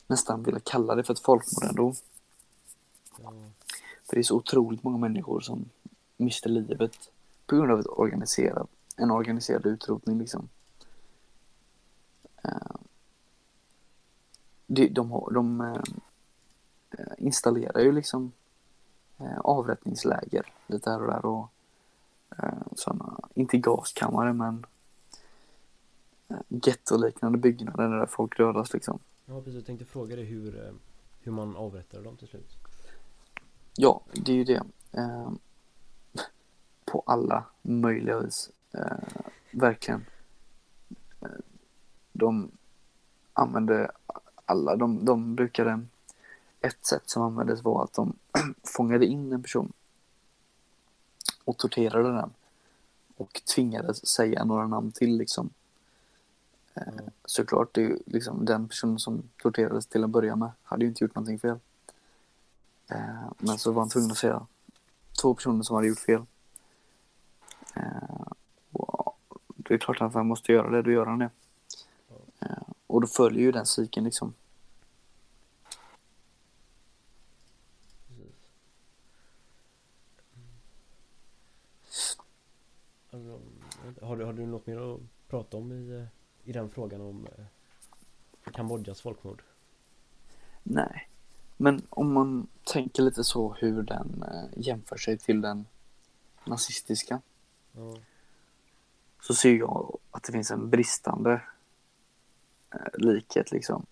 nästan 0.08 0.44
vilja 0.44 0.60
kalla 0.60 0.96
det 0.96 1.04
för 1.04 1.14
ett 1.14 1.20
folkmord 1.20 1.64
ändå. 1.64 1.94
Ja. 3.24 3.34
För 4.04 4.16
det 4.16 4.22
är 4.22 4.24
så 4.24 4.36
otroligt 4.36 4.84
många 4.84 4.98
människor 4.98 5.40
som 5.40 5.70
mister 6.18 6.50
livet 6.50 7.10
på 7.46 7.56
grund 7.56 7.72
av 7.72 7.80
ett 7.80 7.88
organiserat, 7.88 8.70
en 8.96 9.12
organiserad 9.12 9.66
utrotning 9.66 10.20
liksom. 10.20 10.50
De, 14.78 14.88
de, 14.90 15.30
de 15.34 15.62
eh, 15.62 17.06
installerar 17.18 17.82
ju 17.82 17.92
liksom 17.92 18.32
eh, 19.18 19.40
avrättningsläger 19.40 20.54
lite 20.68 20.90
här 20.90 21.02
och 21.02 21.08
där 21.08 21.26
och 21.26 21.52
eh, 22.38 22.68
sådana, 22.76 23.20
inte 23.34 23.58
gaskammare 23.58 24.34
men 24.34 24.66
gettoliknande 26.48 27.38
byggnader 27.38 27.90
där 27.90 28.06
folk 28.06 28.38
dödas 28.38 28.74
liksom. 28.74 29.00
Ja 29.26 29.42
precis, 29.42 29.56
jag 29.56 29.66
tänkte 29.66 29.86
fråga 29.86 30.16
dig 30.16 30.26
hur, 30.26 30.74
hur 31.22 31.32
man 31.32 31.56
avrättade 31.56 32.04
dem 32.04 32.18
till 32.18 32.28
slut. 32.28 32.58
Ja, 33.76 34.02
det 34.14 34.32
är 34.32 34.36
ju 34.36 34.44
det. 34.44 34.64
På 36.86 37.04
alla 37.06 37.46
möjliga 37.62 38.20
vis. 38.20 38.52
Verkligen. 39.52 40.06
De 42.14 42.52
använde 43.34 43.92
alla, 44.48 44.76
de, 44.76 45.06
de 45.06 45.36
brukade, 45.36 45.86
ett 46.62 46.86
sätt 46.86 47.10
som 47.10 47.24
användes 47.24 47.64
var 47.64 47.84
att 47.84 47.94
de 47.94 48.14
fångade 48.64 49.06
in 49.06 49.34
en 49.34 49.44
person 49.44 49.74
och 51.44 51.58
torterade 51.58 52.12
den 52.14 52.34
och 53.18 53.42
tvingades 53.56 54.08
säga 54.08 54.44
några 54.44 54.68
namn 54.68 54.92
till 54.92 55.18
liksom. 55.18 55.50
Mm. 56.74 57.10
Såklart, 57.26 57.74
det 57.74 57.82
är 57.82 57.86
ju 57.86 58.00
liksom 58.06 58.46
den 58.46 58.68
personen 58.68 59.00
som 59.00 59.24
torterades 59.38 59.88
till 59.88 60.04
att 60.04 60.10
börja 60.10 60.36
med 60.36 60.52
hade 60.64 60.84
ju 60.84 60.90
inte 60.90 61.04
gjort 61.04 61.16
någonting 61.16 61.40
fel. 61.40 61.60
Eh, 62.88 63.32
men 63.38 63.58
så 63.58 63.72
var 63.72 63.82
han 63.82 63.90
tvungen 63.90 64.12
att 64.12 64.18
säga 64.18 64.46
två 65.22 65.34
personer 65.34 65.64
som 65.64 65.76
hade 65.76 65.88
gjort 65.88 66.00
fel. 66.00 66.26
Eh, 67.76 68.28
och 68.72 69.18
det 69.56 69.74
är 69.74 69.78
klart 69.78 70.02
att 70.02 70.14
han 70.14 70.28
måste 70.28 70.52
göra 70.52 70.70
det, 70.70 70.82
då 70.82 70.92
gör 70.92 71.06
han 71.06 71.20
det. 71.20 71.30
Och 72.98 73.02
då 73.02 73.08
följer 73.08 73.42
ju 73.42 73.52
den 73.52 73.66
cykeln 73.66 74.06
liksom. 74.06 74.34
Alltså, 83.12 83.40
har, 84.02 84.18
du, 84.18 84.26
har 84.26 84.34
du 84.34 84.46
något 84.46 84.68
mer 84.68 84.94
att 84.96 85.00
prata 85.28 85.58
om 85.58 85.72
i, 85.72 86.08
i 86.44 86.52
den 86.52 86.70
frågan 86.70 87.02
om 87.02 87.28
eh, 87.28 88.52
Kambodjas 88.52 89.02
folkmord? 89.02 89.44
Nej. 90.64 91.10
Men 91.58 91.82
om 91.90 92.14
man 92.14 92.48
tänker 92.64 93.04
lite 93.04 93.24
så 93.24 93.54
hur 93.54 93.84
den 93.84 94.24
eh, 94.24 94.60
jämför 94.68 94.98
sig 94.98 95.18
till 95.18 95.42
den 95.42 95.66
nazistiska 96.46 97.22
Ja, 97.72 97.96
så 99.22 99.34
ser 99.34 99.54
jag 99.54 100.00
att 100.12 100.24
det 100.24 100.32
finns 100.32 100.52
en 100.52 100.70
bristande 100.70 101.42
eh, 102.80 102.98
likhet 102.98 103.52
liksom. 103.52 103.86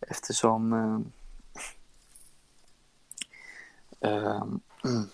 Eftersom 0.00 0.72
eh, 0.72 1.00
eh, 4.10 4.42
mm, 4.84 5.08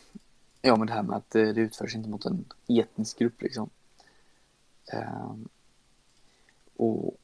ja 0.63 0.77
men 0.77 0.87
det 0.87 0.93
här 0.93 1.03
med 1.03 1.17
att 1.17 1.35
eh, 1.35 1.49
det, 1.49 1.61
utförs 1.61 1.95
inte 1.95 2.09
mot 2.09 2.25
en 2.25 2.45
etnisk 2.69 3.19
grupp 3.19 3.43
liksom. 3.43 3.71
Eh, 4.93 5.35
och 6.77 7.17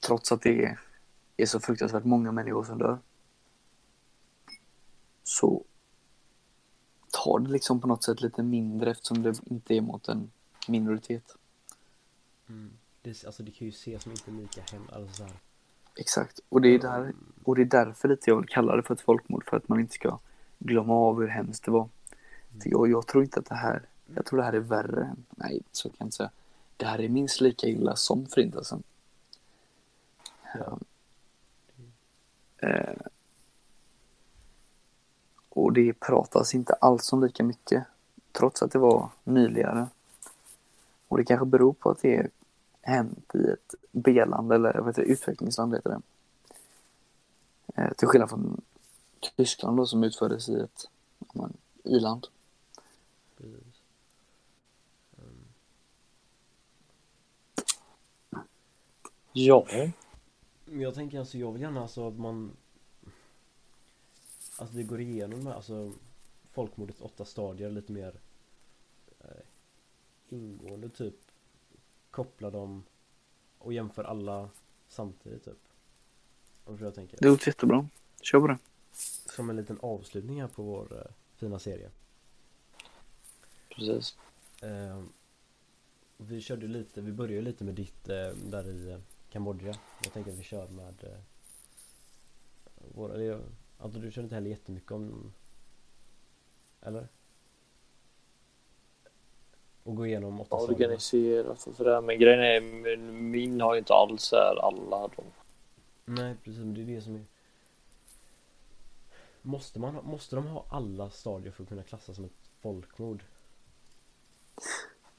trots 0.00 0.32
att 0.32 0.42
det 0.42 0.64
är, 0.64 0.80
är 1.36 1.46
så 1.46 1.60
fruktansvärt 1.60 2.04
många 2.04 2.32
människor 2.32 2.64
som 2.64 2.78
dör 2.78 2.98
så 5.24 5.64
tar 7.12 7.38
det 7.38 7.50
liksom 7.50 7.80
på 7.80 7.86
något 7.86 8.04
sätt 8.04 8.20
lite 8.20 8.42
mindre 8.42 8.90
eftersom 8.90 9.22
det 9.22 9.40
inte 9.46 9.74
är 9.74 9.80
mot 9.80 10.08
en 10.08 10.30
minoritet. 10.68 11.36
mm 12.48 12.70
det, 13.06 13.26
alltså 13.26 13.42
det 13.42 13.50
kan 13.50 13.66
ju 13.66 13.70
ses 13.70 14.02
som 14.02 14.12
inte 14.12 14.30
lika 14.30 14.60
hem, 14.72 14.82
alltså 14.92 15.14
så 15.14 15.24
här. 15.24 15.32
Exakt, 15.96 16.40
och 16.48 16.60
det 16.60 16.68
är, 16.68 16.78
där, 16.78 17.12
och 17.44 17.56
det 17.56 17.62
är 17.62 17.66
därför 17.66 18.08
lite 18.08 18.30
jag 18.30 18.36
vill 18.36 18.48
kalla 18.48 18.76
det 18.76 18.82
för 18.82 18.94
ett 18.94 19.00
folkmord, 19.00 19.44
för 19.44 19.56
att 19.56 19.68
man 19.68 19.80
inte 19.80 19.94
ska 19.94 20.18
glömma 20.58 20.94
av 20.94 21.20
hur 21.20 21.28
hemskt 21.28 21.64
det 21.64 21.70
var. 21.70 21.88
För 22.62 22.70
Jag, 22.70 22.90
jag 22.90 23.06
tror 23.06 23.24
inte 23.24 23.40
att 23.40 23.46
det 23.46 23.54
här, 23.54 23.82
jag 24.14 24.26
tror 24.26 24.38
det 24.38 24.44
här 24.44 24.52
är 24.52 24.58
värre 24.58 25.14
nej 25.30 25.62
så 25.72 25.88
kan 25.88 25.96
jag 25.98 26.06
inte 26.06 26.16
säga. 26.16 26.30
Det 26.76 26.86
här 26.86 27.00
är 27.00 27.08
minst 27.08 27.40
lika 27.40 27.66
illa 27.66 27.96
som 27.96 28.26
förintelsen. 28.26 28.82
Ja. 30.54 30.78
Eh, 32.56 32.96
och 35.48 35.72
det 35.72 35.92
pratas 35.92 36.54
inte 36.54 36.72
alls 36.72 37.12
om 37.12 37.22
lika 37.24 37.44
mycket, 37.44 37.84
trots 38.32 38.62
att 38.62 38.72
det 38.72 38.78
var 38.78 39.08
nyligare. 39.24 39.86
Och 41.08 41.16
det 41.18 41.24
kanske 41.24 41.46
beror 41.46 41.72
på 41.72 41.90
att 41.90 42.02
det 42.02 42.16
är 42.16 42.30
hänt 42.86 43.34
i 43.34 43.50
ett 43.50 43.74
B-land 43.92 44.52
eller 44.52 44.74
vad 44.78 44.86
heter 44.86 45.02
det, 45.02 45.08
utvecklingsland 45.08 45.74
heter 45.74 45.90
det. 45.90 46.00
Eh, 47.82 47.92
till 47.92 48.08
skillnad 48.08 48.30
från 48.30 48.60
Tyskland 49.36 49.76
då 49.76 49.86
som 49.86 50.04
utfördes 50.04 50.48
i 50.48 50.60
ett 50.60 50.88
ja, 51.18 51.26
men, 51.34 51.56
i-land. 51.84 52.26
Precis. 53.36 53.82
Mm. 55.18 55.46
Ja, 59.32 59.66
Men 60.64 60.80
jag 60.80 60.94
tänker 60.94 61.18
alltså, 61.18 61.38
jag 61.38 61.52
vill 61.52 61.62
gärna 61.62 61.82
alltså 61.82 62.08
att 62.08 62.18
man 62.18 62.56
Alltså 64.58 64.76
det 64.76 64.82
går 64.82 65.00
igenom 65.00 65.46
alltså 65.46 65.92
folkmordets 66.52 67.00
åtta 67.00 67.24
stadier 67.24 67.70
lite 67.70 67.92
mer 67.92 68.20
eh, 69.20 69.44
ingående 70.28 70.88
typ 70.88 71.14
Koppla 72.16 72.50
dem 72.50 72.84
och 73.58 73.72
jämför 73.72 74.04
alla 74.04 74.50
samtidigt 74.88 75.44
typ 75.44 75.58
vad 76.64 76.80
jag 76.80 76.94
tänker 76.94 77.18
Det 77.20 77.28
låter 77.28 77.48
jättebra. 77.48 77.88
Kör 78.22 78.40
på 78.40 78.46
det. 78.46 78.58
Som 79.36 79.50
en 79.50 79.56
liten 79.56 79.78
avslutning 79.80 80.40
här 80.40 80.48
på 80.48 80.62
vår 80.62 80.96
eh, 80.98 81.12
fina 81.34 81.58
serie 81.58 81.90
precis. 83.68 84.16
eh, 84.62 85.02
Vi 86.16 86.40
körde 86.40 86.66
lite, 86.66 87.00
vi 87.00 87.12
började 87.12 87.42
lite 87.42 87.64
med 87.64 87.74
ditt 87.74 88.08
eh, 88.08 88.28
där 88.28 88.68
i 88.68 88.90
eh, 88.90 88.98
Kambodja 89.30 89.74
Jag 90.04 90.12
tänker 90.12 90.32
att 90.32 90.38
vi 90.38 90.42
kör 90.42 90.68
med 90.68 91.04
eh, 91.04 91.18
våra, 92.94 93.14
eller, 93.14 93.40
alltså 93.78 93.98
du 93.98 94.12
känner 94.12 94.24
inte 94.24 94.34
heller 94.34 94.50
jättemycket 94.50 94.90
om 94.92 95.32
Eller? 96.80 97.08
Och 99.86 99.96
gå 99.96 100.06
igenom 100.06 100.40
åtta 100.40 100.56
Organiserat 100.56 101.66
och 101.66 101.74
sådär. 101.74 102.00
Men 102.00 102.18
grejen 102.18 102.40
är, 102.40 102.60
min, 102.60 103.30
min 103.30 103.60
har 103.60 103.74
ju 103.74 103.78
inte 103.78 103.94
alls 103.94 104.32
här 104.32 104.66
alla 104.66 105.10
de. 105.16 105.24
Nej 106.04 106.34
precis, 106.44 106.58
men 106.58 106.74
det 106.74 106.80
är 106.80 106.84
det 106.84 107.00
som 107.00 107.14
är 107.14 107.24
Måste 109.42 109.78
man 109.78 109.94
ha, 109.94 110.02
måste 110.02 110.36
de 110.36 110.46
ha 110.46 110.64
alla 110.68 111.10
stadier 111.10 111.52
för 111.52 111.62
att 111.62 111.68
kunna 111.68 111.82
klassas 111.82 112.16
som 112.16 112.24
ett 112.24 112.50
folkmord? 112.60 113.22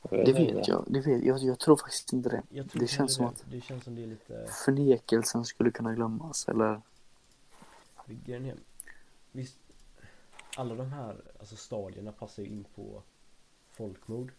Det 0.09 0.33
vet 0.33 0.67
jag. 0.67 0.83
Det 0.87 1.01
vet, 1.01 1.23
jag, 1.23 1.39
jag 1.39 1.59
tror 1.59 1.75
faktiskt 1.75 2.13
inte 2.13 2.29
det. 2.29 2.43
Jag 2.49 2.69
tror 2.69 2.81
Det 2.81 2.87
känns 2.87 3.15
som 3.15 3.25
att 3.25 3.45
det. 3.49 3.55
Det 3.55 3.61
känns 3.61 3.83
som 3.83 3.95
det 3.95 4.03
är 4.03 4.07
lite 4.07 4.47
förnekelsen 4.65 5.45
skulle 5.45 5.71
kunna 5.71 5.93
glömmas 5.93 6.47
eller 6.47 6.81
Grejen 8.05 8.45
är, 8.45 8.55
visst, 9.31 9.57
alla 10.55 10.75
de 10.75 10.91
här 10.91 11.15
alltså 11.39 11.55
stadierna 11.55 12.11
passar 12.11 12.43
ju 12.43 12.49
in 12.49 12.65
på 12.75 13.01
folkmord. 13.71 14.31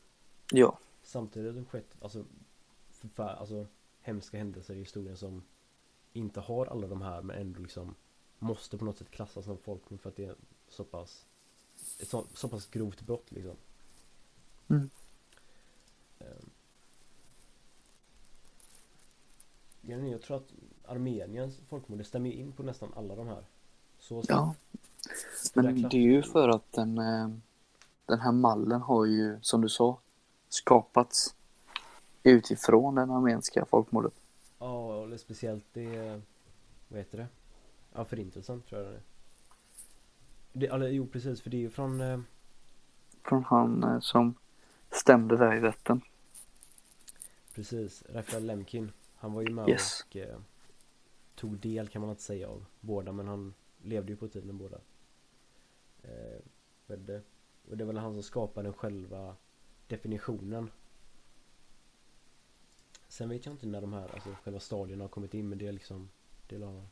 Ja, 0.53 0.79
Samtidigt 1.03 1.55
har 1.55 1.61
det 1.61 1.67
skett 1.67 1.97
alltså, 2.01 2.25
förfär, 2.91 3.35
alltså 3.35 3.67
hemska 4.01 4.39
händelser 4.39 4.75
i 4.75 4.79
historien 4.79 5.17
som 5.17 5.43
inte 6.13 6.41
har 6.41 6.67
alla 6.67 6.87
de 6.87 7.03
här 7.03 7.23
men 7.23 7.37
ändå 7.37 7.61
liksom 7.61 7.95
måste 8.39 8.79
på 8.79 8.85
något 8.85 8.99
sätt 8.99 9.11
klassas 9.11 9.45
som 9.45 9.59
folkmord 9.59 10.01
för 10.01 10.09
att 10.09 10.17
det 10.17 10.25
är 10.25 10.35
så 10.69 10.85
pass 10.85 11.27
ett 12.01 12.09
så, 12.09 12.25
så 12.35 12.49
pass 12.49 12.67
grovt 12.67 13.01
brott 13.01 13.33
liksom. 13.33 13.57
Mm. 14.69 14.91
Ehm. 16.19 16.51
Jag 20.11 20.23
tror 20.23 20.37
att 20.37 20.53
Armeniens 20.85 21.61
folkmord 21.69 21.99
det 21.99 22.05
stämmer 22.05 22.31
ju 22.31 22.37
in 22.37 22.53
på 22.53 22.63
nästan 22.63 22.93
alla 22.97 23.15
de 23.15 23.27
här. 23.27 23.45
Så 23.99 24.25
ja. 24.29 24.55
Men 25.55 25.83
det 25.83 25.97
är 25.97 26.01
ju 26.01 26.23
för 26.23 26.49
att 26.49 26.73
den, 26.73 26.99
eh, 26.99 27.29
den 28.07 28.21
här 28.21 28.33
mallen 28.33 28.81
har 28.81 29.05
ju, 29.05 29.39
som 29.43 29.61
du 29.61 29.69
sa, 29.69 30.01
skapats 30.49 31.35
utifrån 32.23 32.95
den 32.95 33.11
armeniska 33.11 33.65
folkmordet. 33.65 34.13
Ja, 34.59 35.03
eller 35.05 35.17
speciellt 35.17 35.65
det, 35.73 36.21
vad 36.89 36.99
heter 36.99 37.19
det? 37.19 37.27
Ja, 37.95 38.05
förintelsen 38.05 38.63
tror 38.63 38.83
jag 38.83 38.91
det 38.93 38.97
är. 38.97 39.03
Det, 40.53 40.67
eller, 40.67 40.89
jo 40.89 41.07
precis, 41.07 41.41
för 41.41 41.51
det 41.51 41.57
är 41.57 41.61
ju 41.61 41.71
från, 41.71 42.01
eh, 42.01 42.21
Från 43.23 43.45
han 43.45 43.85
eh, 43.85 44.01
som 44.01 44.35
stämde 44.91 45.37
där 45.37 45.55
i 45.55 45.61
rätten. 45.61 46.01
precis, 47.55 48.03
Rafael 48.09 48.47
Lemkin. 48.47 48.93
Han 49.17 49.33
var 49.33 49.43
ju 49.43 49.51
med 49.51 49.69
Yes. 49.69 50.05
och 50.11 50.17
eh, 50.17 50.39
tog 51.35 51.57
del 51.59 51.89
kan 51.89 52.01
man 52.03 52.11
inte 52.11 52.23
säga 52.23 52.49
av 52.49 52.65
båda, 52.81 53.13
men 53.13 53.29
han 53.29 53.55
levde 53.83 54.13
ju 54.13 54.17
på 54.17 54.29
tiden 54.29 54.59
båda. 54.59 54.79
Eh. 56.03 56.41
Och 57.71 57.77
det 57.77 57.85
var 57.85 57.93
väl 57.93 58.03
han 58.03 58.13
som 58.15 58.23
skapade 58.23 58.73
själva 58.73 59.37
definitionen. 59.89 60.71
Sen 63.09 63.29
vet 63.29 63.47
jag 63.47 63.55
inte 63.55 63.67
när 63.67 63.81
de 63.81 63.93
här, 63.93 64.15
alltså 64.15 64.35
själva 64.43 64.61
stadierna 64.61 65.05
har 65.05 65.09
kommit 65.09 65.35
in 65.35 65.49
men 65.49 65.59
det 65.59 65.67
är 65.67 65.73
liksom 65.73 66.09
Det 66.47 66.65
har 66.65 66.87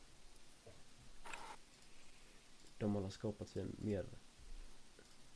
De 2.77 2.95
har 2.95 3.09
skapat 3.09 3.49
sig 3.49 3.61
en 3.61 3.75
mer 3.79 4.05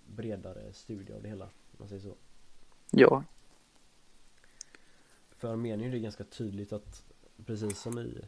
Bredare 0.06 0.74
studie 0.74 1.14
av 1.14 1.22
det 1.22 1.30
hela, 1.30 1.46
om 1.46 1.52
man 1.78 1.88
säger 1.88 2.02
så 2.02 2.16
Ja, 2.92 3.24
För 5.30 5.52
Armenien 5.52 5.90
är 5.90 5.92
det 5.92 6.00
ganska 6.00 6.24
tydligt 6.24 6.74
att 6.74 7.04
Precis 7.46 7.80
som 7.80 8.00
i 8.00 8.22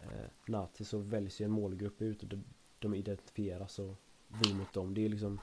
eh, 0.00 0.26
Nati 0.46 0.84
så 0.84 0.98
väljs 0.98 1.40
ju 1.40 1.44
en 1.44 1.50
målgrupp 1.50 2.02
ut 2.02 2.22
och 2.22 2.28
de, 2.28 2.44
de 2.78 2.94
identifieras 2.94 3.78
och 3.78 3.94
vi 4.28 4.54
mot 4.54 4.72
dem. 4.72 4.94
Det 4.94 5.04
är 5.04 5.08
liksom 5.08 5.40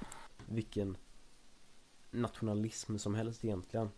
vilken 0.47 0.97
nationalism 2.13 2.97
som 2.97 3.15
helst 3.15 3.45
egentligen. 3.45 3.89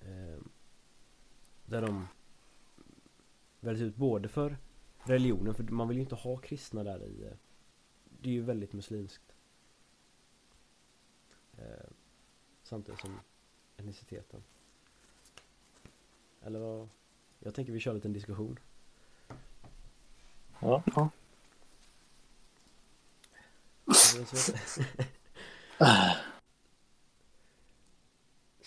Eh, 0.00 0.38
där 1.66 1.82
de 1.82 2.08
väljs 3.60 3.80
ut 3.80 3.96
både 3.96 4.28
för 4.28 4.56
religionen, 5.04 5.54
för 5.54 5.62
man 5.64 5.88
vill 5.88 5.96
ju 5.96 6.02
inte 6.02 6.14
ha 6.14 6.36
kristna 6.36 6.84
där 6.84 7.04
i. 7.04 7.24
eh, 7.24 7.32
Det 8.22 8.28
är 8.28 8.32
ju 8.32 8.42
väldigt 8.42 8.72
muslimskt. 8.72 9.32
Eh, 11.58 11.90
samtidigt 12.62 13.00
som 13.00 13.20
etniciteten. 13.76 14.42
Eller 16.42 16.58
vad? 16.58 16.88
Jag 17.38 17.54
tänker 17.54 17.72
vi 17.72 17.80
kör 17.80 17.90
en 17.90 17.96
liten 17.96 18.12
diskussion. 18.12 18.58
Ja. 20.60 20.82
ja. 20.96 21.10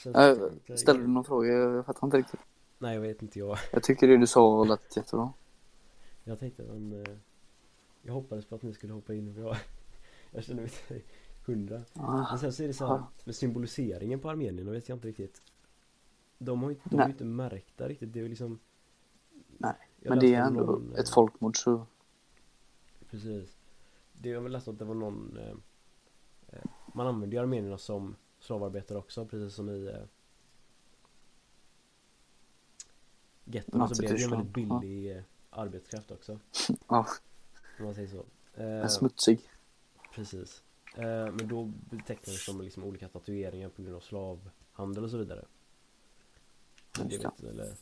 Äh, 0.05 0.35
lite- 0.53 0.77
Ställde 0.77 1.01
du 1.01 1.07
någon 1.07 1.23
fråga? 1.25 1.47
Jag 1.53 1.85
fattar 1.85 2.07
inte 2.07 2.17
riktigt. 2.17 2.39
Nej 2.79 2.93
jag 2.93 3.01
vet 3.01 3.21
inte 3.21 3.39
jag. 3.39 3.57
Jag 3.71 3.83
tycker 3.83 4.07
det 4.07 4.17
du 4.17 4.27
sa 4.27 4.63
lät 4.63 4.97
jättebra. 4.97 5.33
Jag 6.23 6.39
tänkte 6.39 6.63
men 6.63 6.93
eh, 7.05 7.15
Jag 8.01 8.13
hoppades 8.13 8.45
på 8.45 8.55
att 8.55 8.61
ni 8.61 8.73
skulle 8.73 8.93
hoppa 8.93 9.13
in 9.13 9.27
och 9.37 9.43
jag 9.49 9.57
Jag 10.31 10.43
känner 10.43 10.61
mig 10.61 10.71
inte 10.89 11.05
hundra. 11.45 11.81
Ah, 11.93 12.27
Men 12.29 12.39
sen 12.39 12.53
så 12.53 12.63
är 12.63 12.67
det 12.67 12.73
så 12.73 12.85
här 12.87 12.93
Ja. 12.95 13.07
med 13.23 13.35
symboliseringen 13.35 14.19
på 14.19 14.29
Armenien, 14.29 14.71
vet 14.71 14.89
jag 14.89 14.95
inte 14.95 15.07
riktigt. 15.07 15.41
De 16.37 16.63
har 16.63 16.69
ju 16.69 16.75
inte, 16.75 16.89
de 16.89 16.99
är 16.99 17.09
inte 17.09 17.23
märkta 17.25 17.87
riktigt, 17.87 18.13
det 18.13 18.19
är 18.19 18.23
ju 18.23 18.29
liksom 18.29 18.59
Nej, 19.57 19.75
Jag 19.99 20.09
men 20.09 20.19
det 20.19 20.33
är 20.35 20.41
ändå 20.41 20.61
någon, 20.63 20.93
ett 20.97 21.07
eh, 21.09 21.13
folkmord 21.13 21.57
så 21.57 21.85
Precis. 23.09 23.57
Det 24.23 24.29
jag 24.29 24.41
väl 24.41 24.51
läst 24.51 24.67
att 24.67 24.79
det 24.79 24.85
var 24.85 24.95
någon 24.95 25.37
eh, 25.37 25.53
eh, 26.47 26.63
Man 26.93 27.07
använde 27.07 27.35
ju 27.35 27.41
armenierna 27.41 27.77
som 27.77 28.15
slavarbetare 28.39 28.97
också 28.97 29.25
precis 29.25 29.55
som 29.55 29.69
i 29.69 29.87
eh, 29.87 30.03
Gettorna 33.43 33.87
så 33.87 34.01
blev 34.01 34.11
det 34.11 34.17
ju 34.17 34.23
en 34.23 34.31
väldigt 34.31 34.53
billig 34.53 35.17
eh, 35.17 35.23
arbetskraft 35.49 36.11
också. 36.11 36.39
Ja, 36.87 37.07
Om 37.79 37.85
man 37.85 37.95
säger 37.95 38.07
så. 38.07 38.25
Eh, 38.61 38.87
smutsig. 38.87 39.39
Precis. 40.13 40.63
Eh, 40.95 41.03
Men 41.05 41.47
då 41.47 41.63
betecknades 41.89 42.45
de 42.45 42.57
med 42.57 42.63
liksom 42.63 42.83
olika 42.83 43.07
tatueringar 43.07 43.69
på 43.69 43.81
grund 43.81 43.95
av 43.95 43.99
slavhandel 43.99 45.03
och 45.03 45.09
så 45.09 45.17
vidare. 45.17 45.45
Det 46.91 47.03
det. 47.03 47.17
vet 47.17 47.43
eller 47.43 47.73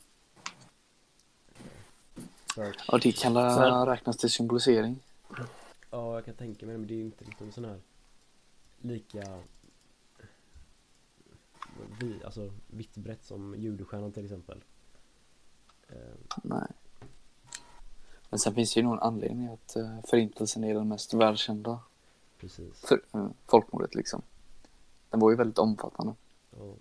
Ja, 2.88 2.98
det 3.04 3.12
kan 3.12 3.36
räknas 3.86 4.18
till 4.18 4.30
symbolisering. 4.30 5.00
Ja, 5.92 6.16
jag 6.16 6.26
kan 6.26 6.36
tänka 6.36 6.66
mig 6.66 6.74
det, 6.74 6.80
men 6.80 6.88
det 6.88 6.94
är 6.94 6.98
ju 6.98 7.06
inte 7.06 7.26
liksom 7.26 7.52
sån 7.52 7.66
här 7.66 7.82
lika 8.82 9.42
vi, 12.00 12.24
alltså 12.24 12.54
vitt 12.68 12.98
brett 12.98 13.24
som 13.24 13.56
judestjärnan 13.56 14.12
till 14.12 14.24
exempel. 14.26 14.64
Eh, 15.88 15.96
Nej. 16.44 16.68
Men 18.30 18.40
sen 18.40 18.56
finns 18.56 18.74
det 18.74 18.80
ju 18.80 18.86
någon 18.86 19.00
anledning 19.00 19.48
att 19.48 19.76
eh, 19.76 20.00
förintelsen 20.08 20.64
är 20.64 20.74
den 20.74 20.88
mest 20.88 21.14
välkända 21.14 21.80
precis. 22.38 22.82
för, 22.82 23.02
eh, 23.14 23.30
folkmordet 23.48 23.96
liksom. 23.96 24.22
Den 25.10 25.20
var 25.20 25.32
ju 25.32 25.38
väldigt 25.38 25.58
omfattande. 25.58 26.16
Ja. 26.52 26.74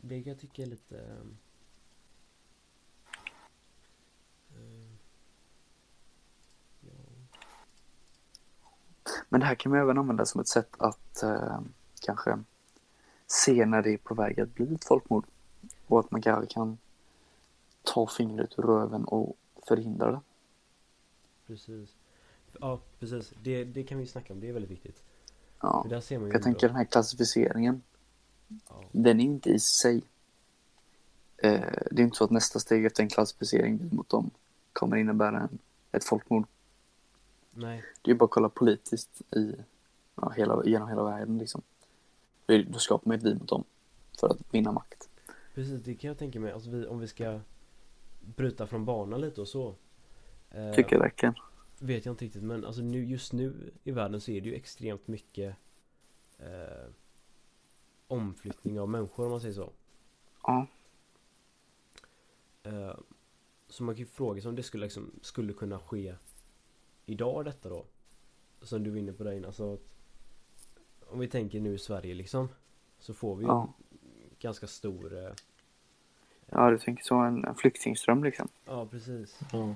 Det 0.00 0.18
jag 0.18 0.38
tycka 0.38 0.62
är 0.62 0.66
lite 0.66 0.98
ehm, 0.98 1.36
eh, 4.54 4.92
ja, 6.80 6.92
Men 9.28 9.40
det 9.40 9.46
här 9.46 9.54
kan 9.54 9.72
man 9.72 9.80
även 9.80 9.98
använda 9.98 10.26
som 10.26 10.40
ett 10.40 10.48
sätt 10.48 10.74
att 10.78 11.22
eh, 11.22 11.60
kanske 12.00 12.38
se 13.26 13.66
när 13.66 13.82
det 13.82 13.90
är 13.90 13.98
på 13.98 14.14
väg 14.14 14.40
att 14.40 14.54
bli 14.54 14.74
ett 14.74 14.84
folkmord. 14.84 15.24
Och 15.86 16.00
att 16.00 16.10
man 16.10 16.22
kanske 16.22 16.54
kan 16.54 16.78
ta 17.82 18.06
fingret 18.06 18.58
ur 18.58 18.62
röven 18.62 19.04
och 19.04 19.36
förhindra 19.68 20.10
det. 20.10 20.20
precis. 21.46 21.88
Ja, 22.60 22.80
precis. 23.00 23.32
Det, 23.42 23.64
det 23.64 23.82
kan 23.82 23.98
vi 23.98 24.06
snacka 24.06 24.32
om, 24.32 24.40
det 24.40 24.48
är 24.48 24.52
väldigt 24.52 24.70
viktigt. 24.70 25.02
Ja. 25.60 25.82
För 25.82 25.90
där 25.90 26.00
ser 26.00 26.18
man 26.18 26.28
ju 26.28 26.32
Jag 26.34 26.42
tänker 26.42 26.66
ändå- 26.66 26.72
den 26.72 26.76
här 26.76 26.84
klassificeringen, 26.84 27.82
ja, 28.68 28.82
den 28.92 29.20
är 29.20 29.24
inte 29.24 29.50
i 29.50 29.60
sig. 29.60 30.02
Eh, 31.36 31.60
det 31.90 32.02
är 32.02 32.04
inte 32.04 32.16
så 32.16 32.24
att 32.24 32.30
nästa 32.30 32.58
steg 32.58 32.84
efter 32.86 33.02
en 33.02 33.08
klassificering 33.08 33.88
mot 33.92 34.08
dem 34.08 34.30
kommer 34.72 34.96
innebära 34.96 35.40
en, 35.40 35.58
ett 35.92 36.04
folkmord. 36.04 36.46
Nej, 37.56 37.84
Det 38.02 38.10
är 38.10 38.14
ju 38.14 38.18
bara 38.18 38.24
att 38.24 38.30
kolla 38.30 38.48
politiskt 38.48 39.22
i, 39.36 39.54
ja, 40.14 40.30
hela, 40.30 40.64
genom 40.64 40.88
hela 40.88 41.04
världen 41.04 41.38
liksom. 41.38 41.62
Då- 42.46 42.62
Då 42.68 42.78
skapar 42.78 43.08
man 43.08 43.16
ett 43.18 43.22
vi 43.24 43.34
mot 43.34 43.48
dem 43.48 43.64
för 44.20 44.28
att 44.28 44.54
vinna 44.54 44.72
makt. 44.72 45.08
precis. 45.54 45.80
Det 45.84 45.94
kan 45.94 46.08
jag 46.08 46.18
tänka 46.18 46.40
mig. 46.40 46.52
Alltså 46.52 46.70
vi, 46.70 46.86
om 46.86 46.98
vi 46.98 47.08
ska 47.08 47.40
bryta 48.20 48.66
från 48.66 48.84
banan 48.84 49.20
lite 49.20 49.40
och 49.40 49.48
så. 49.48 49.74
eh, 50.50 50.72
Tycker 50.74 50.92
jag 50.96 51.00
verkligen. 51.00 51.34
Vet 51.78 52.04
jag 52.06 52.12
inte 52.12 52.24
riktigt 52.24 52.42
men 52.42 52.64
alltså 52.64 52.82
nu, 52.82 53.04
just 53.04 53.32
nu 53.32 53.70
i 53.84 53.90
världen 53.90 54.20
så 54.20 54.30
är 54.30 54.40
det 54.40 54.48
ju 54.48 54.54
extremt 54.54 55.08
mycket 55.08 55.56
eh, 56.38 56.88
omflyttning 58.08 58.80
av 58.80 58.88
människor 58.88 59.24
om 59.24 59.30
man 59.30 59.40
säger 59.40 59.54
så. 59.54 59.72
Ja. 60.42 60.66
Eh, 62.62 62.94
så 63.68 63.82
man 63.84 63.94
kan 63.94 64.00
ju 64.00 64.06
fråga 64.06 64.40
sig 64.42 64.48
om 64.48 64.56
det 64.56 64.62
skulle, 64.62 64.84
liksom, 64.86 65.10
skulle 65.22 65.52
kunna 65.52 65.78
ske 65.78 66.14
idag 67.06 67.44
detta 67.44 67.68
då. 67.68 67.84
Som 68.62 68.82
du 68.82 68.90
var 68.90 68.96
inne 68.98 69.12
på 69.12 69.24
där 69.24 69.32
innan. 69.32 69.44
Alltså 69.44 69.74
att, 69.74 69.80
om 71.10 71.18
vi 71.18 71.28
tänker 71.28 71.60
nu 71.60 71.74
i 71.74 71.78
Sverige 71.78 72.14
liksom. 72.14 72.48
Så 72.98 73.14
får 73.14 73.36
vi 73.36 73.44
ju 73.44 73.48
Ja. 73.48 73.72
ganska 74.38 74.66
stor 74.66 75.24
eh, 75.24 75.32
Ja, 76.46 76.70
du 76.70 76.78
tänker 76.78 77.04
så 77.04 77.14
en, 77.14 77.44
en 77.44 77.54
flyktingström 77.54 78.24
liksom. 78.24 78.48
Ja 78.64 78.86
precis. 78.86 79.40
Ja. 79.52 79.74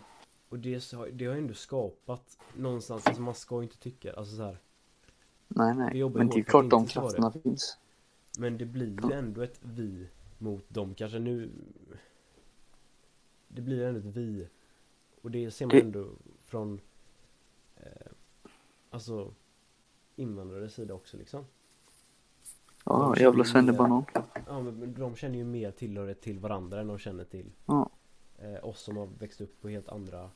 Och 0.49 0.59
det, 0.59 0.81
så- 0.81 1.07
det 1.07 1.27
har 1.27 1.35
ju 1.35 1.41
ändå 1.41 1.55
skapat 1.55 2.39
någonstans, 2.57 3.07
alltså 3.07 3.23
man 3.23 3.35
ska 3.35 3.57
ju 3.57 3.63
inte 3.63 3.79
tycka, 3.79 4.13
alltså 4.13 4.37
så 4.37 4.43
här. 4.43 4.59
Nej, 5.49 5.73
Vi 5.73 5.79
nej. 5.79 5.97
jobbar 5.99 6.19
Men 6.19 6.29
det 6.29 6.39
är 6.39 6.43
klart 6.43 6.65
det 6.65 6.69
de 6.71 6.87
krafterna 6.87 7.33
finns. 7.33 7.79
Men 8.39 8.59
det 8.59 8.65
blir 8.65 9.05
ju 9.07 9.13
ändå 9.13 9.43
ett 9.43 9.61
vi 9.63 10.09
mot 10.39 10.65
dem 10.71 10.95
kanske 10.95 11.19
nu 11.19 11.51
Det 13.49 13.63
blir 13.63 13.83
ändå 13.83 14.01
ett 14.01 14.17
vi 14.17 14.49
Och 15.23 15.31
det 15.31 15.51
ser 15.51 15.67
man 15.67 15.77
Det- 15.77 15.81
ändå 15.83 16.09
från 16.39 16.81
eh, 17.83 18.13
Alltså 18.91 19.35
Invandrares 20.17 20.75
sida 20.75 20.95
också 20.95 21.17
liksom 21.17 21.45
Ja, 22.85 23.13
De 23.15 23.23
jävla 23.23 23.45
svennebanan. 23.45 24.05
Ja 24.47 24.61
men 24.61 24.79
men 24.79 24.95
de 24.95 25.17
känner 25.17 25.39
ju 25.39 25.45
mer 25.45 25.71
tillhörighet 25.71 26.21
till 26.21 26.39
varandra 26.39 26.81
än 26.81 26.87
de 26.87 26.99
känner 26.99 27.25
till 27.25 27.53
Ja. 27.67 27.91
eh, 28.39 28.65
Oss 28.65 28.81
som 28.81 28.97
har 28.97 29.09
växt 29.19 29.41
upp 29.41 29.61
på 29.63 29.69
helt 29.69 29.89
andra 29.89 30.31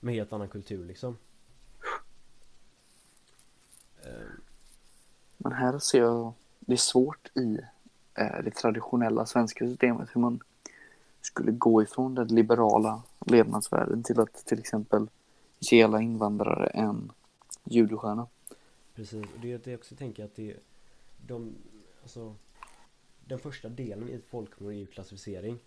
Med 0.00 0.14
helt 0.14 0.32
annan 0.32 0.48
kultur 0.48 0.84
liksom 0.86 1.16
eh, 4.04 4.10
Men 5.36 5.52
här 5.52 5.78
ser 5.78 5.98
jag, 5.98 6.32
det 6.60 6.72
är 6.72 6.76
svårt 6.76 7.30
i 7.36 7.58
eh, 8.14 8.42
det 8.44 8.50
traditionella 8.50 9.26
svenska 9.26 9.66
systemet 9.66 10.08
hur 10.12 10.20
man 10.20 10.40
skulle 11.20 11.52
gå 11.52 11.82
ifrån 11.82 12.14
den 12.14 12.28
liberala 12.28 13.02
levnadsvärlden 13.26 14.02
till 14.02 14.20
att 14.20 14.34
till 14.46 14.58
exempel 14.58 15.08
ge 15.62 15.82
alla 15.82 16.00
invandrare 16.00 16.66
en 16.66 17.12
judostjärna. 17.64 18.26
Precis, 18.94 19.22
och 19.34 19.40
det 19.40 19.52
är 19.52 19.58
det 19.58 19.70
jag 19.70 19.78
också 19.78 19.96
tänker 19.96 20.24
att 20.24 20.34
det 20.34 20.56
de, 21.26 21.54
alltså 22.02 22.36
Den 23.24 23.38
första 23.38 23.68
delen 23.68 24.08
i 24.08 24.12
ett 24.12 24.26
folkmord 24.26 24.72
är 24.72 24.76
ju 24.76 24.86
klassificering. 24.86 25.58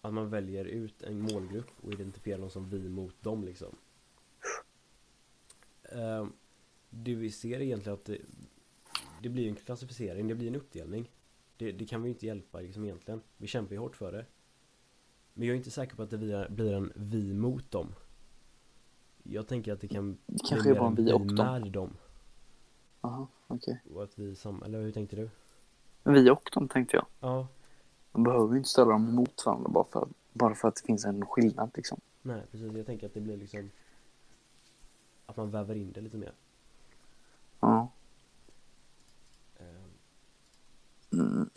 Att 0.00 0.14
man 0.14 0.30
väljer 0.30 0.64
ut 0.64 1.02
en 1.02 1.20
målgrupp 1.20 1.70
och 1.82 1.92
identifierar 1.92 2.38
dem 2.38 2.50
som 2.50 2.70
vi 2.70 2.88
mot 2.88 3.22
dem 3.22 3.44
liksom. 3.44 3.76
Ehm, 5.82 6.32
det 6.90 7.14
vi 7.14 7.30
ser 7.30 7.60
egentligen 7.60 7.98
att 7.98 8.04
det, 8.04 8.18
det 9.22 9.28
blir 9.28 9.48
en 9.48 9.56
klassificering, 9.56 10.28
det 10.28 10.34
blir 10.34 10.48
en 10.48 10.56
uppdelning. 10.56 11.10
Det, 11.56 11.72
det 11.72 11.86
kan 11.86 12.02
vi 12.02 12.08
ju 12.08 12.14
inte 12.14 12.26
hjälpa 12.26 12.60
liksom 12.60 12.84
egentligen. 12.84 13.20
Vi 13.36 13.46
kämpar 13.46 13.72
ju 13.72 13.78
hårt 13.78 13.96
för 13.96 14.12
det. 14.12 14.26
Men 15.34 15.48
jag 15.48 15.54
är 15.54 15.58
inte 15.58 15.70
säker 15.70 15.96
på 15.96 16.02
att 16.02 16.10
det 16.10 16.46
blir 16.50 16.72
en 16.72 16.92
vi 16.96 17.34
mot 17.34 17.70
dem. 17.70 17.94
Jag 19.30 19.46
tänker 19.46 19.72
att 19.72 19.80
det 19.80 19.88
kan 19.88 20.18
Det 20.26 20.32
bli 20.32 20.38
kanske 20.48 20.70
är 20.70 20.74
mer 20.74 20.82
en 20.82 20.94
vi 20.94 21.12
och 21.12 21.20
dem. 21.20 21.62
med 21.62 21.72
dem 21.72 21.90
Jaha, 23.00 23.26
okej. 23.46 23.82
Och 23.94 24.02
att 24.02 24.18
vi 24.18 24.34
sam... 24.36 24.62
Eller 24.62 24.80
hur 24.82 24.92
tänkte 24.92 25.16
du? 25.16 25.30
Vi 26.02 26.30
och 26.30 26.50
dem 26.54 26.68
tänkte 26.68 26.96
jag. 26.96 27.06
Ja, 27.20 27.46
Man 28.12 28.22
behöver 28.22 28.52
ju 28.52 28.56
inte 28.58 28.68
ställa 28.68 28.90
dem 28.90 29.14
mot 29.14 29.46
varandra 29.46 29.68
bara 29.68 29.84
för, 29.84 30.08
bara 30.32 30.54
för 30.54 30.68
att 30.68 30.76
det 30.76 30.82
finns 30.86 31.04
en 31.04 31.26
skillnad 31.26 31.70
liksom. 31.74 32.00
nej 32.22 32.42
precis. 32.50 32.72
Jag 32.76 32.86
tänker 32.86 33.06
att 33.06 33.14
det 33.14 33.20
blir 33.20 33.36
liksom 33.36 33.70
att 35.26 35.36
man 35.36 35.50
väver 35.50 35.74
in 35.74 35.92
det 35.92 36.00
lite 36.00 36.16
mer. 36.16 36.32
Ja. 37.60 37.88
Eh, 39.56 39.64
Mm. 41.12 41.50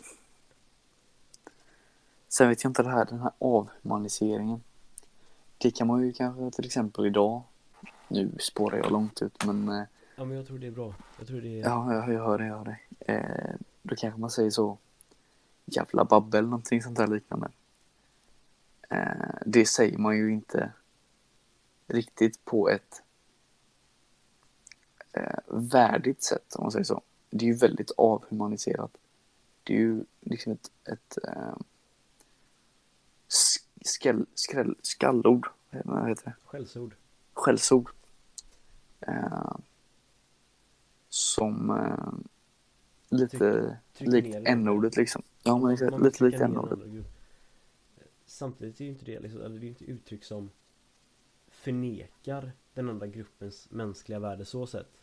Sen 2.28 2.48
vet 2.48 2.62
jag 2.64 2.70
inte 2.70 2.82
det 2.82 2.88
här, 2.90 3.04
den 3.04 3.20
här 3.20 3.32
avhumaniseringen. 3.38 4.62
Det 5.58 5.70
kan 5.70 5.86
man 5.86 6.02
ju 6.02 6.12
kanske 6.12 6.50
till 6.50 6.66
exempel 6.66 7.06
idag. 7.06 7.42
Nu 8.08 8.32
spårar 8.40 8.76
jag 8.78 8.90
långt 8.92 9.22
ut 9.22 9.44
men 9.44 9.68
eh, 9.68 9.82
Ja 10.16 10.24
men 10.24 10.36
jag 10.36 10.46
tror 10.46 10.58
det 10.58 10.66
är 10.66 10.70
bra. 10.70 10.94
Jag 11.18 11.26
tror 11.26 11.40
det 11.40 11.60
är... 11.60 11.64
ja, 11.64 11.94
jag, 11.94 12.14
jag 12.14 12.24
hör 12.26 12.38
det, 12.38 12.46
jag 12.46 12.56
hör 12.58 12.64
det. 12.64 12.78
Eh, 13.12 13.54
då 13.82 13.96
kanske 13.96 14.20
man 14.20 14.30
säger 14.30 14.50
så 14.50 14.78
jävla 15.64 16.04
babbel, 16.04 16.44
någonting 16.44 16.82
sånt 16.82 16.96
där 16.98 17.06
liknande. 17.06 17.48
Eh, 18.88 19.34
det 19.46 19.66
säger 19.66 19.98
man 19.98 20.16
ju 20.16 20.32
inte 20.32 20.72
riktigt 21.86 22.44
på 22.44 22.68
ett 22.68 23.02
eh, 25.12 25.38
värdigt 25.46 26.22
sätt 26.22 26.54
om 26.54 26.62
man 26.62 26.72
säger 26.72 26.84
så. 26.84 27.02
Det 27.30 27.44
är 27.44 27.48
ju 27.48 27.54
väldigt 27.56 27.90
avhumaniserat. 27.96 28.96
Det 29.64 29.74
är 29.74 29.78
ju 29.78 30.04
liksom 30.20 30.52
ett, 30.52 30.70
ett 30.84 31.18
eh, 31.28 31.54
sk- 33.28 33.66
skräll, 33.84 34.26
skräll, 34.34 34.74
skallord, 34.82 35.48
vad 35.70 36.08
heter 36.08 36.24
det? 36.24 36.34
Skällsord. 36.44 36.94
Skällsord. 37.34 37.90
Eh, 39.00 39.56
som 41.08 41.70
eh, 41.70 42.12
lite 43.18 43.78
Trycker 43.92 44.12
likt 44.12 44.28
ner 44.28 44.40
det. 44.40 44.46
n-ordet 44.50 44.96
liksom. 44.96 45.22
Ja 45.42 45.58
men 45.58 45.70
exakt, 45.72 46.00
lite 46.00 46.24
likt 46.24 46.40
n-ordet. 46.40 46.78
Samtidigt 48.26 48.80
är 48.80 48.84
ju 48.84 48.90
inte 48.90 49.04
det 49.04 49.20
liksom, 49.20 49.40
eller 49.40 49.58
det 49.60 49.64
är 49.66 49.68
ju 49.68 49.68
inte 49.68 49.84
uttryck 49.84 50.24
som 50.24 50.50
förnekar 51.48 52.52
den 52.74 52.88
andra 52.88 53.06
gruppens 53.06 53.70
mänskliga 53.70 54.18
värde 54.18 54.44
så 54.44 54.66
sett. 54.66 55.02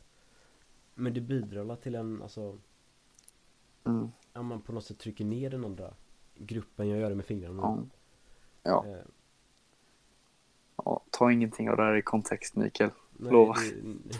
Men 0.93 1.13
det 1.13 1.21
bidrar 1.21 1.75
till 1.75 1.95
en, 1.95 2.21
alltså, 2.21 2.57
Mm, 3.84 4.11
att 4.34 4.45
man 4.45 4.61
på 4.61 4.71
något 4.71 4.86
sätt 4.86 4.97
trycker 4.99 5.25
ner 5.25 5.49
den 5.49 5.65
andra 5.65 5.93
gruppen, 6.36 6.88
jag 6.88 6.99
gör 6.99 7.09
det 7.09 7.15
med 7.15 7.25
fingrarna. 7.25 7.61
ja. 7.61 7.86
Ja, 8.63 8.86
Eh, 8.88 9.03
ja, 10.86 11.01
ta 11.09 11.32
ingenting 11.32 11.69
av 11.69 11.77
det 11.77 11.84
här 11.84 11.95
i 11.95 12.01
kontext 12.01 12.55
Mikael. 12.55 12.89
nej, 13.17 13.32
Lova. 13.32 13.55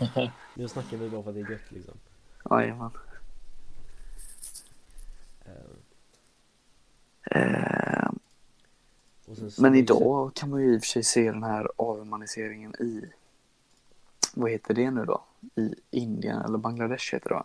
nu 0.54 0.68
snackar 0.68 0.96
vi 0.96 1.08
bara 1.08 1.22
för 1.22 1.30
att 1.30 1.36
det 1.36 1.42
är 1.42 1.50
gött 1.50 1.70
liksom. 1.72 1.94
Jajamän. 2.50 2.90
Eh, 5.44 5.52
Eh, 7.30 8.10
så 9.34 9.62
men 9.62 9.74
idag 9.74 10.34
kan 10.34 10.50
man 10.50 10.60
ju 10.60 10.74
i 10.74 10.78
och 10.78 10.80
för 10.80 10.86
sig 10.86 11.02
se 11.02 11.32
den 11.32 11.42
här 11.42 11.68
avhumaniseringen 11.76 12.74
i, 12.74 13.10
vad 14.34 14.50
heter 14.50 14.74
det 14.74 14.90
nu 14.90 15.04
då? 15.04 15.24
I 15.56 15.74
Indien 15.90 16.42
eller 16.42 16.58
Bangladesh 16.58 17.14
heter 17.14 17.28
det 17.28 17.34
va? 17.34 17.44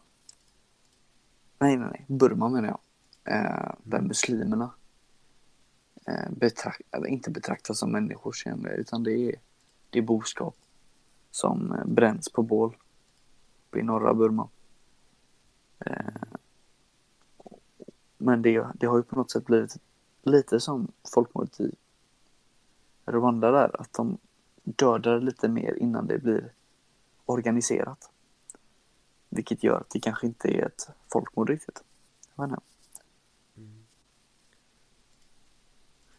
Nej, 1.59 1.77
nej, 1.77 1.87
nej, 1.91 2.05
Burma 2.07 2.49
menar 2.49 2.67
jag. 2.67 2.79
Eh, 3.35 3.71
där 3.83 4.01
muslimerna 4.01 4.69
Eh, 6.05 6.29
betrakt, 6.29 6.81
inte 7.07 7.31
betraktas 7.31 7.79
som 7.79 7.91
människor 7.91 8.31
senare, 8.31 8.75
utan 8.75 9.03
det 9.03 9.11
är, 9.11 9.35
det 9.89 9.99
är 9.99 10.03
boskap 10.03 10.55
som 11.31 11.71
eh, 11.71 11.85
bränns 11.85 12.29
på 12.29 12.43
bål 12.43 12.75
uppe 13.75 13.79
i 13.79 13.83
norra 13.83 14.13
Burma. 14.13 14.49
Eh, 15.79 16.39
men 18.17 18.41
det, 18.41 18.67
det 18.73 18.85
har 18.85 18.97
ju 18.97 19.03
på 19.03 19.15
något 19.15 19.31
sätt 19.31 19.45
blivit 19.45 19.77
lite 20.23 20.59
som 20.59 20.91
folkmordet 21.13 21.59
i 21.59 21.75
Rwanda 23.05 23.51
där, 23.51 23.81
att 23.81 23.93
de 23.93 24.17
dödar 24.63 25.19
lite 25.19 25.47
mer 25.47 25.73
innan 25.73 26.07
det 26.07 26.17
blir 26.17 26.53
organiserat. 27.25 28.09
Vilket 29.29 29.63
gör 29.63 29.79
att 29.79 29.89
det 29.89 29.99
kanske 29.99 30.27
inte 30.27 30.47
är 30.47 30.65
ett 30.65 30.89
folkmord 31.11 31.49
riktigt. 31.49 31.83
Jag 32.35 32.47
vet 32.47 32.51
inte. 32.51 32.63
Mm. 33.57 33.85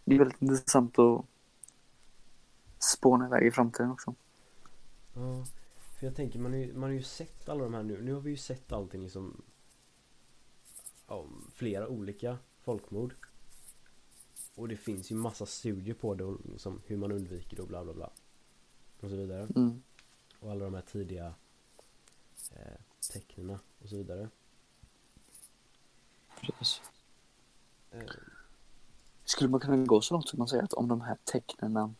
Det 0.08 0.14
är 0.14 0.18
väldigt 0.18 0.42
intressant 0.42 0.98
att 0.98 1.24
spåna 2.78 3.26
iväg 3.26 3.46
i 3.46 3.50
framtiden 3.50 3.90
också. 3.90 4.14
Ja, 5.14 5.44
för 5.98 6.06
jag 6.06 6.16
tänker 6.16 6.38
man 6.38 6.52
har, 6.52 6.58
ju, 6.58 6.72
man 6.72 6.82
har 6.82 6.90
ju 6.90 7.02
sett 7.02 7.48
alla 7.48 7.64
de 7.64 7.74
här 7.74 7.82
nu. 7.82 8.02
Nu 8.02 8.12
har 8.12 8.20
vi 8.20 8.30
ju 8.30 8.36
sett 8.36 8.72
allting 8.72 9.02
liksom 9.02 9.42
ja, 11.06 11.26
flera 11.54 11.88
olika 11.88 12.38
folkmord. 12.64 13.14
Och 14.54 14.68
det 14.68 14.76
finns 14.76 15.10
ju 15.10 15.14
massa 15.14 15.46
studier 15.46 15.94
på 15.94 16.14
det 16.14 16.24
och 16.24 16.40
liksom 16.52 16.82
hur 16.86 16.96
man 16.96 17.12
undviker 17.12 17.56
det 17.56 17.62
och 17.62 17.68
bla 17.68 17.84
bla 17.84 17.94
bla. 17.94 18.10
Och 19.00 19.10
så 19.10 19.16
vidare. 19.16 19.48
Mm. 19.56 19.82
Och 20.40 20.50
alla 20.50 20.64
de 20.64 20.74
här 20.74 20.82
tidiga 20.82 21.34
eh, 22.52 22.80
tecknena 23.12 23.60
och 23.82 23.88
så 23.88 23.96
vidare. 23.96 24.28
Precis. 26.40 26.82
Eh, 27.90 28.00
Skulle 29.26 29.50
man 29.50 29.60
kunna 29.60 29.76
gå 29.76 30.00
så 30.00 30.14
långt 30.14 30.28
som 30.28 30.38
man 30.38 30.48
säger 30.48 30.62
att 30.62 30.72
om 30.72 30.88
de 30.88 31.00
här 31.00 31.16
tecknena 31.24 31.94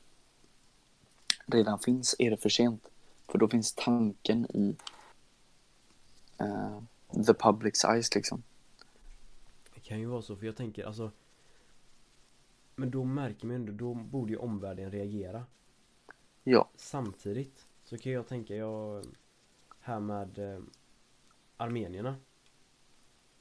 redan 1.47 1.79
finns 1.79 2.17
är 2.19 2.31
det 2.31 2.37
för 2.37 2.49
sent? 2.49 2.89
För 3.29 3.39
då 3.39 3.49
finns 3.49 3.73
tanken 3.75 4.47
i 4.57 4.77
eh, 6.39 6.81
the 7.27 7.33
public's 7.33 7.93
eyes 7.93 8.15
liksom. 8.15 8.43
det 9.75 9.81
kan 9.81 10.01
ju 10.01 10.07
vara 10.07 10.23
så 10.23 10.37
för 10.37 10.47
jag 10.47 10.57
tänker 10.57 10.85
alltså 10.85 11.11
Men 12.75 12.91
då 12.91 13.05
märker 13.05 13.47
man 13.47 13.57
ju 13.57 13.61
ändå, 13.61 13.73
då 13.73 13.95
borde 13.95 14.33
ju 14.33 14.39
omvärlden 14.39 14.91
reagera. 14.91 15.45
Ja, 16.45 16.69
Samtidigt 16.77 17.67
så 17.85 17.99
kan 17.99 18.13
jag 18.13 18.29
tänka, 18.29 18.57
jag 18.57 19.05
här 19.81 20.01
med 20.01 20.39
eh, 20.39 20.61
armenierna. 21.57 22.17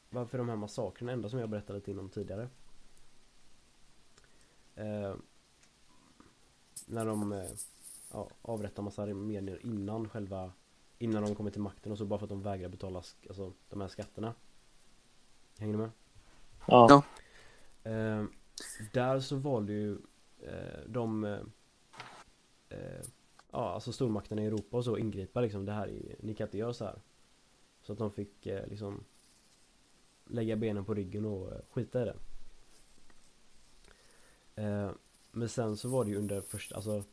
Varför 0.10 0.38
de 0.38 0.50
här 0.50 0.56
massakrerna, 0.56 1.12
enda 1.12 1.30
som 1.30 1.40
jag 1.40 1.50
berättade 1.50 1.80
lite 1.80 1.92
inom 1.92 2.10
tidigare. 2.10 2.50
Eh, 4.76 5.16
när 6.86 7.06
de 7.06 7.32
eh, 7.32 7.50
ja, 8.12 8.30
avrättar 8.42 8.84
massa 8.84 9.04
armenier 9.04 9.66
innan 9.66 10.10
själva 10.10 10.52
Innan 10.98 11.24
de 11.24 11.36
kommer 11.36 11.52
till 11.52 11.62
makten 11.62 11.92
och 11.92 11.98
så 11.98 12.06
bara 12.06 12.20
för 12.20 12.26
att 12.26 12.30
de 12.30 12.42
vägrar 12.42 12.70
betala 12.70 13.02
sk- 13.02 13.28
alltså, 13.28 13.54
de 13.70 13.82
här 13.82 13.88
skatterna. 13.88 14.34
Hänger 15.58 15.74
du 15.74 15.80
med? 15.80 15.90
Ja. 16.68 17.04
Eh, 17.84 18.26
där 18.94 19.20
så 19.20 19.36
valde 19.36 19.74
ju 19.74 19.98
eh, 20.42 20.80
de 20.88 21.24
eh, 21.24 21.40
eh, 22.70 23.06
Ja 23.52 23.70
alltså 23.70 23.92
stormakterna 23.92 24.42
i 24.42 24.46
Europa 24.46 24.78
och 24.78 24.86
så 24.86 24.98
ingripa 24.98 25.42
liksom 25.42 25.66
det 25.66 25.72
här 25.72 25.88
är, 25.88 26.16
Ni 26.20 26.36
kan 26.36 26.48
inte 26.48 26.58
göra 26.58 26.74
så 26.74 26.86
här 26.86 27.02
Så 27.82 27.94
att 27.94 28.00
de 28.00 28.12
fick 28.12 28.46
eh, 28.46 28.68
liksom 28.68 29.04
Lägga 30.26 30.56
benen 30.56 30.86
på 30.86 30.94
ryggen 30.94 31.26
och 31.26 31.54
skita 31.70 32.02
i 32.02 32.06
det 32.06 32.16
eh, 34.56 34.92
Men 35.32 35.50
sen 35.50 35.78
så 35.78 35.90
var 35.90 36.06
det 36.06 36.12
ju 36.12 36.18
under 36.18 36.42
första, 36.42 36.76
alltså 36.76 37.04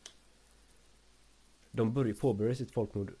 De 1.71 1.93
började 1.93 2.19
påbörja 2.19 2.55
sitt 2.55 2.71
folkmord 2.71 3.13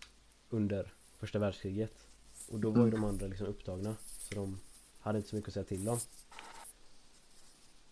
under 0.49 0.93
första 1.17 1.39
världskriget 1.39 2.07
Och 2.49 2.59
då 2.59 2.69
var 2.69 2.85
ju 2.85 2.91
de 2.91 3.03
andra 3.03 3.27
liksom 3.27 3.47
upptagna 3.47 3.95
Så 4.19 4.35
de 4.35 4.59
hade 4.99 5.17
inte 5.17 5.29
så 5.29 5.35
mycket 5.35 5.47
att 5.47 5.53
säga 5.53 5.63
till 5.63 5.89
om 5.89 5.99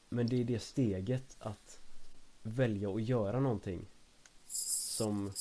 Men 0.09 0.27
det 0.27 0.41
är 0.41 0.43
det 0.43 0.59
steget 0.59 1.35
att 1.39 1.79
välja 2.43 2.91
att 2.91 3.03
göra 3.03 3.39
någonting 3.39 3.85
som 5.01 5.31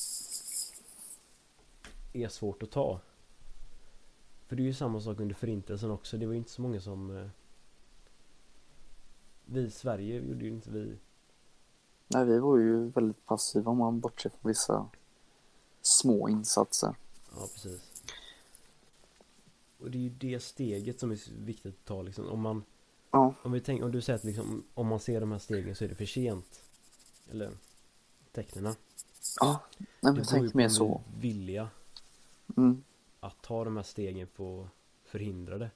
är 2.13 2.27
svårt 2.27 2.63
att 2.63 2.71
ta. 2.71 2.99
För 4.47 4.55
det 4.55 4.61
är 4.61 4.65
ju 4.65 4.73
samma 4.73 5.01
sak 5.01 5.19
under 5.19 5.35
förintelsen 5.35 5.91
också. 5.91 6.17
Det 6.17 6.25
var 6.25 6.33
ju 6.33 6.37
inte 6.37 6.51
så 6.51 6.61
många 6.61 6.81
som 6.81 7.17
eh, 7.17 7.27
Vi 9.53 9.61
i 9.61 9.71
Sverige 9.71 10.19
gjorde 10.19 10.45
ju 10.45 10.51
inte 10.51 10.71
vi 10.71 10.97
nej, 12.07 12.25
vi 12.25 12.39
var 12.39 12.57
ju 12.57 12.89
väldigt 12.89 13.25
passiva 13.25 13.71
om 13.71 13.77
man 13.77 13.99
bortser 13.99 14.29
från 14.29 14.49
vissa 14.49 14.89
små 15.81 16.29
insatser. 16.29 16.95
Ja 17.35 17.47
precis 17.53 18.03
Och 19.79 19.91
det 19.91 19.97
är 19.97 20.01
ju 20.01 20.09
det 20.09 20.39
steget 20.39 20.99
som 20.99 21.11
är 21.11 21.19
viktigt 21.45 21.75
att 21.75 21.85
ta 21.85 22.01
liksom. 22.01 22.29
Om 22.29 22.41
man 22.41 22.63
Ja, 23.11 23.33
Om 23.41 23.51
vi 23.51 23.61
tänker, 23.61 23.85
om 23.85 23.91
du 23.91 24.01
säger 24.01 24.19
att 24.19 24.23
liksom 24.23 24.63
Om 24.73 24.87
man 24.87 24.99
ser 24.99 25.19
de 25.19 25.31
här 25.31 25.39
stegen 25.39 25.75
så 25.75 25.83
är 25.83 25.89
det 25.89 25.95
för 25.95 26.05
sent 26.05 26.63
Eller 27.31 27.51
Tecknena 28.31 28.75
ja. 29.39 29.61
nej 29.99 30.13
men 30.13 30.25
på 30.51 30.57
mer 30.57 30.69
så. 30.69 31.01
vi 31.19 31.29
är 31.29 31.33
villiga 31.33 31.69
Mm. 32.57 32.83
att 33.19 33.41
ta 33.41 33.63
de 33.63 33.75
här 33.75 33.83
stegen 33.83 34.27
för 34.27 34.63
att 34.63 34.69
förhindra 35.03 35.57
det. 35.57 35.71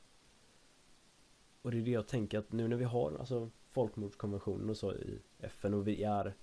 Och 1.62 1.72
det 1.72 1.78
är 1.78 1.82
det 1.82 1.92
jag 1.92 2.08
tänker 2.08 2.40
att 2.40 2.52
nu 2.52 2.68
när 2.68 2.76
vi 2.76 2.84
har 2.86 3.18
alltså 3.20 3.50
folkmordskonventionen 3.76 4.70
och 4.70 4.78
så 4.78 4.94
i 4.94 5.20
FN 5.40 5.74
och 5.74 5.88
vi 5.88 6.04
är 6.04 6.34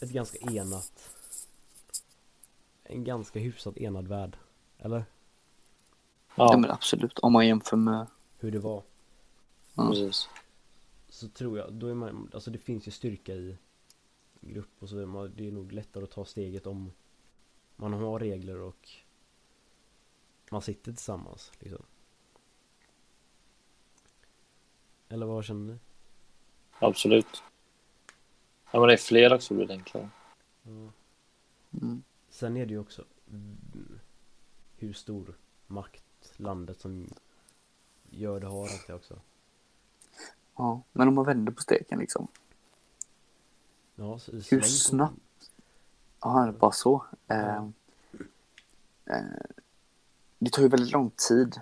ett 0.00 0.10
ganska 0.10 0.38
enat 0.38 1.14
en 2.84 3.04
ganska 3.04 3.38
hyfsat 3.38 3.76
enad 3.76 4.08
värld. 4.08 4.36
Eller? 4.78 5.04
Ja, 6.36 6.52
Ja, 6.52 6.58
men 6.58 6.70
absolut. 6.70 7.18
Om 7.18 7.32
man 7.32 7.46
jämför 7.46 7.76
med... 7.76 8.06
hur 8.38 8.52
det 8.52 8.58
var. 8.58 8.82
Ja. 9.74 9.88
precis. 9.88 10.28
Så 11.08 11.28
tror 11.28 11.58
jag, 11.58 11.72
då 11.72 11.86
är 11.86 11.94
man, 11.94 12.30
alltså 12.34 12.50
det 12.50 12.58
finns 12.58 12.88
ju 12.88 12.90
styrka 12.90 13.34
i 13.34 13.58
grupp 14.40 14.70
och 14.78 14.88
så 14.88 14.96
vidare. 14.96 15.28
Det 15.28 15.46
är 15.48 15.52
nog 15.52 15.72
lättare 15.72 16.04
att 16.04 16.10
ta 16.10 16.24
steget 16.24 16.66
om 16.66 16.92
man 17.76 17.92
har 17.92 18.18
regler 18.18 18.60
och 18.60 18.88
man 20.50 20.62
sitter 20.62 20.92
tillsammans 20.92 21.52
liksom. 21.58 21.84
Eller 25.08 25.26
vad 25.26 25.44
känner 25.44 25.72
ni? 25.72 25.78
Absolut. 26.84 27.42
Ja, 28.70 28.80
men 28.80 28.88
det 28.88 28.92
är 28.92 28.98
fler 28.98 29.32
också 29.32 29.54
blir 29.54 29.66
det 29.66 29.74
enklare. 29.74 30.08
Ja. 30.62 30.70
Mm. 31.82 32.02
Sen 32.30 32.56
är 32.56 32.66
det 32.66 32.72
ju 32.72 32.78
också 32.78 33.04
mm, 33.30 33.98
hur 34.76 34.92
stor 34.92 35.34
makt 35.66 36.32
landet 36.36 36.80
som 36.80 37.08
gör 38.10 38.40
det 38.40 38.46
har 38.46 38.62
allt 38.62 38.86
det 38.86 38.94
också. 38.94 39.20
Ja, 40.56 40.82
men 40.92 41.08
om 41.08 41.14
man 41.14 41.24
vänder 41.24 41.52
på 41.52 41.62
steken 41.62 41.98
liksom. 41.98 42.28
Ja, 43.94 44.18
så 44.18 44.32
Hur 44.32 44.60
snabbt? 44.60 45.50
Ja, 46.20 46.42
det 46.42 46.48
är 46.48 46.52
bara 46.52 46.72
så. 46.72 47.04
Eh, 47.28 47.56
eh, 49.04 49.22
det 50.38 50.50
tar 50.50 50.62
ju 50.62 50.68
väldigt 50.68 50.92
lång 50.92 51.10
tid 51.10 51.60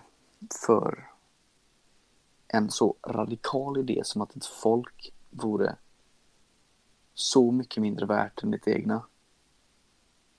för 0.67 1.12
en 2.55 2.71
så 2.71 2.95
radikal 3.03 3.79
idé 3.79 4.03
som 4.05 4.23
att 4.23 4.37
ett 4.37 4.47
folk 4.47 5.13
vore 5.31 5.77
så 7.15 7.51
mycket 7.51 7.81
mindre 7.81 8.07
värt 8.07 8.43
än 8.43 8.51
ditt 8.51 8.69
egna. 8.69 9.07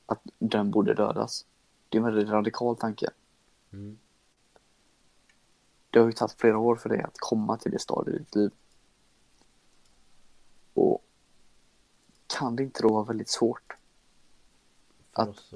Att 0.06 0.22
den 0.40 0.72
borde 0.72 0.94
dödas. 0.94 1.46
Det 1.90 1.98
är 1.98 2.00
en 2.00 2.06
väldigt 2.06 2.30
radikal 2.30 2.78
tanke. 2.78 3.10
Mm. 3.72 3.98
Det 5.90 6.00
har 6.00 6.06
ju 6.06 6.12
tagit 6.12 6.42
flera 6.42 6.58
år 6.58 6.76
för 6.76 6.90
dig 6.90 7.02
att 7.02 7.18
komma 7.18 7.58
till 7.58 7.72
det 7.72 7.80
stadiet 7.80 8.16
i 8.16 8.20
ditt 8.20 8.36
liv. 8.36 8.52
Och 10.74 11.04
kan 12.28 12.56
det 12.56 12.64
inte 12.64 12.82
då 12.82 12.94
vara 12.94 13.04
väldigt 13.04 13.30
svårt? 13.30 13.74
Att- 15.14 15.54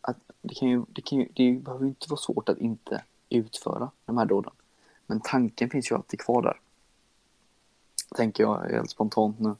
att 0.00 0.16
det, 0.42 0.54
kan 0.54 0.68
ju, 0.68 0.84
det, 0.88 1.02
kan 1.02 1.18
ju, 1.18 1.28
det 1.34 1.52
behöver 1.52 1.84
ju 1.84 1.88
inte 1.88 2.06
vara 2.10 2.20
svårt 2.20 2.48
att 2.48 2.58
inte 2.58 3.04
utföra 3.28 3.90
de 4.04 4.18
här 4.18 4.24
dåden. 4.26 4.52
Men 5.06 5.20
tanken 5.20 5.70
finns 5.70 5.90
ju 5.90 5.94
alltid 5.94 6.20
kvar 6.20 6.42
där. 6.42 6.60
Tänker 8.16 8.42
jag 8.44 8.58
helt 8.58 8.90
spontant 8.90 9.38
nu. 9.40 9.54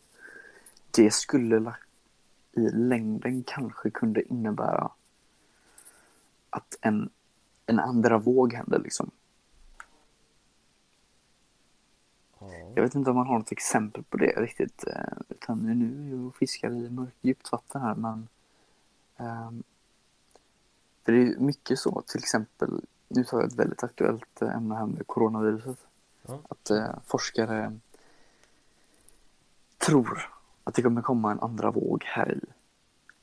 Det 0.90 1.11
skulle 1.11 1.74
i 2.53 2.61
längden 2.70 3.42
kanske 3.42 3.90
kunde 3.90 4.22
innebära 4.22 4.90
att 6.51 6.76
en, 6.80 7.11
en 7.66 7.78
andra 7.78 8.18
våg 8.18 8.53
händer 8.53 8.78
liksom. 8.78 9.11
ja. 12.38 12.47
Jag 12.74 12.82
vet 12.82 12.94
inte 12.94 13.11
om 13.11 13.16
man 13.16 13.26
har 13.26 13.38
något 13.38 13.53
exempel 13.53 14.03
på 14.03 14.16
det 14.16 14.40
riktigt. 14.40 14.84
eh, 14.86 15.18
Utan 15.28 15.59
nu 15.59 16.07
är 16.07 16.16
jag 16.16 16.26
och 16.26 16.36
fiskar 16.36 16.70
i 16.70 16.90
mörkt 16.90 17.16
djupt 17.20 17.53
vatten 17.53 17.80
här 17.82 17.94
men 17.94 18.28
ehm, 19.16 19.62
För 21.05 21.12
det 21.12 21.22
är 21.22 21.38
mycket 21.38 21.78
så 21.78 22.03
till 22.07 22.18
exempel 22.18 22.80
Nu 23.09 23.24
tar 23.24 23.38
jag 23.40 23.46
ett 23.46 23.59
väldigt 23.59 23.84
aktuellt 23.84 24.42
eh, 24.42 24.57
ämne 24.57 24.74
här 24.74 24.86
med 24.86 25.07
coronaviruset. 25.07 25.78
Ja. 26.26 26.38
Att 26.48 26.70
eh, 26.70 26.94
forskare 27.07 27.78
tror 29.78 30.30
att 30.64 30.74
det 30.74 30.82
kommer 30.82 31.02
komma 31.02 31.32
en 31.32 31.40
andra 31.40 31.70
våg 31.70 32.04
här 32.04 32.32
i 32.32 32.40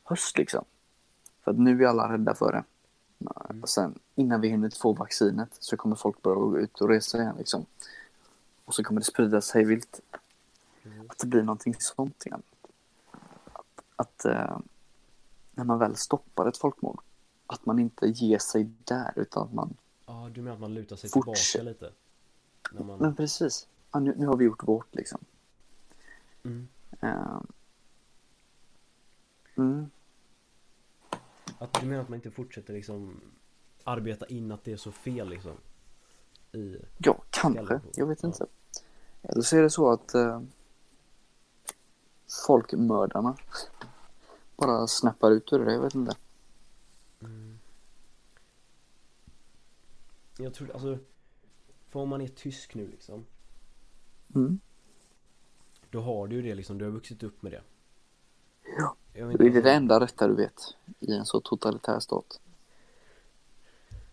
höst 0.04 0.38
liksom. 0.38 0.66
För 1.42 1.52
att 1.52 1.58
nu 1.58 1.84
är 1.84 1.88
alla 1.88 2.14
rädda 2.14 2.36
för 2.36 2.52
det. 2.52 2.64
Mm. 3.20 3.64
Och 3.64 3.70
sen 3.70 4.00
innan 4.16 4.42
vi 4.42 4.50
hinner 4.50 4.70
få 4.70 4.94
vaccinet 4.94 5.50
så 5.60 5.78
kommer 5.78 5.96
folk 5.96 6.22
börja 6.22 6.36
gå 6.36 6.60
ut 6.60 6.82
och 6.82 6.90
resa 6.90 7.22
igen 7.22 7.36
liksom. 7.38 7.66
Och 8.66 8.76
så 8.76 8.84
kommer 8.84 9.02
det 9.02 9.06
sprida 9.06 9.42
sig 9.42 9.66
vilt. 9.66 10.00
Precis. 10.84 11.10
Att 11.10 11.18
det 11.18 11.28
blir 11.28 11.44
någonting 11.44 11.76
sånt 11.80 12.26
igen. 12.26 12.42
Att, 13.52 13.84
att 13.96 14.26
eh, 14.26 14.58
när 15.52 15.64
man 15.64 15.80
väl 15.80 15.96
stoppar 15.96 16.48
ett 16.48 16.58
folkmord. 16.58 17.00
Att 17.54 17.66
man 17.66 17.80
inte 17.80 18.06
ger 18.08 18.40
sig 18.40 18.70
där 18.84 19.14
utan 19.16 19.44
att 19.44 19.54
man, 19.54 19.78
Ja, 20.06 20.30
du 20.34 20.42
menar 20.42 20.56
att 20.56 20.62
man 20.62 20.74
lutar 20.74 20.96
sig 20.96 21.10
Fortsätt. 21.10 21.52
tillbaka 21.62 21.70
lite? 21.70 21.92
När 22.72 22.84
man... 22.84 23.00
men 23.00 23.16
precis. 23.16 23.68
Ja, 23.92 24.00
nu, 24.00 24.16
nu 24.18 24.28
har 24.28 24.38
vi 24.38 24.46
gjort 24.46 24.64
vårt 24.68 24.96
liksom. 24.96 25.20
Mm. 26.44 26.68
Eh, 27.02 27.42
mm, 29.56 29.90
Att 31.60 31.74
du 31.74 31.86
menar 31.86 32.02
att 32.02 32.10
man 32.10 32.16
inte 32.16 32.32
fortsätter 32.32 32.74
liksom 32.74 33.22
arbeta 33.84 34.26
in 34.26 34.52
att 34.52 34.64
det 34.64 34.72
är 34.72 34.78
så 34.78 34.92
fel 34.92 35.30
liksom? 35.30 35.58
I... 36.52 36.78
ja, 36.98 37.24
kanske. 37.30 37.82
Jag 37.96 38.06
vet 38.06 38.24
inte. 38.24 38.46
Eller 39.22 39.42
så 39.42 39.58
är 39.58 39.62
det 39.62 39.70
så 39.70 39.92
att 39.92 40.14
eh, 40.16 40.42
folkmördarna 42.48 43.38
bara 44.56 44.88
snappar 44.88 45.32
ut 45.32 45.54
ur 45.54 45.66
det. 45.66 45.74
Jag 45.74 45.82
vet 45.82 45.96
inte. 45.96 46.16
Jag 50.44 50.54
tror, 50.54 50.72
alltså 50.72 50.98
För 51.88 52.00
om 52.00 52.10
man 52.10 52.22
är 52.22 52.28
tysk 52.28 52.76
nu 52.76 52.88
liksom 52.88 53.26
Mm. 54.36 54.60
Då 55.90 56.02
har 56.02 56.28
du 56.28 56.36
ju 56.36 56.42
det 56.42 56.56
liksom, 56.56 56.78
du 56.78 56.86
har 56.86 56.92
vuxit 56.92 57.24
upp 57.24 57.42
med 57.42 57.52
det 57.52 57.62
Ja. 58.78 58.96
Det 59.14 59.20
är 59.20 59.38
det 59.38 59.46
alltså, 59.46 59.70
enda 59.70 60.00
rätta 60.00 60.28
du 60.28 60.36
vet 60.36 60.76
i 61.00 61.14
en 61.14 61.26
så 61.26 61.40
totalitär 61.42 62.00
stat. 62.00 62.42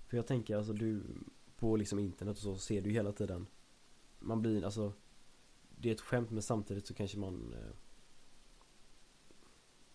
För 0.09 0.17
jag 0.17 0.27
tänker 0.27 0.57
alltså 0.57 0.73
du 0.73 1.03
På 1.57 1.77
liksom 1.77 1.99
internet 1.99 2.37
och 2.37 2.43
så 2.43 2.57
ser 2.57 2.83
du 2.83 2.91
hela 2.91 3.13
tiden 3.13 3.47
Man 4.19 4.43
blir 4.43 4.65
alltså 4.65 4.93
Det 5.79 5.89
är 5.89 5.95
ett 5.95 6.01
skämt 6.01 6.31
men 6.31 6.43
samtidigt 6.43 6.87
så 6.87 6.95
kanske 6.95 7.19
man 7.19 7.55
eh, 7.55 7.75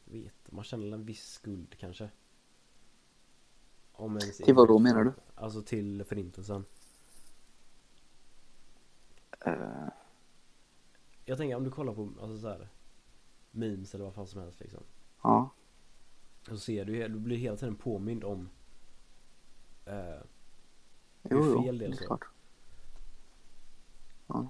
Vet, 0.05 0.51
man 0.51 0.63
känner 0.63 0.93
en 0.93 1.05
viss 1.05 1.31
skuld 1.31 1.75
kanske 1.79 2.09
Om 3.97 4.17
ens 4.17 4.37
Till 4.37 4.53
vad 4.55 4.67
då 4.67 4.79
menar 4.79 5.03
du? 5.03 5.13
Alltså 5.35 5.61
till 5.61 6.03
förintelsen 6.03 6.65
Eh, 9.45 9.87
Jag 11.25 11.37
tänker 11.37 11.55
om 11.55 11.63
du 11.63 11.71
kollar 11.71 11.93
på 11.93 12.09
alltså 12.21 12.37
så 12.37 12.47
här 12.47 12.67
Memes 13.51 13.95
eller 13.95 14.05
vad 14.05 14.13
fan 14.13 14.27
som 14.27 14.41
helst 14.41 14.59
liksom 14.59 14.83
ja, 15.23 15.49
så 16.47 16.57
ser 16.57 16.85
du, 16.85 17.07
du 17.07 17.19
blir 17.19 17.37
hela 17.37 17.57
tiden 17.57 17.75
påmind 17.75 18.23
om 18.23 18.49
eh, 19.85 19.95
jo, 21.23 21.43
Hur 21.43 21.51
jo, 21.53 21.63
fel 21.63 21.77
det 21.77 21.85
är 21.85 21.91
så. 21.91 22.05
klart. 22.05 22.25
Ja. 24.27 24.49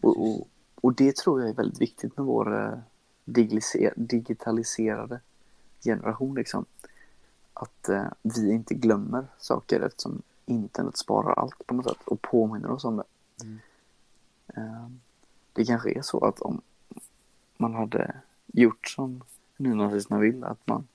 Och, 0.00 0.22
och, 0.22 0.48
och 0.74 0.94
det 0.94 1.16
tror 1.16 1.40
jag 1.40 1.50
är 1.50 1.54
väldigt 1.54 1.80
viktigt 1.80 2.16
med 2.16 2.26
vår 2.26 2.60
eh, 2.62 2.78
digitaliserade 3.96 5.20
generation 5.84 6.34
liksom. 6.34 6.64
Att 7.60 7.88
eh, 7.88 8.06
vi 8.22 8.52
inte 8.52 8.74
glömmer 8.74 9.26
saker 9.38 9.80
eftersom 9.80 10.22
internet 10.46 10.96
sparar 10.96 11.32
allt 11.32 11.66
på 11.66 11.74
något 11.74 11.86
sätt 11.86 12.02
och 12.04 12.22
påminner 12.22 12.70
oss 12.70 12.84
om 12.84 12.96
det. 12.96 13.04
Mm. 13.42 13.58
Eh, 14.46 14.88
det 15.52 15.64
kanske 15.64 15.90
är 15.90 16.02
så 16.02 16.24
att 16.24 16.40
om 16.40 16.60
man 17.56 17.74
hade 17.74 18.16
gjort 18.46 18.88
som 18.88 19.22
nynazisterna 19.56 20.20
vill, 20.20 20.44
att 20.44 20.66
man 20.66 20.88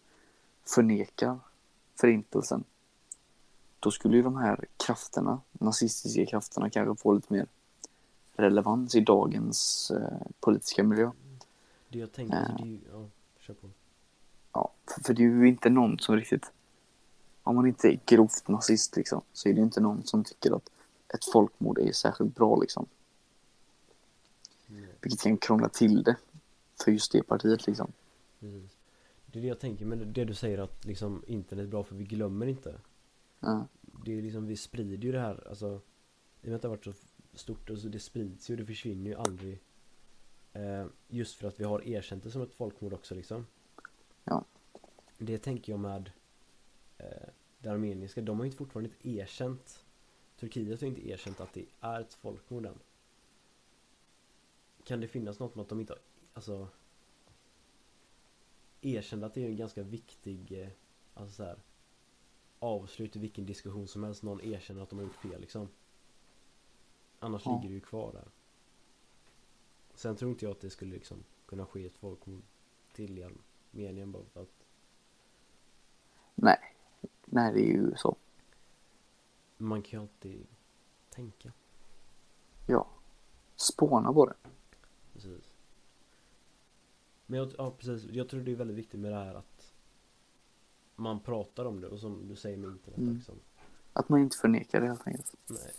förnekar 0.64 1.40
förintelsen, 1.96 2.64
då 3.80 3.92
skulle 3.92 4.18
ju 4.18 4.24
de 4.24 4.36
här 4.36 4.66
krafterna, 4.78 5.42
nazistiska 5.52 6.26
krafterna, 6.26 6.70
kanske 6.70 7.02
få 7.02 7.14
lite 7.14 7.34
mer 7.34 7.48
relevans 8.36 8.96
i 8.96 9.00
dagens 9.00 9.92
eh, 9.92 10.28
politiska 10.40 10.84
miljö. 10.84 11.12
Det 11.90 12.00
jag 12.00 12.12
tänker, 12.12 12.36
alltså, 12.36 12.54
det 12.58 12.64
är 12.64 12.68
ju, 12.68 12.80
ja, 12.92 13.06
kör 13.40 13.54
på 13.54 13.68
Ja, 14.54 14.72
för, 14.88 15.04
för 15.04 15.14
det 15.14 15.24
är 15.24 15.28
ju 15.28 15.48
inte 15.48 15.70
någon 15.70 16.00
som 16.00 16.16
riktigt... 16.16 16.52
Om 17.46 17.56
man 17.56 17.68
inte 17.68 17.88
är 17.88 18.00
grovt 18.06 18.48
nazist 18.48 18.96
liksom, 18.96 19.22
så 19.34 19.50
är 19.50 19.54
det 19.54 19.62
inte 19.62 19.80
någon 19.82 20.04
som 20.04 20.24
tycker 20.24 20.56
att 20.56 20.70
ett 21.14 21.26
folkmord 21.26 21.80
är 21.80 21.92
särskilt 21.92 22.36
bra 22.36 22.60
liksom. 22.60 22.86
Mm, 24.70 24.86
Vilket 25.02 25.22
kan 25.22 25.38
krångla 25.38 25.70
till 25.70 26.04
det 26.04 26.16
för 26.84 26.92
just 26.92 27.12
det 27.12 27.24
partiet 27.24 27.68
liksom. 27.68 27.92
precis. 28.40 28.78
Det 29.26 29.40
är 29.40 29.42
det 29.42 29.48
jag 29.48 29.60
tänker, 29.60 29.86
men 29.86 30.14
det 30.14 30.26
du 30.26 30.34
säger 30.34 30.58
att 30.58 30.86
liksom 30.86 31.24
internet 31.28 31.64
är 31.64 31.68
bra 31.70 31.84
för 31.84 31.96
vi 31.96 32.04
glömmer 32.04 32.46
inte 32.46 32.76
Ja, 33.40 33.68
Det 34.06 34.18
är 34.18 34.22
liksom, 34.22 34.48
vi 34.48 34.58
sprider 34.58 35.06
ju 35.06 35.12
det 35.12 35.20
här, 35.20 35.48
alltså 35.50 35.82
I 36.42 36.46
och 36.46 36.48
med 36.48 36.56
att 36.56 36.62
det 36.62 36.68
har 36.68 36.76
varit 36.76 36.84
så 36.86 36.94
stort, 37.34 37.70
och 37.70 37.78
så 37.78 37.88
det 37.88 38.00
sprids 38.00 38.50
ju, 38.50 38.56
det 38.56 38.66
försvinner 38.66 39.10
ju 39.10 39.16
aldrig 39.16 39.62
eh, 40.54 40.86
Just 41.08 41.36
för 41.36 41.48
att 41.48 41.60
vi 41.60 41.64
har 41.64 41.88
erkänt 41.88 42.24
det 42.24 42.32
som 42.32 42.42
ett 42.42 42.54
folkmord 42.54 42.94
också 42.94 43.16
liksom 43.16 43.46
Ja. 44.24 44.46
Det 45.18 45.38
tänker 45.38 45.74
jag 45.74 45.80
med 45.80 46.12
Det 46.98 47.70
armeniska, 47.70 48.22
de 48.22 48.38
har 48.38 48.44
ju 48.46 48.48
inte 48.48 48.58
fortfarande 48.58 48.90
inte 48.90 49.10
erkänt 49.10 49.86
Turkiet 50.38 50.82
har 50.82 50.88
inte 50.88 51.10
erkänt 51.10 51.40
att 51.40 51.54
det 51.54 51.66
är 51.80 52.02
ett 52.02 52.14
folkmord 52.14 52.66
än 52.66 52.80
Kan 54.84 55.02
det 55.02 55.08
finnas 55.08 55.40
något 55.40 55.56
med 55.56 55.64
att 55.64 55.70
de 55.70 55.80
inte 55.80 55.94
har, 55.94 56.00
alltså 56.34 56.68
Erkände 58.82 59.26
att 59.26 59.34
det 59.34 59.44
är 59.44 59.50
en 59.50 59.58
ganska 59.58 59.84
viktig, 59.84 60.62
eh, 60.62 60.70
alltså 61.14 61.36
så 61.36 61.44
här 61.44 61.60
avslut 62.60 63.16
i 63.16 63.20
vilken 63.20 63.46
diskussion 63.46 63.88
som 63.88 64.04
helst 64.04 64.24
någon 64.24 64.42
erkänner 64.42 64.82
att 64.82 64.90
de 64.90 65.00
har 65.00 65.06
gjort 65.06 65.16
fel 65.16 65.42
liksom. 65.42 65.70
Annars 67.20 67.46
Ja. 67.46 67.56
ligger 67.56 67.70
det 67.70 67.76
ju 67.76 67.82
kvar 67.82 68.12
där. 68.14 68.28
Sen 69.94 70.16
tror 70.16 70.32
inte 70.32 70.46
jag 70.46 70.52
att 70.52 70.62
det 70.62 70.70
skulle 70.70 70.92
liksom 70.92 71.24
kunna 71.46 71.66
ske 71.66 71.86
ett 71.86 71.98
folkmord 71.98 72.42
till 72.94 73.20
i 73.20 73.24
Armenien 73.24 74.12
bara 74.12 74.26
för 74.26 74.42
att 74.42 74.66
Nej. 76.36 76.75
Nej, 77.26 77.54
det 77.54 77.60
är 77.60 77.68
ju 77.74 77.96
så. 77.96 78.16
man 79.58 79.82
kan 79.82 80.00
ju 80.00 80.02
alltid 80.04 80.46
tänka. 81.10 81.52
Ja. 82.68 82.88
Spåna 83.56 84.14
på 84.14 84.26
det. 84.26 84.34
Precis. 85.14 85.44
Men 87.26 87.40
jag, 87.40 87.52
ja, 87.58 87.72
precis. 87.78 88.04
jag 88.12 88.30
tror 88.30 88.42
det 88.42 88.52
är 88.52 88.56
väldigt 88.56 88.78
viktigt 88.78 89.00
med 89.00 89.12
det 89.12 89.18
här 89.18 89.36
att 89.36 89.72
man 90.96 91.20
pratar 91.20 91.66
om 91.66 91.82
det 91.82 91.88
och 91.88 92.00
som 92.00 92.28
du 92.28 92.36
säger 92.36 92.58
med 92.58 92.70
internet 92.70 92.98
Mm. 93.00 93.16
liksom. 93.16 93.36
Att 93.94 94.10
man 94.10 94.20
inte 94.20 94.38
förnekar 94.38 94.82
det 94.82 94.88
helt 94.88 95.08
enkelt. 95.08 95.34
Nej. 95.48 95.72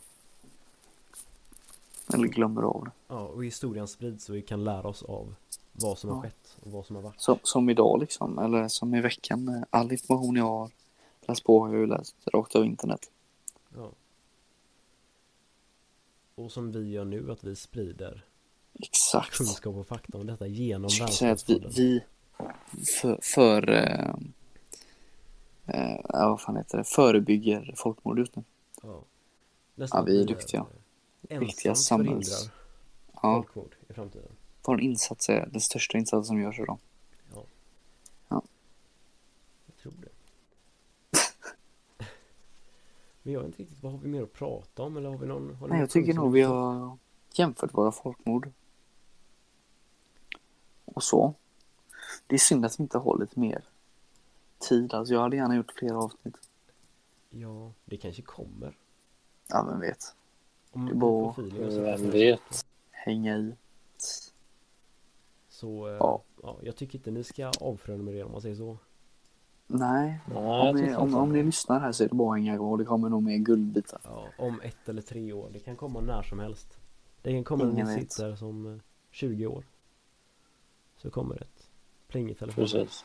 Eller 2.15 2.29
glömmer 2.29 2.63
av 2.63 2.85
det. 2.85 2.91
Ja, 3.09 3.21
och 3.21 3.45
historien 3.45 3.89
sprids 3.89 4.25
så 4.25 4.33
vi 4.33 4.43
kan 4.43 4.65
lära 4.65 4.89
oss 4.89 5.03
av 5.03 5.35
vad 5.73 5.99
som 5.99 6.11
har 6.11 6.17
Ja. 6.17 6.23
skett 6.23 6.57
och 6.63 6.71
vad 6.71 6.87
som 6.87 6.97
har 6.97 7.03
varit. 7.03 7.21
Som, 7.21 7.39
som 7.43 7.71
idag 7.71 8.01
liksom. 8.01 8.39
Eller 8.39 8.69
som 8.69 8.95
i 8.95 9.01
veckan. 9.01 9.65
All 9.71 9.93
information 9.93 10.37
jag 10.37 10.45
har 10.45 10.71
läst 11.29 11.45
på 11.45 11.61
har 11.61 11.73
jag 11.73 11.81
ju 11.81 11.87
läst 11.87 12.17
rakt 12.33 12.55
av 12.57 12.65
internet. 12.65 13.11
Ja. 13.77 13.93
Och 16.35 16.53
som 16.53 16.73
vi 16.73 16.91
gör 16.91 17.05
nu, 17.05 17.33
att 17.33 17.45
vi 17.45 17.57
sprider 17.57 18.25
Exakt. 18.75 19.37
kunskap 19.37 19.75
och 19.77 19.87
fakta 19.87 20.19
om 20.19 20.27
detta 20.27 20.47
genom 20.47 20.83
Jag 20.83 20.93
skulle 20.93 21.09
säga 21.09 21.33
att 21.33 21.51
vi, 21.51 21.63
vi 21.77 22.03
för, 23.01 23.19
för 23.23 23.71
eh, 23.71 24.15
eh, 25.67 26.01
vad 26.09 26.41
fan 26.41 26.57
heter 26.57 26.79
det, 26.79 26.85
förebygger 26.85 27.75
folkmord 27.77 28.19
just 28.19 28.37
nu. 28.37 28.45
Ja. 28.83 29.03
Ja, 29.75 30.03
vi 30.03 30.21
är 30.23 30.27
duktiga. 30.27 30.67
Viktiga 31.21 31.75
samhälls- 31.75 32.51
Ja, 33.23 33.35
folkmord 33.35 33.75
i 33.89 33.93
framtiden. 33.93 34.29
vår 34.63 34.81
insats 34.81 35.29
är 35.29 35.47
den 35.47 35.61
största 35.61 35.99
insatsen 35.99 36.25
som 36.25 36.41
görs 36.41 36.59
idag. 36.61 36.79
Jag 38.29 38.43
tror 39.83 39.93
det. 40.03 40.09
Men 43.27 43.33
jag 43.35 43.41
vet 43.41 43.47
inte 43.47 43.63
riktigt, 43.63 43.83
vad 43.83 43.93
har 43.93 43.99
vi 43.99 44.09
mer 44.09 44.23
att 44.23 44.33
prata 44.33 44.83
om? 44.83 44.97
Eller 44.97 45.09
har 45.11 45.19
vi 45.19 45.27
någon? 45.27 45.55
Har 45.55 45.69
Nej, 45.69 45.81
jag 45.81 45.91
tycker 45.91 46.15
nog 46.15 46.33
vi 46.33 46.43
har 46.43 46.97
jämfört 47.35 47.75
våra 47.75 47.93
folkmord. 47.93 48.51
Och 50.85 51.03
så. 51.03 51.35
Det 52.27 52.35
är 52.35 52.39
synd 52.39 52.65
att 52.65 52.79
vi 52.79 52.83
inte 52.83 52.99
har 52.99 53.19
lite 53.19 53.41
mer 53.41 53.65
tid. 54.59 54.95
Alltså 54.95 55.15
jag 55.15 55.21
hade 55.21 55.37
gärna 55.37 55.57
gjort 55.57 55.73
fler 55.77 55.93
avsnitt. 55.95 56.37
Ja, 57.31 57.73
det 57.85 57.97
kanske 57.97 58.23
kommer. 58.23 58.77
Ja, 59.49 59.67
vem 59.71 59.81
vet. 59.81 60.15
Om 60.73 60.87
Det 60.87 60.93
är 60.93 60.97
bara- 60.97 61.97
Vem 61.97 62.11
vet? 62.11 62.67
Hänga 62.91 63.37
i. 63.37 63.55
Så, 65.49 65.89
eh, 65.89 65.95
Ja. 65.95 66.23
ja. 66.43 66.59
jag 66.63 66.77
tycker 66.77 66.99
inte 66.99 67.11
ni 67.11 67.25
ska 67.25 67.51
avprenumerera 67.61 68.27
om 68.27 68.33
man 68.33 68.43
säger 68.43 68.57
så. 68.57 68.79
Nej, 69.67 70.21
Nej, 70.27 70.37
om 70.39 70.77
ni, 70.77 70.95
om, 70.95 71.15
om 71.15 71.33
ni 71.33 71.43
lyssnar 71.43 71.81
här 71.81 71.93
så 71.93 72.05
är 72.05 72.09
det 72.09 72.15
bara 72.15 72.35
hänga 72.37 72.57
kvar. 72.57 72.79
Det 72.79 72.85
kommer 72.85 73.09
nog 73.09 73.23
mer 73.23 73.37
guldbitar. 73.39 74.01
Ja, 74.05 74.29
om 74.39 74.61
ett 74.61 74.89
eller 74.89 75.03
tre 75.03 75.33
år. 75.33 75.51
Det 75.53 75.59
kan 75.61 75.77
komma 75.77 76.01
när 76.01 76.23
som 76.23 76.39
helst. 76.39 76.79
Det 77.23 77.33
kan 77.33 77.45
komma 77.45 77.65
när 77.65 77.73
Ingen 77.73 77.87
ni 77.87 77.95
vet. 77.97 78.13
sitter 78.13 78.37
som 78.37 78.75
eh, 78.75 78.81
20 79.11 79.47
år. 79.47 79.65
Så 80.97 81.11
kommer 81.11 81.43
ett 81.43 81.71
pling 82.09 82.31
i 82.31 82.35
telefonen. 82.35 82.69
Precis. 82.71 83.05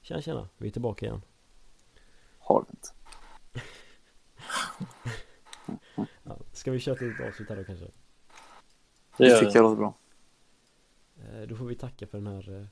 Tjena 0.00 0.20
tjena, 0.22 0.48
vi 0.56 0.68
är 0.68 0.72
tillbaka 0.72 1.06
igen. 1.06 1.22
Har 2.38 2.64
det 2.68 2.70
inte. 2.70 2.88
Ja, 6.24 6.38
ska 6.52 6.70
vi 6.70 6.78
köra 6.78 6.94
ett 6.94 7.28
avslut 7.28 7.48
här 7.48 7.56
då 7.56 7.64
kanske? 7.64 7.84
Det 7.84 7.90
Det 9.24 9.30
tycker 9.38 9.46
vi. 9.52 9.54
jag 9.54 9.62
låter 9.62 9.76
bra. 9.76 9.94
Eh, 11.16 11.42
Då 11.48 11.56
får 11.56 11.64
vi 11.64 11.74
tacka 11.74 12.06
för 12.06 12.18
den 12.18 12.26
här 12.26 12.60
eh, 12.60 12.66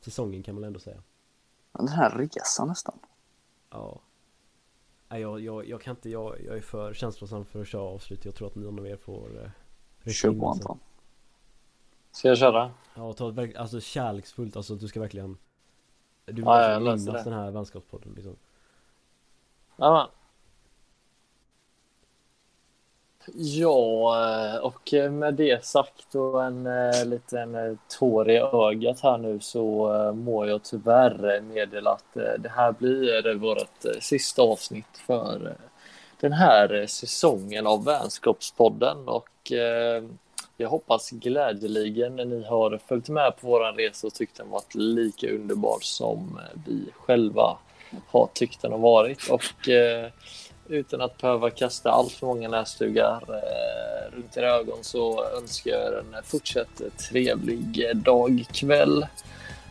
säsongen 0.00 0.42
kan 0.42 0.54
man 0.54 0.64
ändå 0.64 0.78
säga. 0.78 1.02
Den 1.72 1.88
här 1.88 2.10
resan 2.10 2.68
nästan. 2.68 2.98
Ja. 3.70 4.00
Nej, 5.08 5.20
jag, 5.20 5.40
jag, 5.40 5.68
jag 5.68 5.80
kan 5.80 5.96
inte, 5.96 6.10
jag, 6.10 6.40
jag 6.44 6.56
är 6.56 6.60
för 6.60 6.94
känslosam 6.94 7.44
för 7.44 7.60
att 7.60 7.68
köra 7.68 7.82
avslut. 7.82 8.24
Jag 8.24 8.34
tror 8.34 8.48
att 8.48 8.54
någon 8.54 8.78
av 8.78 8.86
er 8.86 8.96
får 8.96 9.52
eh, 10.04 10.12
Kör 10.12 10.32
på 10.32 10.48
alltså. 10.48 10.68
Anton. 10.68 10.78
Ska 12.10 12.28
jag 12.28 12.38
köra? 12.38 12.70
Ja, 12.94 13.12
ta 13.12 13.42
ett 13.42 13.56
alltså 13.56 13.80
kärleksfullt, 13.80 14.56
alltså 14.56 14.74
du 14.74 14.88
ska 14.88 15.00
verkligen 15.00 15.38
Du 16.24 16.42
Ja, 16.42 16.50
alltså, 16.54 16.80
löser 16.80 17.06
minnas 17.06 17.24
det. 17.24 17.30
den 17.30 17.38
här 17.38 17.50
vänskapspodden 17.50 18.12
liksom. 18.12 18.36
Jajamän. 19.76 20.06
Ja, 23.34 24.16
eh, 24.24 24.56
och 24.56 24.92
med 25.10 25.34
det 25.34 25.64
sagt 25.64 26.14
och 26.14 26.44
en 26.44 26.66
eh, 26.66 27.04
liten 27.04 27.54
eh, 27.54 27.72
tår 27.98 28.30
i 28.30 28.36
ögat 28.36 29.00
här 29.00 29.18
nu 29.18 29.40
så 29.40 29.92
må 30.16 30.46
jag 30.46 30.62
tyvärr 30.62 31.40
meddela 31.40 31.90
att 31.90 32.14
det 32.14 32.48
här 32.48 32.72
blir 32.72 33.34
vårt 33.34 34.02
sista 34.02 34.42
avsnitt 34.42 34.98
för 35.06 35.56
den 36.20 36.32
här 36.32 36.86
säsongen 36.86 37.66
av 37.66 37.84
Vänskapspodden. 37.84 39.08
Och 39.08 39.52
jag 40.56 40.68
hoppas 40.68 41.10
glädjeligen 41.10 42.16
ni 42.16 42.44
har 42.44 42.80
följt 42.88 43.08
med 43.08 43.36
på 43.40 43.46
våran 43.46 43.74
resa 43.74 44.06
och 44.06 44.14
tyckt 44.14 44.36
den 44.36 44.50
varit 44.50 44.74
lika 44.74 45.30
underbar 45.30 45.78
som 45.80 46.40
vi 46.66 46.84
själva 46.92 47.58
har 48.06 48.28
tyckt 48.34 48.62
den 48.62 48.72
har 48.72 48.78
varit. 48.78 49.28
Och 49.30 49.68
utan 50.70 51.00
att 51.00 51.18
behöva 51.18 51.50
kasta 51.50 51.90
allt 51.90 52.12
för 52.12 52.26
många 52.26 52.48
näsdugar 52.48 53.22
eh, 53.28 54.16
runt 54.16 54.36
era 54.36 54.50
ögon 54.50 54.78
så 54.82 55.24
önskar 55.24 55.70
jag 55.70 55.80
er 55.80 55.98
en 55.98 56.22
fortsatt 56.24 56.82
trevlig 57.08 57.96
dag, 57.96 58.44
kväll, 58.52 59.06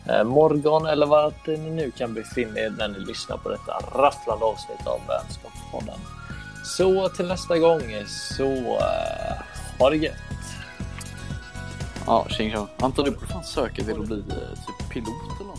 eh, 0.08 0.24
morgon 0.24 0.86
eller 0.86 1.06
vart 1.06 1.46
ni 1.46 1.56
nu 1.56 1.90
kan 1.90 2.14
befinna 2.14 2.60
er 2.60 2.70
när 2.70 2.88
ni 2.88 2.98
lyssnar 2.98 3.36
på 3.36 3.48
detta 3.48 3.72
rafflande 3.94 4.44
avsnitt 4.44 4.86
av 4.86 5.00
Vänskapspodden. 5.08 6.00
Så 6.64 7.08
till 7.08 7.26
nästa 7.26 7.58
gång 7.58 7.82
så 8.06 8.52
eh, 8.78 9.42
ha 9.78 9.90
det 9.90 9.96
gött! 9.96 10.14
Ja, 12.06 12.26
tjing 12.28 12.50
tjong. 12.50 12.68
Anton, 12.78 13.04
du 13.04 13.10
borde 13.10 13.26
fan 13.26 13.44
söka 13.44 13.84
till 13.84 14.00
att 14.00 14.06
bli 14.06 14.18
eh, 14.18 14.24
typ 14.26 14.90
pilot 14.92 15.40
eller. 15.40 15.49